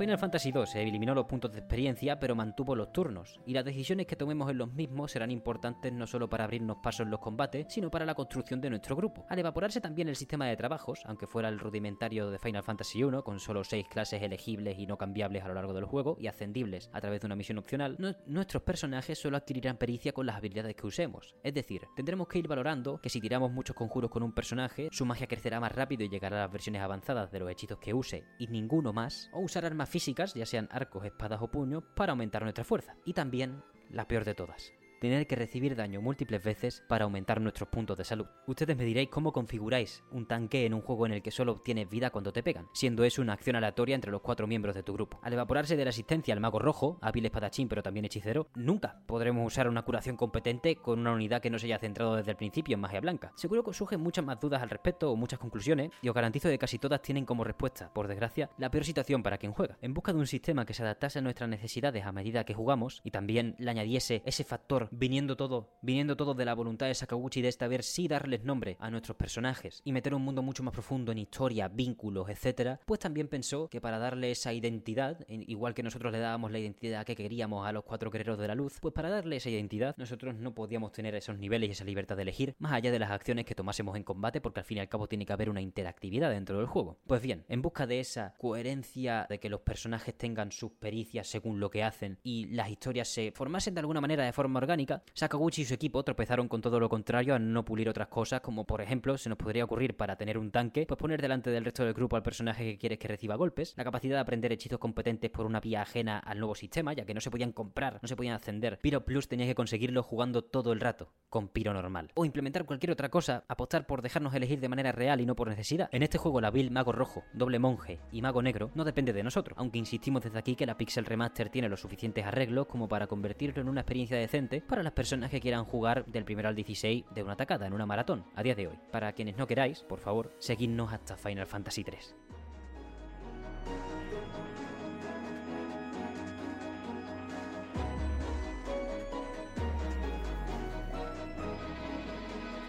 Final 0.00 0.16
Fantasy 0.16 0.48
II 0.48 0.64
se 0.64 0.82
eliminó 0.82 1.14
los 1.14 1.26
puntos 1.26 1.52
de 1.52 1.58
experiencia, 1.58 2.18
pero 2.18 2.34
mantuvo 2.34 2.74
los 2.74 2.90
turnos, 2.90 3.38
y 3.44 3.52
las 3.52 3.66
decisiones 3.66 4.06
que 4.06 4.16
tomemos 4.16 4.50
en 4.50 4.56
los 4.56 4.72
mismos 4.72 5.12
serán 5.12 5.30
importantes 5.30 5.92
no 5.92 6.06
solo 6.06 6.30
para 6.30 6.44
abrirnos 6.44 6.78
paso 6.82 7.02
en 7.02 7.10
los 7.10 7.20
combates, 7.20 7.66
sino 7.68 7.90
para 7.90 8.06
la 8.06 8.14
construcción 8.14 8.62
de 8.62 8.70
nuestro 8.70 8.96
grupo. 8.96 9.26
Al 9.28 9.40
evaporarse 9.40 9.78
también 9.78 10.08
el 10.08 10.16
sistema 10.16 10.46
de 10.46 10.56
trabajos, 10.56 11.02
aunque 11.04 11.26
fuera 11.26 11.50
el 11.50 11.58
rudimentario 11.58 12.30
de 12.30 12.38
Final 12.38 12.62
Fantasy 12.62 13.00
I, 13.00 13.10
con 13.22 13.40
solo 13.40 13.62
6 13.62 13.88
clases 13.88 14.22
elegibles 14.22 14.78
y 14.78 14.86
no 14.86 14.96
cambiables 14.96 15.44
a 15.44 15.48
lo 15.48 15.52
largo 15.52 15.74
del 15.74 15.84
juego, 15.84 16.16
y 16.18 16.28
ascendibles 16.28 16.88
a 16.94 17.00
través 17.02 17.20
de 17.20 17.26
una 17.26 17.36
misión 17.36 17.58
opcional, 17.58 17.98
nuestros 18.24 18.62
personajes 18.62 19.18
solo 19.18 19.36
adquirirán 19.36 19.76
pericia 19.76 20.12
con 20.12 20.24
las 20.24 20.36
habilidades 20.36 20.76
que 20.76 20.86
usemos. 20.86 21.34
Es 21.42 21.52
decir, 21.52 21.82
tendremos 21.94 22.26
que 22.26 22.38
ir 22.38 22.48
valorando 22.48 23.02
que 23.02 23.10
si 23.10 23.20
tiramos 23.20 23.52
muchos 23.52 23.76
conjuros 23.76 24.10
con 24.10 24.22
un 24.22 24.32
personaje, 24.32 24.88
su 24.92 25.04
magia 25.04 25.26
crecerá 25.26 25.60
más 25.60 25.72
rápido 25.72 26.04
y 26.04 26.08
llegará 26.08 26.38
a 26.38 26.44
las 26.44 26.52
versiones 26.52 26.80
avanzadas 26.80 27.30
de 27.30 27.40
los 27.40 27.50
hechizos 27.50 27.78
que 27.80 27.92
use, 27.92 28.24
y 28.38 28.46
ninguno 28.46 28.94
más, 28.94 29.28
o 29.34 29.40
usar 29.40 29.66
armas 29.66 29.89
físicas, 29.90 30.34
ya 30.34 30.46
sean 30.46 30.68
arcos, 30.70 31.04
espadas 31.04 31.42
o 31.42 31.48
puños, 31.48 31.82
para 31.94 32.12
aumentar 32.12 32.42
nuestra 32.42 32.64
fuerza. 32.64 32.96
Y 33.04 33.12
también, 33.12 33.62
la 33.90 34.08
peor 34.08 34.24
de 34.24 34.34
todas, 34.34 34.72
tener 35.00 35.26
que 35.26 35.34
recibir 35.34 35.74
daño 35.74 36.00
múltiples 36.00 36.44
veces 36.44 36.84
para 36.86 37.04
aumentar 37.04 37.40
nuestros 37.40 37.68
puntos 37.68 37.96
de 37.96 38.04
salud. 38.04 38.26
Ustedes 38.46 38.76
me 38.76 38.84
diréis 38.84 39.08
cómo 39.08 39.32
configuráis 39.32 40.04
un 40.12 40.26
tanque 40.26 40.66
en 40.66 40.74
un 40.74 40.82
juego 40.82 41.06
en 41.06 41.12
el 41.12 41.22
que 41.22 41.30
solo 41.30 41.52
obtienes 41.52 41.88
vida 41.88 42.10
cuando 42.10 42.32
te 42.32 42.42
pegan, 42.42 42.68
siendo 42.74 43.02
eso 43.04 43.22
una 43.22 43.32
acción 43.32 43.56
aleatoria 43.56 43.94
entre 43.94 44.10
los 44.10 44.20
cuatro 44.20 44.46
miembros 44.46 44.74
de 44.74 44.82
tu 44.82 44.92
grupo. 44.92 45.18
Al 45.22 45.32
evaporarse 45.32 45.76
de 45.76 45.84
la 45.84 45.90
asistencia 45.90 46.34
al 46.34 46.40
mago 46.40 46.58
rojo, 46.58 46.98
hábil 47.00 47.24
espadachín 47.24 47.68
pero 47.68 47.82
también 47.82 48.04
hechicero, 48.04 48.48
nunca 48.54 49.00
podremos 49.06 49.46
usar 49.46 49.68
una 49.68 49.82
curación 49.82 50.16
competente 50.16 50.76
con 50.76 51.00
una 51.00 51.12
unidad 51.12 51.40
que 51.40 51.50
no 51.50 51.58
se 51.58 51.66
haya 51.66 51.78
centrado 51.78 52.16
desde 52.16 52.32
el 52.32 52.36
principio 52.36 52.74
en 52.74 52.80
magia 52.80 53.00
blanca. 53.00 53.32
Seguro 53.36 53.64
que 53.64 53.70
os 53.70 53.76
surgen 53.78 54.00
muchas 54.00 54.24
más 54.24 54.38
dudas 54.38 54.62
al 54.62 54.70
respecto 54.70 55.10
o 55.10 55.16
muchas 55.16 55.38
conclusiones, 55.38 55.90
y 56.02 56.08
os 56.08 56.14
garantizo 56.14 56.50
que 56.50 56.58
casi 56.58 56.78
todas 56.78 57.00
tienen 57.00 57.24
como 57.24 57.42
respuesta, 57.42 57.90
por 57.94 58.06
desgracia, 58.06 58.50
la 58.58 58.70
peor 58.70 58.84
situación 58.84 59.22
para 59.22 59.38
quien 59.38 59.52
juega. 59.52 59.78
En 59.80 59.94
busca 59.94 60.12
de 60.12 60.18
un 60.18 60.26
sistema 60.26 60.66
que 60.66 60.74
se 60.74 60.82
adaptase 60.82 61.20
a 61.20 61.22
nuestras 61.22 61.48
necesidades 61.48 62.04
a 62.04 62.12
medida 62.12 62.44
que 62.44 62.54
jugamos 62.54 63.00
y 63.02 63.10
también 63.10 63.54
le 63.58 63.70
añadiese 63.70 64.22
ese 64.26 64.44
factor 64.44 64.89
viniendo 64.90 65.36
todo, 65.36 65.78
viniendo 65.82 66.16
todo 66.16 66.34
de 66.34 66.44
la 66.44 66.54
voluntad 66.54 66.86
de 66.86 66.94
Sakaguchi 66.94 67.42
de 67.42 67.48
esta 67.48 67.68
vez 67.68 67.86
sí 67.86 68.08
darles 68.08 68.44
nombre 68.44 68.76
a 68.80 68.90
nuestros 68.90 69.16
personajes 69.16 69.80
y 69.84 69.92
meter 69.92 70.14
un 70.14 70.22
mundo 70.22 70.42
mucho 70.42 70.62
más 70.62 70.72
profundo 70.72 71.12
en 71.12 71.18
historia, 71.18 71.68
vínculos, 71.68 72.28
etcétera, 72.28 72.80
pues 72.84 73.00
también 73.00 73.28
pensó 73.28 73.68
que 73.68 73.80
para 73.80 73.98
darle 73.98 74.30
esa 74.30 74.52
identidad, 74.52 75.24
igual 75.28 75.74
que 75.74 75.82
nosotros 75.82 76.12
le 76.12 76.18
dábamos 76.18 76.50
la 76.50 76.58
identidad 76.58 77.04
que 77.04 77.16
queríamos 77.16 77.66
a 77.66 77.72
los 77.72 77.84
cuatro 77.84 78.10
guerreros 78.10 78.38
de 78.38 78.48
la 78.48 78.54
luz, 78.54 78.78
pues 78.80 78.94
para 78.94 79.10
darle 79.10 79.36
esa 79.36 79.50
identidad 79.50 79.94
nosotros 79.96 80.34
no 80.34 80.54
podíamos 80.54 80.92
tener 80.92 81.14
esos 81.14 81.38
niveles 81.38 81.68
y 81.68 81.72
esa 81.72 81.84
libertad 81.84 82.16
de 82.16 82.22
elegir 82.22 82.54
más 82.58 82.72
allá 82.72 82.90
de 82.90 82.98
las 82.98 83.10
acciones 83.10 83.44
que 83.44 83.54
tomásemos 83.54 83.96
en 83.96 84.04
combate 84.04 84.40
porque 84.40 84.60
al 84.60 84.66
fin 84.66 84.78
y 84.78 84.80
al 84.80 84.88
cabo 84.88 85.08
tiene 85.08 85.26
que 85.26 85.32
haber 85.32 85.50
una 85.50 85.60
interactividad 85.60 86.30
dentro 86.30 86.58
del 86.58 86.66
juego. 86.66 86.98
Pues 87.06 87.22
bien, 87.22 87.44
en 87.48 87.62
busca 87.62 87.86
de 87.86 88.00
esa 88.00 88.34
coherencia 88.38 89.26
de 89.28 89.40
que 89.40 89.48
los 89.48 89.60
personajes 89.60 90.16
tengan 90.16 90.52
sus 90.52 90.72
pericias 90.72 91.28
según 91.28 91.60
lo 91.60 91.70
que 91.70 91.82
hacen 91.82 92.18
y 92.22 92.46
las 92.46 92.70
historias 92.70 93.08
se 93.08 93.32
formasen 93.32 93.74
de 93.74 93.80
alguna 93.80 94.00
manera 94.00 94.24
de 94.24 94.32
forma 94.32 94.58
orgánica, 94.58 94.79
Sakaguchi 95.14 95.62
y 95.62 95.64
su 95.64 95.74
equipo 95.74 96.02
tropezaron 96.02 96.48
con 96.48 96.60
todo 96.60 96.80
lo 96.80 96.88
contrario 96.88 97.34
a 97.34 97.38
no 97.38 97.64
pulir 97.64 97.88
otras 97.88 98.08
cosas, 98.08 98.40
como 98.40 98.64
por 98.64 98.80
ejemplo 98.80 99.18
se 99.18 99.28
nos 99.28 99.38
podría 99.38 99.64
ocurrir 99.64 99.96
para 99.96 100.16
tener 100.16 100.38
un 100.38 100.50
tanque, 100.50 100.86
pues 100.86 100.98
poner 100.98 101.20
delante 101.20 101.50
del 101.50 101.64
resto 101.64 101.84
del 101.84 101.94
grupo 101.94 102.16
al 102.16 102.22
personaje 102.22 102.64
que 102.64 102.78
quieres 102.78 102.98
que 102.98 103.08
reciba 103.08 103.36
golpes, 103.36 103.74
la 103.76 103.84
capacidad 103.84 104.16
de 104.16 104.20
aprender 104.20 104.52
hechizos 104.52 104.78
competentes 104.78 105.30
por 105.30 105.46
una 105.46 105.60
vía 105.60 105.82
ajena 105.82 106.18
al 106.18 106.38
nuevo 106.38 106.54
sistema, 106.54 106.92
ya 106.92 107.04
que 107.04 107.14
no 107.14 107.20
se 107.20 107.30
podían 107.30 107.52
comprar, 107.52 107.98
no 108.02 108.08
se 108.08 108.16
podían 108.16 108.34
ascender. 108.34 108.78
Piro 108.80 109.04
Plus 109.04 109.28
tenías 109.28 109.48
que 109.48 109.54
conseguirlo 109.54 110.02
jugando 110.02 110.42
todo 110.42 110.72
el 110.72 110.80
rato, 110.80 111.12
con 111.28 111.48
Piro 111.48 111.72
normal. 111.72 112.10
O 112.14 112.24
implementar 112.24 112.64
cualquier 112.64 112.92
otra 112.92 113.08
cosa, 113.08 113.44
apostar 113.48 113.86
por 113.86 114.02
dejarnos 114.02 114.34
elegir 114.34 114.60
de 114.60 114.68
manera 114.68 114.92
real 114.92 115.20
y 115.20 115.26
no 115.26 115.36
por 115.36 115.48
necesidad. 115.48 115.88
En 115.92 116.02
este 116.02 116.18
juego 116.18 116.40
la 116.40 116.50
build 116.50 116.70
Mago 116.70 116.92
Rojo, 116.92 117.24
Doble 117.32 117.58
Monje 117.58 118.00
y 118.12 118.22
Mago 118.22 118.42
Negro 118.42 118.70
no 118.74 118.84
depende 118.84 119.12
de 119.12 119.22
nosotros, 119.22 119.56
aunque 119.58 119.78
insistimos 119.78 120.22
desde 120.22 120.38
aquí 120.38 120.56
que 120.56 120.66
la 120.66 120.76
Pixel 120.76 121.04
Remaster 121.04 121.50
tiene 121.50 121.68
los 121.68 121.80
suficientes 121.80 122.24
arreglos 122.24 122.66
como 122.66 122.88
para 122.88 123.06
convertirlo 123.06 123.60
en 123.60 123.68
una 123.68 123.80
experiencia 123.80 124.16
decente 124.16 124.62
para 124.70 124.84
las 124.84 124.92
personas 124.92 125.30
que 125.30 125.40
quieran 125.40 125.64
jugar 125.64 126.06
del 126.06 126.24
primero 126.24 126.48
al 126.48 126.54
16 126.54 127.04
de 127.12 127.22
una 127.24 127.32
atacada 127.32 127.66
en 127.66 127.72
una 127.72 127.86
maratón, 127.86 128.24
a 128.36 128.42
día 128.44 128.54
de 128.54 128.68
hoy. 128.68 128.78
Para 128.92 129.12
quienes 129.12 129.36
no 129.36 129.48
queráis, 129.48 129.80
por 129.80 129.98
favor, 129.98 130.32
seguidnos 130.38 130.92
hasta 130.92 131.16
Final 131.16 131.48
Fantasy 131.48 131.82
3. 131.82 132.14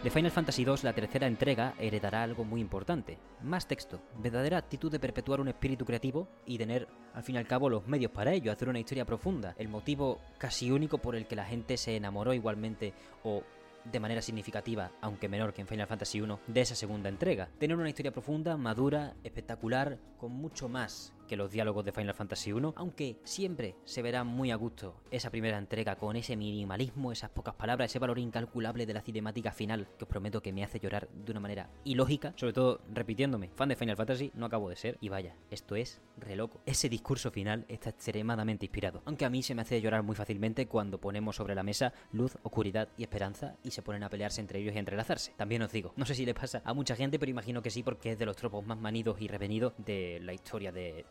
De 0.03 0.09
Final 0.09 0.31
Fantasy 0.31 0.63
II, 0.63 0.77
la 0.81 0.93
tercera 0.93 1.27
entrega 1.27 1.75
heredará 1.77 2.23
algo 2.23 2.43
muy 2.43 2.59
importante, 2.59 3.19
más 3.43 3.67
texto, 3.67 4.01
verdadera 4.17 4.57
actitud 4.57 4.91
de 4.91 4.99
perpetuar 4.99 5.39
un 5.39 5.47
espíritu 5.47 5.85
creativo 5.85 6.27
y 6.43 6.57
tener, 6.57 6.87
al 7.13 7.21
fin 7.21 7.35
y 7.35 7.37
al 7.37 7.45
cabo, 7.45 7.69
los 7.69 7.85
medios 7.85 8.11
para 8.11 8.33
ello, 8.33 8.51
hacer 8.51 8.67
una 8.67 8.79
historia 8.79 9.05
profunda, 9.05 9.53
el 9.59 9.69
motivo 9.69 10.19
casi 10.39 10.71
único 10.71 10.97
por 10.97 11.15
el 11.15 11.27
que 11.27 11.35
la 11.35 11.45
gente 11.45 11.77
se 11.77 11.95
enamoró 11.95 12.33
igualmente 12.33 12.93
o 13.23 13.43
de 13.83 13.99
manera 13.99 14.23
significativa, 14.23 14.91
aunque 15.01 15.29
menor 15.29 15.53
que 15.53 15.61
en 15.61 15.67
Final 15.67 15.85
Fantasy 15.85 16.17
I, 16.17 16.25
de 16.47 16.61
esa 16.61 16.73
segunda 16.73 17.07
entrega. 17.07 17.49
Tener 17.59 17.77
una 17.77 17.89
historia 17.89 18.11
profunda, 18.11 18.57
madura, 18.57 19.13
espectacular, 19.23 19.99
con 20.17 20.31
mucho 20.31 20.67
más 20.67 21.13
que 21.31 21.37
los 21.37 21.49
diálogos 21.49 21.85
de 21.85 21.93
Final 21.93 22.13
Fantasy 22.13 22.49
I, 22.49 22.73
aunque 22.75 23.15
siempre 23.23 23.77
se 23.85 24.01
verá 24.01 24.25
muy 24.25 24.51
a 24.51 24.57
gusto 24.57 24.95
esa 25.11 25.29
primera 25.29 25.57
entrega 25.57 25.95
con 25.95 26.17
ese 26.17 26.35
minimalismo, 26.35 27.13
esas 27.13 27.29
pocas 27.29 27.55
palabras, 27.55 27.89
ese 27.89 27.99
valor 27.99 28.19
incalculable 28.19 28.85
de 28.85 28.93
la 28.93 28.99
cinemática 28.99 29.53
final 29.53 29.87
que 29.97 30.03
os 30.03 30.09
prometo 30.09 30.41
que 30.41 30.51
me 30.51 30.61
hace 30.61 30.81
llorar 30.81 31.07
de 31.07 31.31
una 31.31 31.39
manera 31.39 31.69
ilógica, 31.85 32.33
sobre 32.35 32.51
todo 32.51 32.81
repitiéndome, 32.93 33.49
fan 33.55 33.69
de 33.69 33.77
Final 33.77 33.95
Fantasy 33.95 34.33
no 34.33 34.45
acabo 34.45 34.67
de 34.67 34.75
ser 34.75 34.97
y 34.99 35.07
vaya, 35.07 35.37
esto 35.49 35.77
es 35.77 36.01
re 36.17 36.35
loco. 36.35 36.59
Ese 36.65 36.89
discurso 36.89 37.31
final 37.31 37.63
está 37.69 37.91
extremadamente 37.91 38.65
inspirado, 38.65 39.01
aunque 39.05 39.23
a 39.23 39.29
mí 39.29 39.41
se 39.41 39.55
me 39.55 39.61
hace 39.61 39.79
llorar 39.79 40.03
muy 40.03 40.17
fácilmente 40.17 40.67
cuando 40.67 40.99
ponemos 40.99 41.37
sobre 41.37 41.55
la 41.55 41.63
mesa 41.63 41.93
luz, 42.11 42.37
oscuridad 42.43 42.89
y 42.97 43.03
esperanza 43.03 43.55
y 43.63 43.71
se 43.71 43.81
ponen 43.81 44.03
a 44.03 44.09
pelearse 44.09 44.41
entre 44.41 44.59
ellos 44.59 44.73
y 44.73 44.77
a 44.77 44.79
entrelazarse. 44.79 45.31
También 45.37 45.61
os 45.61 45.71
digo, 45.71 45.93
no 45.95 46.05
sé 46.05 46.13
si 46.13 46.25
le 46.25 46.33
pasa 46.33 46.61
a 46.65 46.73
mucha 46.73 46.97
gente, 46.97 47.19
pero 47.19 47.31
imagino 47.31 47.61
que 47.61 47.69
sí 47.69 47.83
porque 47.83 48.11
es 48.11 48.19
de 48.19 48.25
los 48.25 48.35
tropos 48.35 48.65
más 48.65 48.77
manidos 48.77 49.21
y 49.21 49.29
revenidos 49.29 49.71
de 49.77 50.19
la 50.21 50.33
historia 50.33 50.73
de 50.73 51.05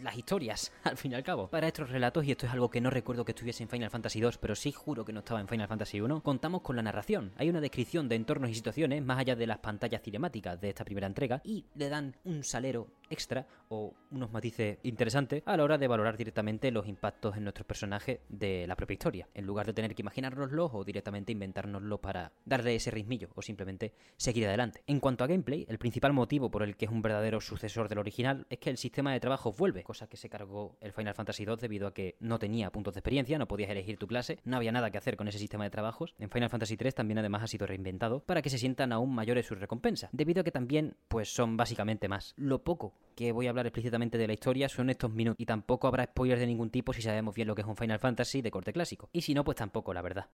las 0.00 0.16
historias, 0.16 0.72
al 0.84 0.96
fin 0.96 1.12
y 1.12 1.14
al 1.14 1.22
cabo. 1.22 1.48
Para 1.48 1.68
estos 1.68 1.90
relatos, 1.90 2.24
y 2.24 2.32
esto 2.32 2.46
es 2.46 2.52
algo 2.52 2.70
que 2.70 2.80
no 2.80 2.90
recuerdo 2.90 3.24
que 3.24 3.32
estuviese 3.32 3.62
en 3.62 3.68
Final 3.68 3.90
Fantasy 3.90 4.20
2, 4.20 4.38
pero 4.38 4.54
sí 4.54 4.72
juro 4.72 5.04
que 5.04 5.12
no 5.12 5.20
estaba 5.20 5.40
en 5.40 5.48
Final 5.48 5.68
Fantasy 5.68 6.00
1, 6.00 6.22
contamos 6.22 6.62
con 6.62 6.76
la 6.76 6.82
narración. 6.82 7.32
Hay 7.36 7.48
una 7.50 7.60
descripción 7.60 8.08
de 8.08 8.16
entornos 8.16 8.50
y 8.50 8.54
situaciones 8.54 9.02
más 9.02 9.18
allá 9.18 9.36
de 9.36 9.46
las 9.46 9.58
pantallas 9.58 10.02
cinemáticas 10.02 10.60
de 10.60 10.70
esta 10.70 10.84
primera 10.84 11.06
entrega 11.06 11.40
y 11.44 11.64
le 11.74 11.88
dan 11.88 12.16
un 12.24 12.44
salero 12.44 12.88
extra 13.12 13.46
o 13.68 13.94
unos 14.10 14.32
matices 14.32 14.78
interesantes 14.82 15.42
a 15.46 15.56
la 15.56 15.64
hora 15.64 15.78
de 15.78 15.88
valorar 15.88 16.16
directamente 16.16 16.70
los 16.70 16.86
impactos 16.86 17.36
en 17.36 17.44
nuestros 17.44 17.66
personajes 17.66 18.20
de 18.28 18.66
la 18.66 18.76
propia 18.76 18.94
historia, 18.94 19.28
en 19.34 19.46
lugar 19.46 19.66
de 19.66 19.72
tener 19.72 19.94
que 19.94 20.02
imaginárnoslo 20.02 20.66
o 20.72 20.84
directamente 20.84 21.32
inventárnoslo 21.32 22.00
para 22.00 22.32
darle 22.44 22.74
ese 22.74 22.90
ritmillo 22.90 23.30
o 23.34 23.42
simplemente 23.42 23.94
seguir 24.16 24.46
adelante. 24.46 24.82
En 24.86 25.00
cuanto 25.00 25.24
a 25.24 25.26
gameplay, 25.26 25.66
el 25.68 25.78
principal 25.78 26.12
motivo 26.12 26.50
por 26.50 26.62
el 26.62 26.76
que 26.76 26.86
es 26.86 26.90
un 26.90 27.02
verdadero 27.02 27.40
sucesor 27.40 27.88
del 27.88 27.98
original 27.98 28.46
es 28.50 28.58
que 28.58 28.70
el 28.70 28.76
sistema 28.76 29.12
de 29.12 29.20
trabajo 29.20 29.52
vuelve, 29.52 29.82
cosa 29.82 30.06
que 30.08 30.16
se 30.16 30.28
cargó 30.28 30.76
el 30.80 30.92
Final 30.92 31.14
Fantasy 31.14 31.44
II 31.44 31.56
debido 31.60 31.86
a 31.86 31.94
que 31.94 32.16
no 32.20 32.38
tenía 32.38 32.70
puntos 32.70 32.94
de 32.94 33.00
experiencia, 33.00 33.38
no 33.38 33.48
podías 33.48 33.70
elegir 33.70 33.98
tu 33.98 34.06
clase, 34.06 34.38
no 34.44 34.56
había 34.56 34.72
nada 34.72 34.90
que 34.90 34.98
hacer 34.98 35.16
con 35.16 35.28
ese 35.28 35.38
sistema 35.38 35.64
de 35.64 35.70
trabajos. 35.70 36.14
En 36.18 36.30
Final 36.30 36.50
Fantasy 36.50 36.76
III 36.80 36.92
también 36.92 37.18
además 37.18 37.42
ha 37.42 37.46
sido 37.46 37.66
reinventado 37.66 38.20
para 38.20 38.42
que 38.42 38.50
se 38.50 38.58
sientan 38.58 38.92
aún 38.92 39.14
mayores 39.14 39.46
sus 39.46 39.58
recompensas, 39.58 40.10
debido 40.12 40.40
a 40.40 40.44
que 40.44 40.52
también 40.52 40.96
pues 41.08 41.32
son 41.34 41.56
básicamente 41.56 42.08
más. 42.08 42.34
Lo 42.36 42.62
poco 42.62 42.94
que 43.14 43.32
voy 43.32 43.46
a 43.46 43.50
hablar 43.50 43.66
explícitamente 43.66 44.18
de 44.18 44.26
la 44.26 44.32
historia 44.32 44.68
son 44.68 44.90
estos 44.90 45.12
minutos 45.12 45.40
y 45.40 45.46
tampoco 45.46 45.86
habrá 45.86 46.04
spoilers 46.04 46.40
de 46.40 46.46
ningún 46.46 46.70
tipo 46.70 46.92
si 46.92 47.02
sabemos 47.02 47.34
bien 47.34 47.48
lo 47.48 47.54
que 47.54 47.62
es 47.62 47.68
un 47.68 47.76
Final 47.76 47.98
Fantasy 47.98 48.42
de 48.42 48.50
corte 48.50 48.72
clásico. 48.72 49.08
Y 49.12 49.22
si 49.22 49.34
no, 49.34 49.44
pues 49.44 49.56
tampoco, 49.56 49.92
la 49.94 50.02
verdad. 50.02 50.30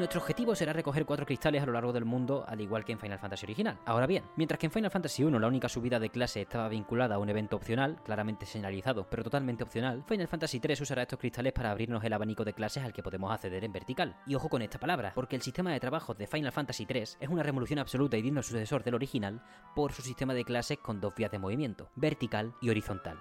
Nuestro 0.00 0.22
objetivo 0.22 0.54
será 0.54 0.72
recoger 0.72 1.04
cuatro 1.04 1.26
cristales 1.26 1.62
a 1.62 1.66
lo 1.66 1.72
largo 1.72 1.92
del 1.92 2.06
mundo, 2.06 2.42
al 2.48 2.62
igual 2.62 2.86
que 2.86 2.92
en 2.92 2.98
Final 2.98 3.18
Fantasy 3.18 3.44
original. 3.44 3.78
Ahora 3.84 4.06
bien, 4.06 4.24
mientras 4.34 4.58
que 4.58 4.64
en 4.64 4.72
Final 4.72 4.90
Fantasy 4.90 5.24
1 5.24 5.38
la 5.38 5.46
única 5.46 5.68
subida 5.68 6.00
de 6.00 6.08
clase 6.08 6.40
estaba 6.40 6.70
vinculada 6.70 7.16
a 7.16 7.18
un 7.18 7.28
evento 7.28 7.56
opcional, 7.56 8.00
claramente 8.02 8.46
señalizado, 8.46 9.06
pero 9.10 9.22
totalmente 9.22 9.62
opcional, 9.62 10.02
Final 10.08 10.26
Fantasy 10.26 10.58
3 10.58 10.80
usará 10.80 11.02
estos 11.02 11.18
cristales 11.18 11.52
para 11.52 11.70
abrirnos 11.70 12.02
el 12.02 12.14
abanico 12.14 12.46
de 12.46 12.54
clases 12.54 12.82
al 12.82 12.94
que 12.94 13.02
podemos 13.02 13.30
acceder 13.30 13.62
en 13.62 13.72
vertical. 13.72 14.16
Y 14.26 14.36
ojo 14.36 14.48
con 14.48 14.62
esta 14.62 14.80
palabra, 14.80 15.12
porque 15.14 15.36
el 15.36 15.42
sistema 15.42 15.70
de 15.70 15.80
trabajo 15.80 16.14
de 16.14 16.26
Final 16.26 16.50
Fantasy 16.50 16.86
3 16.86 17.18
es 17.20 17.28
una 17.28 17.42
revolución 17.42 17.78
absoluta 17.78 18.16
y 18.16 18.22
digno 18.22 18.42
sucesor 18.42 18.82
del 18.82 18.94
original 18.94 19.42
por 19.74 19.92
su 19.92 20.00
sistema 20.00 20.32
de 20.32 20.46
clases 20.46 20.78
con 20.78 20.98
dos 21.02 21.14
vías 21.14 21.30
de 21.30 21.38
movimiento, 21.38 21.90
vertical 21.94 22.54
y 22.62 22.70
horizontal. 22.70 23.20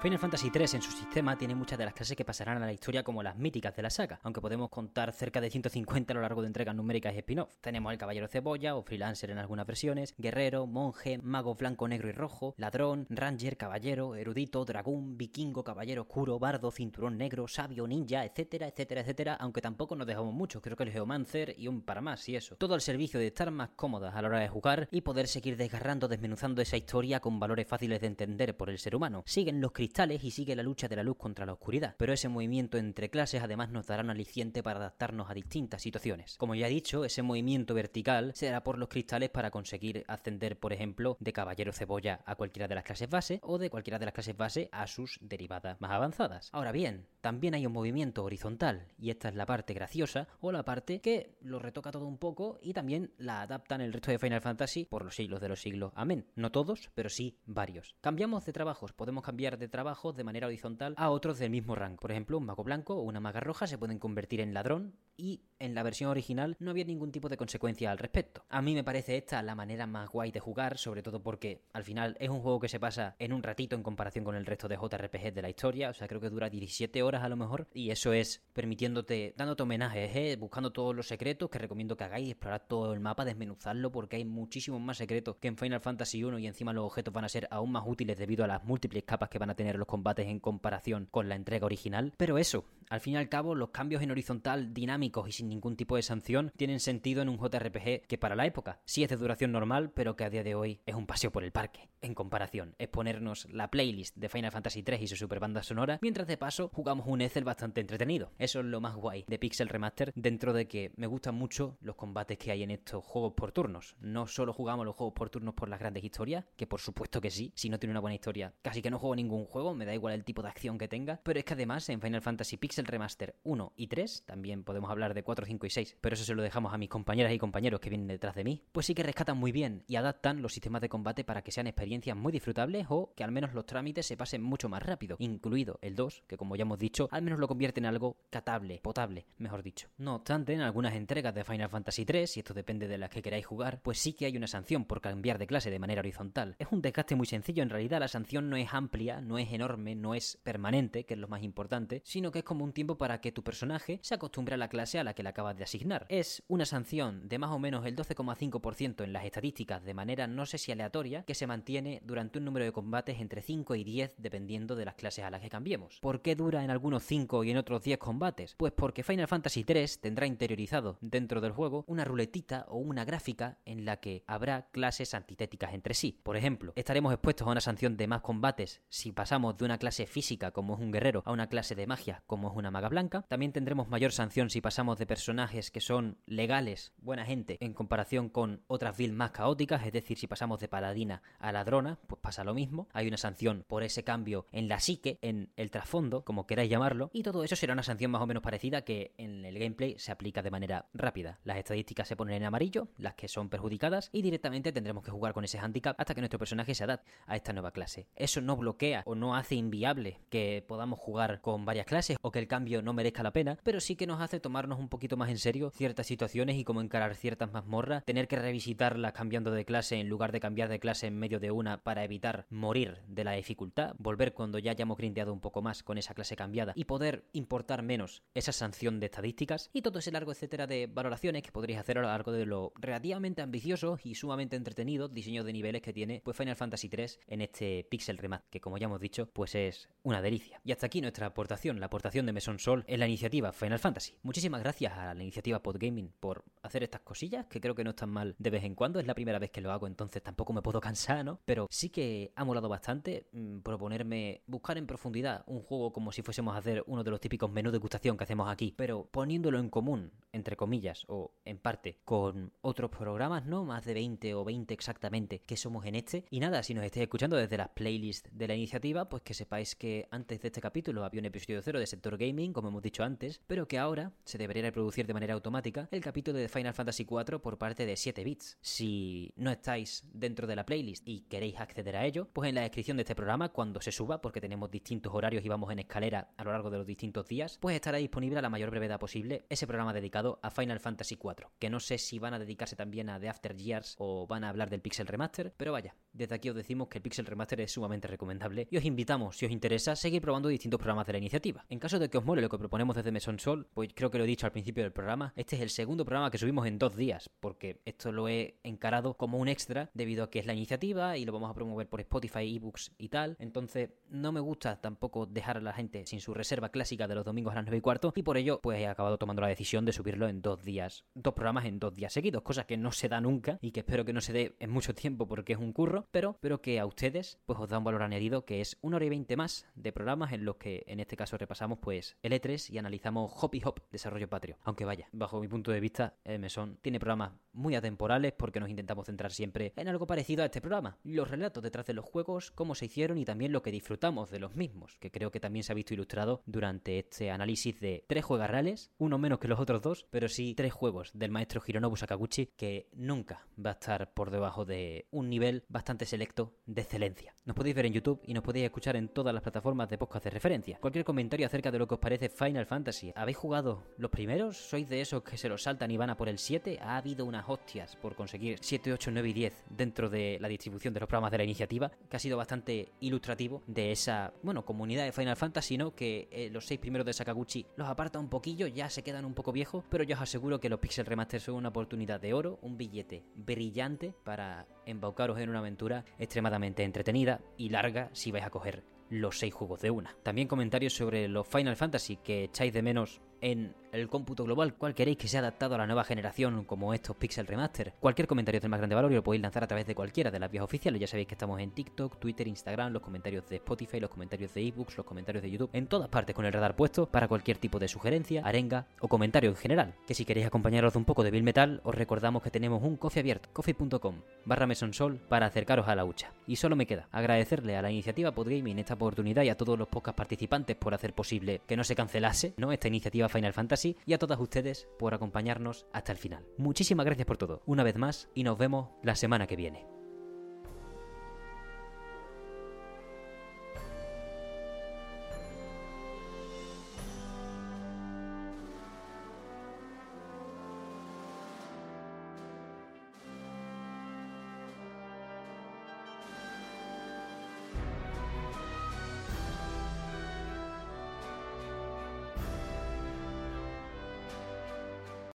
Final 0.00 0.18
Fantasy 0.18 0.50
III 0.54 0.62
en 0.76 0.82
su 0.82 0.92
sistema 0.92 1.36
tiene 1.36 1.54
muchas 1.54 1.78
de 1.78 1.84
las 1.84 1.92
clases 1.92 2.16
que 2.16 2.24
pasarán 2.24 2.62
a 2.62 2.64
la 2.64 2.72
historia 2.72 3.02
como 3.02 3.22
las 3.22 3.36
míticas 3.36 3.76
de 3.76 3.82
la 3.82 3.90
saga, 3.90 4.18
aunque 4.22 4.40
podemos 4.40 4.70
contar 4.70 5.12
cerca 5.12 5.42
de 5.42 5.50
150 5.50 6.14
a 6.14 6.16
lo 6.16 6.22
largo 6.22 6.40
de 6.40 6.46
entregas 6.46 6.74
numéricas 6.74 7.14
y 7.14 7.18
spin-off. 7.18 7.58
Tenemos 7.60 7.92
el 7.92 7.98
Caballero 7.98 8.26
Cebolla 8.26 8.76
o 8.76 8.82
Freelancer 8.82 9.30
en 9.30 9.36
algunas 9.36 9.66
versiones, 9.66 10.14
Guerrero, 10.16 10.66
Monje, 10.66 11.18
Mago 11.18 11.54
Blanco, 11.54 11.86
Negro 11.86 12.08
y 12.08 12.12
Rojo, 12.12 12.54
Ladrón, 12.56 13.08
Ranger, 13.10 13.58
Caballero, 13.58 14.14
Erudito, 14.14 14.64
Dragón, 14.64 15.18
Vikingo, 15.18 15.64
Caballero 15.64 16.02
Oscuro, 16.02 16.38
Bardo, 16.38 16.70
Cinturón 16.70 17.18
Negro, 17.18 17.46
Sabio, 17.46 17.86
Ninja, 17.86 18.24
etcétera, 18.24 18.68
etcétera, 18.68 19.02
etcétera, 19.02 19.34
aunque 19.34 19.60
tampoco 19.60 19.96
nos 19.96 20.06
dejamos 20.06 20.32
mucho, 20.32 20.62
creo 20.62 20.78
que 20.78 20.84
el 20.84 20.92
Geomancer 20.92 21.54
y 21.58 21.68
un 21.68 21.82
para 21.82 22.00
más 22.00 22.26
y 22.26 22.36
eso. 22.36 22.56
Todo 22.56 22.72
al 22.72 22.80
servicio 22.80 23.20
de 23.20 23.26
estar 23.26 23.50
más 23.50 23.68
cómodas 23.76 24.14
a 24.14 24.22
la 24.22 24.28
hora 24.28 24.40
de 24.40 24.48
jugar 24.48 24.88
y 24.90 25.02
poder 25.02 25.28
seguir 25.28 25.58
desgarrando, 25.58 26.08
desmenuzando 26.08 26.62
esa 26.62 26.78
historia 26.78 27.20
con 27.20 27.38
valores 27.38 27.68
fáciles 27.68 28.00
de 28.00 28.06
entender 28.06 28.56
por 28.56 28.70
el 28.70 28.78
ser 28.78 28.96
humano. 28.96 29.24
Siguen 29.26 29.60
los 29.60 29.72
y 29.90 30.30
sigue 30.30 30.56
la 30.56 30.62
lucha 30.62 30.88
de 30.88 30.96
la 30.96 31.02
luz 31.02 31.16
contra 31.18 31.44
la 31.44 31.52
oscuridad, 31.52 31.94
pero 31.98 32.12
ese 32.12 32.28
movimiento 32.28 32.78
entre 32.78 33.10
clases 33.10 33.42
además 33.42 33.70
nos 33.70 33.86
dará 33.86 34.02
un 34.02 34.10
aliciente 34.10 34.62
para 34.62 34.78
adaptarnos 34.78 35.28
a 35.28 35.34
distintas 35.34 35.82
situaciones. 35.82 36.36
Como 36.38 36.54
ya 36.54 36.68
he 36.68 36.70
dicho, 36.70 37.04
ese 37.04 37.22
movimiento 37.22 37.74
vertical 37.74 38.32
será 38.34 38.62
por 38.62 38.78
los 38.78 38.88
cristales 38.88 39.30
para 39.30 39.50
conseguir 39.50 40.04
ascender, 40.06 40.58
por 40.58 40.72
ejemplo, 40.72 41.16
de 41.20 41.32
caballero 41.32 41.72
cebolla 41.72 42.22
a 42.24 42.36
cualquiera 42.36 42.68
de 42.68 42.76
las 42.76 42.84
clases 42.84 43.10
base 43.10 43.40
o 43.42 43.58
de 43.58 43.68
cualquiera 43.68 43.98
de 43.98 44.06
las 44.06 44.14
clases 44.14 44.36
base 44.36 44.68
a 44.72 44.86
sus 44.86 45.18
derivadas 45.20 45.80
más 45.80 45.90
avanzadas. 45.90 46.48
Ahora 46.52 46.72
bien, 46.72 47.06
también 47.20 47.54
hay 47.54 47.66
un 47.66 47.72
movimiento 47.72 48.24
horizontal 48.24 48.86
y 48.96 49.10
esta 49.10 49.28
es 49.28 49.34
la 49.34 49.44
parte 49.44 49.74
graciosa 49.74 50.28
o 50.40 50.52
la 50.52 50.64
parte 50.64 51.00
que 51.00 51.36
lo 51.42 51.58
retoca 51.58 51.90
todo 51.90 52.06
un 52.06 52.16
poco 52.16 52.58
y 52.62 52.72
también 52.72 53.12
la 53.18 53.42
adaptan 53.42 53.82
el 53.82 53.92
resto 53.92 54.10
de 54.10 54.18
Final 54.18 54.40
Fantasy 54.40 54.86
por 54.86 55.04
los 55.04 55.16
siglos 55.16 55.40
de 55.40 55.48
los 55.48 55.60
siglos. 55.60 55.92
Amén. 55.94 56.26
No 56.36 56.50
todos, 56.50 56.90
pero 56.94 57.10
sí 57.10 57.36
varios. 57.44 57.96
Cambiamos 58.00 58.46
de 58.46 58.52
trabajos, 58.52 58.92
podemos 58.92 59.24
cambiar 59.24 59.58
de 59.58 59.68
trabajos 59.80 60.14
de 60.14 60.24
manera 60.24 60.46
horizontal 60.46 60.92
a 60.98 61.08
otros 61.08 61.38
del 61.38 61.48
mismo 61.48 61.74
rango. 61.74 61.96
Por 61.96 62.10
ejemplo, 62.10 62.36
un 62.36 62.44
mago 62.44 62.62
blanco 62.62 62.96
o 62.96 63.00
una 63.00 63.18
maga 63.18 63.40
roja 63.40 63.66
se 63.66 63.78
pueden 63.78 63.98
convertir 63.98 64.42
en 64.42 64.52
ladrón 64.52 64.92
y 65.20 65.42
en 65.58 65.74
la 65.74 65.82
versión 65.82 66.10
original 66.10 66.56
no 66.58 66.70
había 66.70 66.84
ningún 66.84 67.12
tipo 67.12 67.28
de 67.28 67.36
consecuencia 67.36 67.90
al 67.90 67.98
respecto. 67.98 68.44
A 68.48 68.62
mí 68.62 68.74
me 68.74 68.82
parece 68.82 69.18
esta 69.18 69.42
la 69.42 69.54
manera 69.54 69.86
más 69.86 70.08
guay 70.08 70.32
de 70.32 70.40
jugar, 70.40 70.78
sobre 70.78 71.02
todo 71.02 71.22
porque 71.22 71.62
al 71.74 71.84
final 71.84 72.16
es 72.18 72.30
un 72.30 72.40
juego 72.40 72.58
que 72.58 72.68
se 72.68 72.80
pasa 72.80 73.14
en 73.18 73.32
un 73.34 73.42
ratito 73.42 73.76
en 73.76 73.82
comparación 73.82 74.24
con 74.24 74.34
el 74.34 74.46
resto 74.46 74.68
de 74.68 74.76
JRPG 74.76 75.34
de 75.34 75.42
la 75.42 75.50
historia, 75.50 75.90
o 75.90 75.94
sea, 75.94 76.08
creo 76.08 76.20
que 76.20 76.30
dura 76.30 76.48
17 76.48 77.02
horas 77.02 77.22
a 77.22 77.28
lo 77.28 77.36
mejor, 77.36 77.68
y 77.74 77.90
eso 77.90 78.14
es 78.14 78.42
permitiéndote, 78.54 79.34
dándote 79.36 79.62
homenajes, 79.62 80.16
¿eh? 80.16 80.36
buscando 80.36 80.72
todos 80.72 80.96
los 80.96 81.06
secretos 81.06 81.50
que 81.50 81.58
recomiendo 81.58 81.96
que 81.96 82.04
hagáis, 82.04 82.30
explorar 82.30 82.66
todo 82.66 82.94
el 82.94 83.00
mapa, 83.00 83.26
desmenuzarlo, 83.26 83.92
porque 83.92 84.16
hay 84.16 84.24
muchísimos 84.24 84.80
más 84.80 84.96
secretos 84.96 85.36
que 85.36 85.48
en 85.48 85.58
Final 85.58 85.80
Fantasy 85.80 86.24
1 86.24 86.38
y 86.38 86.46
encima 86.46 86.72
los 86.72 86.86
objetos 86.86 87.12
van 87.12 87.24
a 87.24 87.28
ser 87.28 87.46
aún 87.50 87.72
más 87.72 87.84
útiles 87.86 88.18
debido 88.18 88.44
a 88.44 88.48
las 88.48 88.64
múltiples 88.64 89.04
capas 89.04 89.28
que 89.28 89.38
van 89.38 89.50
a 89.50 89.54
tener 89.54 89.76
los 89.76 89.86
combates 89.86 90.26
en 90.26 90.40
comparación 90.40 91.06
con 91.10 91.28
la 91.28 91.34
entrega 91.34 91.66
original. 91.66 92.14
Pero 92.16 92.38
eso, 92.38 92.64
al 92.90 93.00
fin 93.00 93.14
y 93.14 93.16
al 93.16 93.28
cabo, 93.28 93.54
los 93.54 93.70
cambios 93.70 94.02
en 94.02 94.10
horizontal 94.10 94.74
dinámicos 94.74 95.28
y 95.28 95.32
sin 95.32 95.48
ningún 95.48 95.76
tipo 95.76 95.94
de 95.94 96.02
sanción 96.02 96.52
tienen 96.56 96.80
sentido 96.80 97.22
en 97.22 97.28
un 97.28 97.38
JRPG 97.38 98.08
que 98.08 98.18
para 98.18 98.34
la 98.34 98.46
época 98.46 98.80
sí 98.84 99.04
es 99.04 99.08
de 99.08 99.16
duración 99.16 99.52
normal, 99.52 99.92
pero 99.92 100.16
que 100.16 100.24
a 100.24 100.30
día 100.30 100.42
de 100.42 100.56
hoy 100.56 100.80
es 100.86 100.96
un 100.96 101.06
paseo 101.06 101.30
por 101.30 101.44
el 101.44 101.52
parque. 101.52 101.88
En 102.00 102.14
comparación, 102.14 102.74
es 102.78 102.88
ponernos 102.88 103.46
la 103.52 103.70
playlist 103.70 104.16
de 104.16 104.28
Final 104.28 104.50
Fantasy 104.50 104.82
3 104.82 105.02
y 105.02 105.06
su 105.06 105.14
super 105.14 105.38
banda 105.38 105.62
sonora, 105.62 106.00
mientras 106.02 106.26
de 106.26 106.36
paso 106.36 106.68
jugamos 106.72 107.06
un 107.06 107.20
Ethel 107.20 107.44
bastante 107.44 107.80
entretenido. 107.80 108.32
Eso 108.38 108.58
es 108.58 108.66
lo 108.66 108.80
más 108.80 108.96
guay 108.96 109.24
de 109.28 109.38
Pixel 109.38 109.68
Remaster, 109.68 110.12
dentro 110.16 110.52
de 110.52 110.66
que 110.66 110.90
me 110.96 111.06
gustan 111.06 111.36
mucho 111.36 111.78
los 111.82 111.94
combates 111.94 112.38
que 112.38 112.50
hay 112.50 112.64
en 112.64 112.72
estos 112.72 113.04
juegos 113.04 113.34
por 113.34 113.52
turnos. 113.52 113.94
No 114.00 114.26
solo 114.26 114.52
jugamos 114.52 114.84
los 114.84 114.96
juegos 114.96 115.14
por 115.14 115.30
turnos 115.30 115.54
por 115.54 115.68
las 115.68 115.78
grandes 115.78 116.02
historias, 116.02 116.44
que 116.56 116.66
por 116.66 116.80
supuesto 116.80 117.20
que 117.20 117.30
sí, 117.30 117.52
si 117.54 117.68
no 117.68 117.78
tiene 117.78 117.92
una 117.92 118.00
buena 118.00 118.16
historia, 118.16 118.52
casi 118.62 118.82
que 118.82 118.90
no 118.90 118.98
juego 118.98 119.14
ningún 119.14 119.44
juego, 119.44 119.74
me 119.74 119.86
da 119.86 119.94
igual 119.94 120.14
el 120.14 120.24
tipo 120.24 120.42
de 120.42 120.48
acción 120.48 120.76
que 120.76 120.88
tenga, 120.88 121.20
pero 121.22 121.38
es 121.38 121.44
que 121.44 121.54
además 121.54 121.88
en 121.88 122.00
Final 122.00 122.22
Fantasy 122.22 122.56
Pixel 122.56 122.79
Remaster 122.86 123.36
1 123.44 123.72
y 123.76 123.86
3, 123.86 124.24
también 124.26 124.64
podemos 124.64 124.90
hablar 124.90 125.14
de 125.14 125.22
4, 125.22 125.46
5 125.46 125.66
y 125.66 125.70
6, 125.70 125.96
pero 126.00 126.14
eso 126.14 126.24
se 126.24 126.34
lo 126.34 126.42
dejamos 126.42 126.72
a 126.72 126.78
mis 126.78 126.88
compañeras 126.88 127.32
y 127.32 127.38
compañeros 127.38 127.80
que 127.80 127.90
vienen 127.90 128.08
detrás 128.08 128.34
de 128.34 128.44
mí, 128.44 128.62
pues 128.72 128.86
sí 128.86 128.94
que 128.94 129.02
rescatan 129.02 129.36
muy 129.36 129.52
bien 129.52 129.84
y 129.86 129.96
adaptan 129.96 130.42
los 130.42 130.52
sistemas 130.52 130.82
de 130.82 130.88
combate 130.88 131.24
para 131.24 131.42
que 131.42 131.52
sean 131.52 131.66
experiencias 131.66 132.16
muy 132.16 132.32
disfrutables 132.32 132.86
o 132.88 133.12
que 133.14 133.24
al 133.24 133.32
menos 133.32 133.54
los 133.54 133.66
trámites 133.66 134.06
se 134.06 134.16
pasen 134.16 134.42
mucho 134.42 134.68
más 134.68 134.82
rápido, 134.82 135.16
incluido 135.18 135.78
el 135.82 135.94
2, 135.94 136.24
que 136.26 136.36
como 136.36 136.56
ya 136.56 136.62
hemos 136.62 136.78
dicho, 136.78 137.08
al 137.10 137.22
menos 137.22 137.38
lo 137.38 137.48
convierte 137.48 137.80
en 137.80 137.86
algo 137.86 138.16
catable, 138.30 138.80
potable, 138.82 139.26
mejor 139.38 139.62
dicho. 139.62 139.88
No 139.98 140.16
obstante, 140.16 140.52
en 140.52 140.60
algunas 140.60 140.94
entregas 140.94 141.34
de 141.34 141.44
Final 141.44 141.70
Fantasy 141.70 142.04
3, 142.04 142.36
y 142.36 142.40
esto 142.40 142.54
depende 142.54 142.88
de 142.88 142.98
las 142.98 143.10
que 143.10 143.22
queráis 143.22 143.46
jugar, 143.46 143.80
pues 143.82 143.98
sí 143.98 144.12
que 144.12 144.26
hay 144.26 144.36
una 144.36 144.46
sanción 144.46 144.84
por 144.84 145.00
cambiar 145.00 145.38
de 145.38 145.46
clase 145.46 145.70
de 145.70 145.78
manera 145.78 146.00
horizontal. 146.00 146.56
Es 146.58 146.68
un 146.70 146.82
desgaste 146.82 147.14
muy 147.14 147.26
sencillo, 147.26 147.62
en 147.62 147.70
realidad 147.70 148.00
la 148.00 148.08
sanción 148.08 148.50
no 148.50 148.56
es 148.56 148.72
amplia, 148.72 149.20
no 149.20 149.38
es 149.38 149.52
enorme, 149.52 149.94
no 149.94 150.14
es 150.14 150.38
permanente, 150.42 151.04
que 151.04 151.14
es 151.14 151.20
lo 151.20 151.28
más 151.28 151.42
importante, 151.42 152.02
sino 152.04 152.30
que 152.30 152.40
es 152.40 152.44
como 152.44 152.64
un 152.64 152.69
un 152.70 152.74
tiempo 152.74 152.96
para 152.96 153.20
que 153.20 153.32
tu 153.32 153.42
personaje 153.42 153.98
se 154.00 154.14
acostumbre 154.14 154.54
a 154.54 154.56
la 154.56 154.68
clase 154.68 155.00
a 155.00 155.04
la 155.04 155.12
que 155.12 155.24
le 155.24 155.28
acabas 155.28 155.56
de 155.56 155.64
asignar. 155.64 156.06
Es 156.08 156.44
una 156.46 156.64
sanción 156.64 157.28
de 157.28 157.38
más 157.38 157.50
o 157.50 157.58
menos 157.58 157.84
el 157.84 157.96
12,5% 157.96 159.02
en 159.02 159.12
las 159.12 159.24
estadísticas 159.24 159.82
de 159.82 159.92
manera 159.92 160.28
no 160.28 160.46
sé 160.46 160.56
si 160.56 160.70
aleatoria 160.70 161.24
que 161.24 161.34
se 161.34 161.48
mantiene 161.48 162.00
durante 162.04 162.38
un 162.38 162.44
número 162.44 162.64
de 162.64 162.70
combates 162.70 163.18
entre 163.18 163.42
5 163.42 163.74
y 163.74 163.82
10 163.82 164.14
dependiendo 164.18 164.76
de 164.76 164.84
las 164.84 164.94
clases 164.94 165.24
a 165.24 165.30
las 165.30 165.40
que 165.40 165.50
cambiemos. 165.50 165.98
¿Por 166.00 166.22
qué 166.22 166.36
dura 166.36 166.62
en 166.62 166.70
algunos 166.70 167.02
5 167.02 167.42
y 167.42 167.50
en 167.50 167.56
otros 167.56 167.82
10 167.82 167.98
combates? 167.98 168.54
Pues 168.56 168.72
porque 168.72 169.02
Final 169.02 169.26
Fantasy 169.26 169.64
3 169.64 170.00
tendrá 170.00 170.26
interiorizado 170.26 170.96
dentro 171.00 171.40
del 171.40 171.50
juego 171.50 171.84
una 171.88 172.04
ruletita 172.04 172.66
o 172.68 172.78
una 172.78 173.04
gráfica 173.04 173.58
en 173.64 173.84
la 173.84 173.96
que 173.96 174.22
habrá 174.28 174.68
clases 174.70 175.12
antitéticas 175.14 175.74
entre 175.74 175.94
sí. 175.94 176.20
Por 176.22 176.36
ejemplo, 176.36 176.72
estaremos 176.76 177.12
expuestos 177.12 177.48
a 177.48 177.50
una 177.50 177.60
sanción 177.60 177.96
de 177.96 178.06
más 178.06 178.20
combates 178.20 178.80
si 178.88 179.10
pasamos 179.10 179.56
de 179.56 179.64
una 179.64 179.78
clase 179.78 180.06
física 180.06 180.52
como 180.52 180.74
es 180.74 180.80
un 180.80 180.92
guerrero 180.92 181.24
a 181.26 181.32
una 181.32 181.48
clase 181.48 181.74
de 181.74 181.88
magia 181.88 182.22
como 182.26 182.48
es 182.48 182.59
una 182.60 182.70
maga 182.70 182.88
blanca. 182.88 183.24
También 183.28 183.52
tendremos 183.52 183.88
mayor 183.88 184.12
sanción 184.12 184.50
si 184.50 184.60
pasamos 184.60 184.98
de 184.98 185.06
personajes 185.06 185.70
que 185.70 185.80
son 185.80 186.18
legales, 186.26 186.92
buena 186.98 187.24
gente, 187.24 187.56
en 187.60 187.74
comparación 187.74 188.28
con 188.28 188.62
otras 188.68 188.96
builds 188.96 189.16
más 189.16 189.32
caóticas, 189.32 189.84
es 189.84 189.92
decir, 189.92 190.18
si 190.18 190.26
pasamos 190.26 190.60
de 190.60 190.68
paladina 190.68 191.22
a 191.38 191.52
ladrona, 191.52 191.98
pues 192.06 192.20
pasa 192.20 192.44
lo 192.44 192.54
mismo. 192.54 192.88
Hay 192.92 193.08
una 193.08 193.16
sanción 193.16 193.64
por 193.66 193.82
ese 193.82 194.04
cambio 194.04 194.46
en 194.52 194.68
la 194.68 194.80
psique, 194.80 195.18
en 195.22 195.50
el 195.56 195.70
trasfondo, 195.70 196.24
como 196.24 196.46
queráis 196.46 196.70
llamarlo, 196.70 197.10
y 197.12 197.22
todo 197.22 197.44
eso 197.44 197.56
será 197.56 197.72
una 197.72 197.82
sanción 197.82 198.10
más 198.10 198.22
o 198.22 198.26
menos 198.26 198.42
parecida 198.42 198.82
que 198.82 199.14
en 199.18 199.44
el 199.44 199.58
gameplay 199.58 199.98
se 199.98 200.12
aplica 200.12 200.42
de 200.42 200.50
manera 200.50 200.88
rápida. 200.94 201.40
Las 201.44 201.58
estadísticas 201.58 202.08
se 202.08 202.16
ponen 202.16 202.36
en 202.36 202.44
amarillo, 202.44 202.88
las 202.96 203.14
que 203.14 203.28
son 203.28 203.48
perjudicadas, 203.48 204.10
y 204.12 204.22
directamente 204.22 204.72
tendremos 204.72 205.04
que 205.04 205.10
jugar 205.10 205.32
con 205.32 205.44
ese 205.44 205.58
handicap 205.58 205.96
hasta 205.98 206.14
que 206.14 206.20
nuestro 206.20 206.38
personaje 206.38 206.74
se 206.74 206.84
adapte 206.84 207.10
a 207.26 207.36
esta 207.36 207.52
nueva 207.52 207.72
clase. 207.72 208.06
Eso 208.14 208.40
no 208.40 208.56
bloquea 208.56 209.02
o 209.06 209.14
no 209.14 209.34
hace 209.34 209.54
inviable 209.54 210.20
que 210.28 210.64
podamos 210.66 210.98
jugar 210.98 211.40
con 211.40 211.64
varias 211.64 211.86
clases 211.86 212.16
o 212.22 212.30
que 212.30 212.39
el 212.40 212.48
cambio 212.48 212.82
no 212.82 212.92
merezca 212.92 213.22
la 213.22 213.32
pena, 213.32 213.58
pero 213.62 213.80
sí 213.80 213.94
que 213.94 214.06
nos 214.06 214.20
hace 214.20 214.40
tomarnos 214.40 214.78
un 214.78 214.88
poquito 214.88 215.16
más 215.16 215.30
en 215.30 215.38
serio 215.38 215.70
ciertas 215.70 216.06
situaciones 216.06 216.56
y 216.56 216.64
cómo 216.64 216.80
encarar 216.80 217.14
ciertas 217.14 217.52
mazmorras, 217.52 218.04
tener 218.04 218.26
que 218.26 218.36
revisitarlas 218.36 219.12
cambiando 219.12 219.50
de 219.52 219.64
clase 219.64 219.96
en 219.96 220.08
lugar 220.08 220.32
de 220.32 220.40
cambiar 220.40 220.68
de 220.68 220.80
clase 220.80 221.06
en 221.06 221.18
medio 221.18 221.38
de 221.38 221.50
una 221.50 221.82
para 221.82 222.04
evitar 222.04 222.46
morir 222.50 222.98
de 223.06 223.24
la 223.24 223.32
dificultad, 223.32 223.94
volver 223.98 224.32
cuando 224.32 224.58
ya 224.58 224.72
hayamos 224.72 224.96
grindeado 224.96 225.32
un 225.32 225.40
poco 225.40 225.62
más 225.62 225.82
con 225.82 225.98
esa 225.98 226.14
clase 226.14 226.36
cambiada 226.36 226.72
y 226.74 226.84
poder 226.84 227.24
importar 227.32 227.82
menos 227.82 228.22
esa 228.34 228.52
sanción 228.52 229.00
de 229.00 229.06
estadísticas 229.06 229.70
y 229.72 229.82
todo 229.82 229.98
ese 229.98 230.12
largo 230.12 230.32
etcétera 230.32 230.66
de 230.66 230.86
valoraciones 230.86 231.42
que 231.42 231.52
podréis 231.52 231.78
hacer 231.78 231.98
a 231.98 232.02
lo 232.02 232.08
largo 232.08 232.32
de 232.32 232.46
lo 232.46 232.72
relativamente 232.76 233.42
ambicioso 233.42 233.98
y 234.02 234.14
sumamente 234.14 234.56
entretenido 234.56 235.08
diseño 235.08 235.44
de 235.44 235.52
niveles 235.52 235.82
que 235.82 235.92
tiene 235.92 236.20
pues 236.24 236.36
Final 236.36 236.56
Fantasy 236.56 236.88
3 236.88 237.20
en 237.26 237.40
este 237.40 237.84
Pixel 237.84 238.18
Remat, 238.18 238.44
que 238.50 238.60
como 238.60 238.78
ya 238.78 238.86
hemos 238.86 239.00
dicho, 239.00 239.26
pues 239.32 239.54
es 239.54 239.88
una 240.02 240.22
delicia. 240.22 240.60
Y 240.64 240.72
hasta 240.72 240.86
aquí 240.86 241.00
nuestra 241.00 241.26
aportación, 241.26 241.80
la 241.80 241.86
aportación 241.86 242.26
de 242.26 242.29
Meson 242.32 242.58
Sol 242.58 242.84
en 242.86 243.00
la 243.00 243.06
iniciativa 243.06 243.52
Final 243.52 243.78
Fantasy. 243.78 244.16
Muchísimas 244.22 244.60
gracias 244.60 244.92
a 244.92 245.14
la 245.14 245.22
iniciativa 245.22 245.62
Podgaming 245.62 246.12
por 246.20 246.44
hacer 246.62 246.82
estas 246.82 247.00
cosillas, 247.00 247.46
que 247.46 247.60
creo 247.60 247.74
que 247.74 247.84
no 247.84 247.90
están 247.90 248.10
mal 248.10 248.34
de 248.38 248.50
vez 248.50 248.64
en 248.64 248.74
cuando, 248.74 249.00
es 249.00 249.06
la 249.06 249.14
primera 249.14 249.38
vez 249.38 249.50
que 249.50 249.60
lo 249.60 249.72
hago, 249.72 249.86
entonces 249.86 250.22
tampoco 250.22 250.52
me 250.52 250.62
puedo 250.62 250.80
cansar, 250.80 251.24
¿no? 251.24 251.40
Pero 251.44 251.66
sí 251.70 251.90
que 251.90 252.32
ha 252.36 252.44
molado 252.44 252.68
bastante 252.68 253.28
mmm, 253.32 253.60
proponerme 253.60 254.42
buscar 254.46 254.78
en 254.78 254.86
profundidad 254.86 255.44
un 255.46 255.62
juego 255.62 255.92
como 255.92 256.12
si 256.12 256.22
fuésemos 256.22 256.54
a 256.54 256.58
hacer 256.58 256.84
uno 256.86 257.04
de 257.04 257.10
los 257.10 257.20
típicos 257.20 257.50
menús 257.50 257.72
de 257.72 257.78
gustación 257.78 258.16
que 258.16 258.24
hacemos 258.24 258.48
aquí, 258.48 258.74
pero 258.76 259.08
poniéndolo 259.10 259.58
en 259.58 259.70
común, 259.70 260.12
entre 260.32 260.56
comillas, 260.56 261.04
o 261.08 261.32
en 261.44 261.58
parte, 261.58 262.00
con 262.04 262.52
otros 262.60 262.90
programas, 262.90 263.46
¿no? 263.46 263.64
Más 263.64 263.84
de 263.84 263.94
20 263.94 264.34
o 264.34 264.44
20 264.44 264.72
exactamente 264.74 265.40
que 265.40 265.56
somos 265.56 265.84
en 265.86 265.94
este. 265.94 266.24
Y 266.30 266.40
nada, 266.40 266.62
si 266.62 266.74
nos 266.74 266.84
estáis 266.84 267.04
escuchando 267.04 267.36
desde 267.36 267.56
las 267.56 267.70
playlists 267.70 268.30
de 268.32 268.48
la 268.48 268.54
iniciativa, 268.54 269.08
pues 269.08 269.22
que 269.22 269.34
sepáis 269.34 269.74
que 269.74 270.08
antes 270.10 270.40
de 270.40 270.48
este 270.48 270.60
capítulo 270.60 271.04
había 271.04 271.20
un 271.20 271.26
episodio 271.26 271.62
cero 271.62 271.78
de 271.78 271.86
sector 271.86 272.16
gaming, 272.20 272.52
como 272.52 272.68
hemos 272.68 272.82
dicho 272.82 273.02
antes, 273.02 273.40
pero 273.46 273.66
que 273.66 273.78
ahora 273.78 274.12
se 274.24 274.38
debería 274.38 274.62
reproducir 274.62 275.06
de 275.06 275.14
manera 275.14 275.34
automática 275.34 275.88
el 275.90 276.02
capítulo 276.02 276.38
de 276.38 276.48
Final 276.48 276.74
Fantasy 276.74 277.06
IV 277.08 277.40
por 277.40 277.58
parte 277.58 277.86
de 277.86 277.96
7 277.96 278.22
bits. 278.22 278.58
Si 278.60 279.32
no 279.36 279.50
estáis 279.50 280.04
dentro 280.12 280.46
de 280.46 280.54
la 280.54 280.66
playlist 280.66 281.02
y 281.08 281.22
queréis 281.22 281.58
acceder 281.58 281.96
a 281.96 282.04
ello, 282.04 282.28
pues 282.32 282.48
en 282.48 282.54
la 282.54 282.60
descripción 282.60 282.98
de 282.98 283.02
este 283.02 283.14
programa, 283.14 283.48
cuando 283.48 283.80
se 283.80 283.90
suba, 283.90 284.20
porque 284.20 284.40
tenemos 284.40 284.70
distintos 284.70 285.14
horarios 285.14 285.44
y 285.44 285.48
vamos 285.48 285.72
en 285.72 285.78
escalera 285.78 286.32
a 286.36 286.44
lo 286.44 286.52
largo 286.52 286.70
de 286.70 286.78
los 286.78 286.86
distintos 286.86 287.26
días, 287.26 287.58
pues 287.60 287.74
estará 287.74 287.98
disponible 287.98 288.38
a 288.38 288.42
la 288.42 288.50
mayor 288.50 288.70
brevedad 288.70 289.00
posible 289.00 289.46
ese 289.48 289.66
programa 289.66 289.94
dedicado 289.94 290.38
a 290.42 290.50
Final 290.50 290.80
Fantasy 290.80 291.14
IV, 291.14 291.46
que 291.58 291.70
no 291.70 291.80
sé 291.80 291.96
si 291.96 292.18
van 292.18 292.34
a 292.34 292.38
dedicarse 292.38 292.76
también 292.76 293.08
a 293.08 293.18
The 293.18 293.28
After 293.30 293.56
Years 293.56 293.94
o 293.98 294.26
van 294.26 294.44
a 294.44 294.50
hablar 294.50 294.68
del 294.68 294.82
Pixel 294.82 295.06
Remaster, 295.06 295.54
pero 295.56 295.72
vaya, 295.72 295.96
desde 296.12 296.34
aquí 296.34 296.50
os 296.50 296.56
decimos 296.56 296.88
que 296.88 296.98
el 296.98 297.02
Pixel 297.02 297.26
Remaster 297.26 297.60
es 297.62 297.72
sumamente 297.72 298.08
recomendable 298.08 298.68
y 298.70 298.76
os 298.76 298.84
invitamos, 298.84 299.38
si 299.38 299.46
os 299.46 299.52
interesa, 299.52 299.92
a 299.92 299.96
seguir 299.96 300.20
probando 300.20 300.48
distintos 300.48 300.78
programas 300.78 301.06
de 301.06 301.12
la 301.14 301.18
iniciativa. 301.18 301.64
En 301.68 301.78
caso 301.78 301.98
de 301.98 302.09
que 302.10 302.18
os 302.18 302.24
mole 302.24 302.42
lo 302.42 302.48
que 302.48 302.58
proponemos 302.58 302.96
desde 302.96 303.12
Meson 303.12 303.38
Sol, 303.38 303.68
pues 303.72 303.90
creo 303.94 304.10
que 304.10 304.18
lo 304.18 304.24
he 304.24 304.26
dicho 304.26 304.46
al 304.46 304.52
principio 304.52 304.82
del 304.82 304.92
programa, 304.92 305.32
este 305.36 305.56
es 305.56 305.62
el 305.62 305.70
segundo 305.70 306.04
programa 306.04 306.30
que 306.30 306.38
subimos 306.38 306.66
en 306.66 306.78
dos 306.78 306.96
días, 306.96 307.30
porque 307.40 307.80
esto 307.84 308.12
lo 308.12 308.28
he 308.28 308.58
encarado 308.62 309.14
como 309.14 309.38
un 309.38 309.48
extra 309.48 309.90
debido 309.94 310.24
a 310.24 310.30
que 310.30 310.40
es 310.40 310.46
la 310.46 310.54
iniciativa 310.54 311.16
y 311.16 311.24
lo 311.24 311.32
vamos 311.32 311.50
a 311.50 311.54
promover 311.54 311.88
por 311.88 312.00
Spotify, 312.00 312.56
ebooks 312.56 312.92
y 312.98 313.08
tal. 313.08 313.36
Entonces, 313.38 313.90
no 314.08 314.32
me 314.32 314.40
gusta 314.40 314.80
tampoco 314.80 315.26
dejar 315.26 315.58
a 315.58 315.60
la 315.60 315.72
gente 315.72 316.06
sin 316.06 316.20
su 316.20 316.34
reserva 316.34 316.70
clásica 316.70 317.06
de 317.06 317.14
los 317.14 317.24
domingos 317.24 317.52
a 317.52 317.56
las 317.56 317.64
9 317.64 317.78
y 317.78 317.80
cuarto 317.80 318.12
y 318.14 318.22
por 318.22 318.36
ello, 318.36 318.60
pues 318.60 318.80
he 318.80 318.86
acabado 318.86 319.18
tomando 319.18 319.42
la 319.42 319.48
decisión 319.48 319.84
de 319.84 319.92
subirlo 319.92 320.28
en 320.28 320.42
dos 320.42 320.62
días, 320.64 321.04
dos 321.14 321.34
programas 321.34 321.64
en 321.66 321.78
dos 321.78 321.94
días 321.94 322.12
seguidos, 322.12 322.42
cosa 322.42 322.64
que 322.64 322.76
no 322.76 322.92
se 322.92 323.08
da 323.08 323.20
nunca 323.20 323.58
y 323.60 323.72
que 323.72 323.80
espero 323.80 324.04
que 324.04 324.12
no 324.12 324.20
se 324.20 324.32
dé 324.32 324.56
en 324.58 324.70
mucho 324.70 324.94
tiempo 324.94 325.28
porque 325.28 325.52
es 325.52 325.58
un 325.58 325.72
curro, 325.72 326.06
pero, 326.10 326.36
pero 326.40 326.60
que 326.60 326.80
a 326.80 326.86
ustedes 326.86 327.38
pues 327.46 327.58
os 327.58 327.68
da 327.68 327.78
un 327.78 327.84
valor 327.84 328.02
añadido 328.02 328.44
que 328.44 328.60
es 328.60 328.78
una 328.80 328.96
hora 328.96 329.06
y 329.06 329.10
veinte 329.10 329.36
más 329.36 329.66
de 329.74 329.92
programas 329.92 330.32
en 330.32 330.44
los 330.44 330.56
que 330.56 330.84
en 330.86 331.00
este 331.00 331.16
caso 331.16 331.38
repasamos 331.38 331.78
pues 331.78 331.99
el 332.22 332.32
E3 332.32 332.70
y 332.70 332.78
analizamos 332.78 333.32
Hop 333.40 333.54
y 333.54 333.62
Hop, 333.64 333.80
desarrollo 333.90 334.28
patrio. 334.28 334.58
Aunque 334.64 334.84
vaya, 334.84 335.08
bajo 335.12 335.40
mi 335.40 335.48
punto 335.48 335.70
de 335.70 335.80
vista, 335.80 336.14
Mesón 336.38 336.78
tiene 336.82 336.98
programas 336.98 337.32
muy 337.52 337.74
atemporales 337.74 338.32
porque 338.32 338.60
nos 338.60 338.70
intentamos 338.70 339.06
centrar 339.06 339.32
siempre 339.32 339.72
en 339.76 339.88
algo 339.88 340.06
parecido 340.06 340.42
a 340.42 340.46
este 340.46 340.60
programa. 340.60 340.98
Los 341.02 341.30
relatos 341.30 341.62
detrás 341.62 341.86
de 341.86 341.94
los 341.94 342.04
juegos, 342.04 342.50
cómo 342.50 342.74
se 342.74 342.86
hicieron 342.86 343.18
y 343.18 343.24
también 343.24 343.52
lo 343.52 343.62
que 343.62 343.72
disfrutamos 343.72 344.30
de 344.30 344.38
los 344.38 344.54
mismos, 344.54 344.96
que 345.00 345.10
creo 345.10 345.30
que 345.30 345.40
también 345.40 345.64
se 345.64 345.72
ha 345.72 345.74
visto 345.74 345.94
ilustrado 345.94 346.42
durante 346.46 346.98
este 346.98 347.30
análisis 347.30 347.80
de 347.80 348.04
tres 348.06 348.24
juegos 348.24 348.48
reales, 348.48 348.90
uno 348.98 349.18
menos 349.18 349.38
que 349.38 349.48
los 349.48 349.60
otros 349.60 349.82
dos, 349.82 350.06
pero 350.10 350.28
sí 350.28 350.54
tres 350.54 350.72
juegos 350.72 351.10
del 351.14 351.30
maestro 351.30 351.62
Hironobu 351.66 351.96
Sakaguchi 351.96 352.46
que 352.56 352.88
nunca 352.92 353.46
va 353.64 353.70
a 353.70 353.74
estar 353.74 354.12
por 354.12 354.30
debajo 354.30 354.64
de 354.64 355.06
un 355.10 355.28
nivel 355.28 355.64
bastante 355.68 356.06
selecto 356.06 356.54
de 356.66 356.82
excelencia. 356.82 357.34
Nos 357.44 357.56
podéis 357.56 357.74
ver 357.74 357.86
en 357.86 357.92
YouTube 357.92 358.20
y 358.24 358.34
nos 358.34 358.44
podéis 358.44 358.66
escuchar 358.66 358.96
en 358.96 359.08
todas 359.08 359.34
las 359.34 359.42
plataformas 359.42 359.88
de 359.88 359.98
podcast 359.98 360.24
de 360.24 360.30
referencia. 360.30 360.78
Cualquier 360.80 361.04
comentario 361.04 361.46
acerca 361.46 361.70
de 361.70 361.78
lo 361.78 361.88
que 361.88 361.89
os 361.94 362.00
parece 362.00 362.28
Final 362.28 362.66
Fantasy. 362.66 363.12
¿Habéis 363.14 363.36
jugado 363.36 363.82
los 363.98 364.10
primeros? 364.10 364.56
¿Sois 364.56 364.88
de 364.88 365.00
esos 365.00 365.22
que 365.22 365.36
se 365.36 365.48
los 365.48 365.62
saltan 365.62 365.90
y 365.90 365.96
van 365.96 366.10
a 366.10 366.16
por 366.16 366.28
el 366.28 366.38
7? 366.38 366.78
¿Ha 366.80 366.96
habido 366.96 367.24
unas 367.24 367.48
hostias 367.48 367.96
por 367.96 368.14
conseguir 368.14 368.58
7, 368.60 368.92
8, 368.92 369.10
9 369.12 369.28
y 369.28 369.32
10 369.32 369.64
dentro 369.70 370.08
de 370.08 370.38
la 370.40 370.48
distribución 370.48 370.94
de 370.94 371.00
los 371.00 371.08
programas 371.08 371.30
de 371.30 371.38
la 371.38 371.44
iniciativa? 371.44 371.90
Que 372.08 372.16
ha 372.16 372.20
sido 372.20 372.36
bastante 372.36 372.92
ilustrativo 373.00 373.62
de 373.66 373.92
esa, 373.92 374.32
bueno, 374.42 374.64
comunidad 374.64 375.04
de 375.04 375.12
Final 375.12 375.36
Fantasy, 375.36 375.78
¿no? 375.78 375.94
Que 375.94 376.28
eh, 376.30 376.50
los 376.50 376.66
seis 376.66 376.80
primeros 376.80 377.06
de 377.06 377.12
Sakaguchi 377.12 377.66
los 377.76 377.88
aparta 377.88 378.18
un 378.18 378.28
poquillo, 378.28 378.66
ya 378.66 378.88
se 378.90 379.02
quedan 379.02 379.24
un 379.24 379.34
poco 379.34 379.52
viejos, 379.52 379.84
pero 379.90 380.04
yo 380.04 380.16
os 380.16 380.22
aseguro 380.22 380.60
que 380.60 380.68
los 380.68 380.80
Pixel 380.80 381.06
Remaster 381.06 381.40
son 381.40 381.56
una 381.56 381.70
oportunidad 381.70 382.20
de 382.20 382.34
oro, 382.34 382.58
un 382.62 382.76
billete 382.76 383.24
brillante 383.34 384.14
para 384.24 384.66
embaucaros 384.86 385.38
en 385.38 385.50
una 385.50 385.60
aventura 385.60 386.04
extremadamente 386.18 386.84
entretenida 386.84 387.40
y 387.56 387.70
larga 387.70 388.10
si 388.12 388.30
vais 388.30 388.44
a 388.44 388.50
coger 388.50 388.82
los 389.10 389.38
seis 389.38 389.52
juegos 389.52 389.80
de 389.80 389.90
una. 389.90 390.16
También 390.22 390.48
comentarios 390.48 390.94
sobre 390.94 391.28
los 391.28 391.46
Final 391.46 391.76
Fantasy 391.76 392.16
que 392.16 392.44
echáis 392.44 392.72
de 392.72 392.82
menos 392.82 393.20
en 393.40 393.74
el 393.92 394.08
cómputo 394.08 394.44
global, 394.44 394.74
cuál 394.74 394.94
queréis 394.94 395.18
que 395.18 395.28
sea 395.28 395.40
adaptado 395.40 395.74
a 395.74 395.78
la 395.78 395.86
nueva 395.86 396.04
generación 396.04 396.64
como 396.64 396.94
estos 396.94 397.16
Pixel 397.16 397.46
Remaster. 397.46 397.94
Cualquier 398.00 398.28
comentario 398.28 398.60
del 398.60 398.70
más 398.70 398.78
grande 398.78 398.94
valor 398.94 399.10
y 399.10 399.16
lo 399.16 399.22
podéis 399.22 399.42
lanzar 399.42 399.64
a 399.64 399.66
través 399.66 399.86
de 399.86 399.94
cualquiera 399.94 400.30
de 400.30 400.38
las 400.38 400.50
vías 400.50 400.64
oficiales. 400.64 401.00
Ya 401.00 401.06
sabéis 401.06 401.28
que 401.28 401.34
estamos 401.34 401.60
en 401.60 401.72
TikTok, 401.72 402.18
Twitter, 402.18 402.46
Instagram, 402.46 402.92
los 402.92 403.02
comentarios 403.02 403.48
de 403.48 403.56
Spotify, 403.56 404.00
los 404.00 404.10
comentarios 404.10 404.54
de 404.54 404.66
ebooks, 404.68 404.96
los 404.96 405.06
comentarios 405.06 405.42
de 405.42 405.50
YouTube, 405.50 405.70
en 405.72 405.86
todas 405.86 406.08
partes 406.08 406.34
con 406.34 406.44
el 406.44 406.52
radar 406.52 406.76
puesto 406.76 407.06
para 407.06 407.28
cualquier 407.28 407.58
tipo 407.58 407.78
de 407.78 407.88
sugerencia, 407.88 408.42
arenga 408.44 408.86
o 409.00 409.08
comentario 409.08 409.50
en 409.50 409.56
general. 409.56 409.94
Que 410.06 410.14
si 410.14 410.24
queréis 410.24 410.46
acompañaros 410.46 410.96
un 410.96 411.04
poco 411.04 411.24
de 411.24 411.30
Bill 411.30 411.42
Metal, 411.42 411.80
os 411.84 411.94
recordamos 411.94 412.42
que 412.42 412.50
tenemos 412.50 412.82
un 412.82 412.96
coffee 412.96 413.20
abierto, 413.20 413.48
coffee.com 413.52 414.16
barra 414.44 414.66
mesonsol 414.66 415.18
para 415.28 415.46
acercaros 415.46 415.88
a 415.88 415.94
la 415.94 416.04
hucha. 416.04 416.32
Y 416.46 416.56
solo 416.56 416.76
me 416.76 416.86
queda 416.86 417.08
agradecerle 417.12 417.76
a 417.76 417.82
la 417.82 417.90
iniciativa 417.90 418.32
Podgaming 418.32 418.78
esta 418.78 418.94
oportunidad 418.94 419.42
y 419.42 419.48
a 419.48 419.56
todos 419.56 419.78
los 419.78 419.88
podcast 419.88 420.16
participantes 420.16 420.76
por 420.76 420.94
hacer 420.94 421.14
posible 421.14 421.62
que 421.66 421.76
no 421.76 421.84
se 421.84 421.94
cancelase, 421.94 422.54
¿no? 422.56 422.72
Esta 422.72 422.88
iniciativa 422.88 423.28
Final 423.30 423.52
Fantasy 423.52 423.96
y 424.04 424.12
a 424.12 424.18
todas 424.18 424.40
ustedes 424.40 424.88
por 424.98 425.14
acompañarnos 425.14 425.86
hasta 425.92 426.12
el 426.12 426.18
final. 426.18 426.46
Muchísimas 426.58 427.06
gracias 427.06 427.26
por 427.26 427.36
todo, 427.36 427.62
una 427.66 427.82
vez 427.82 427.96
más, 427.96 428.28
y 428.34 428.44
nos 428.44 428.58
vemos 428.58 428.90
la 429.02 429.14
semana 429.14 429.46
que 429.46 429.56
viene. 429.56 429.99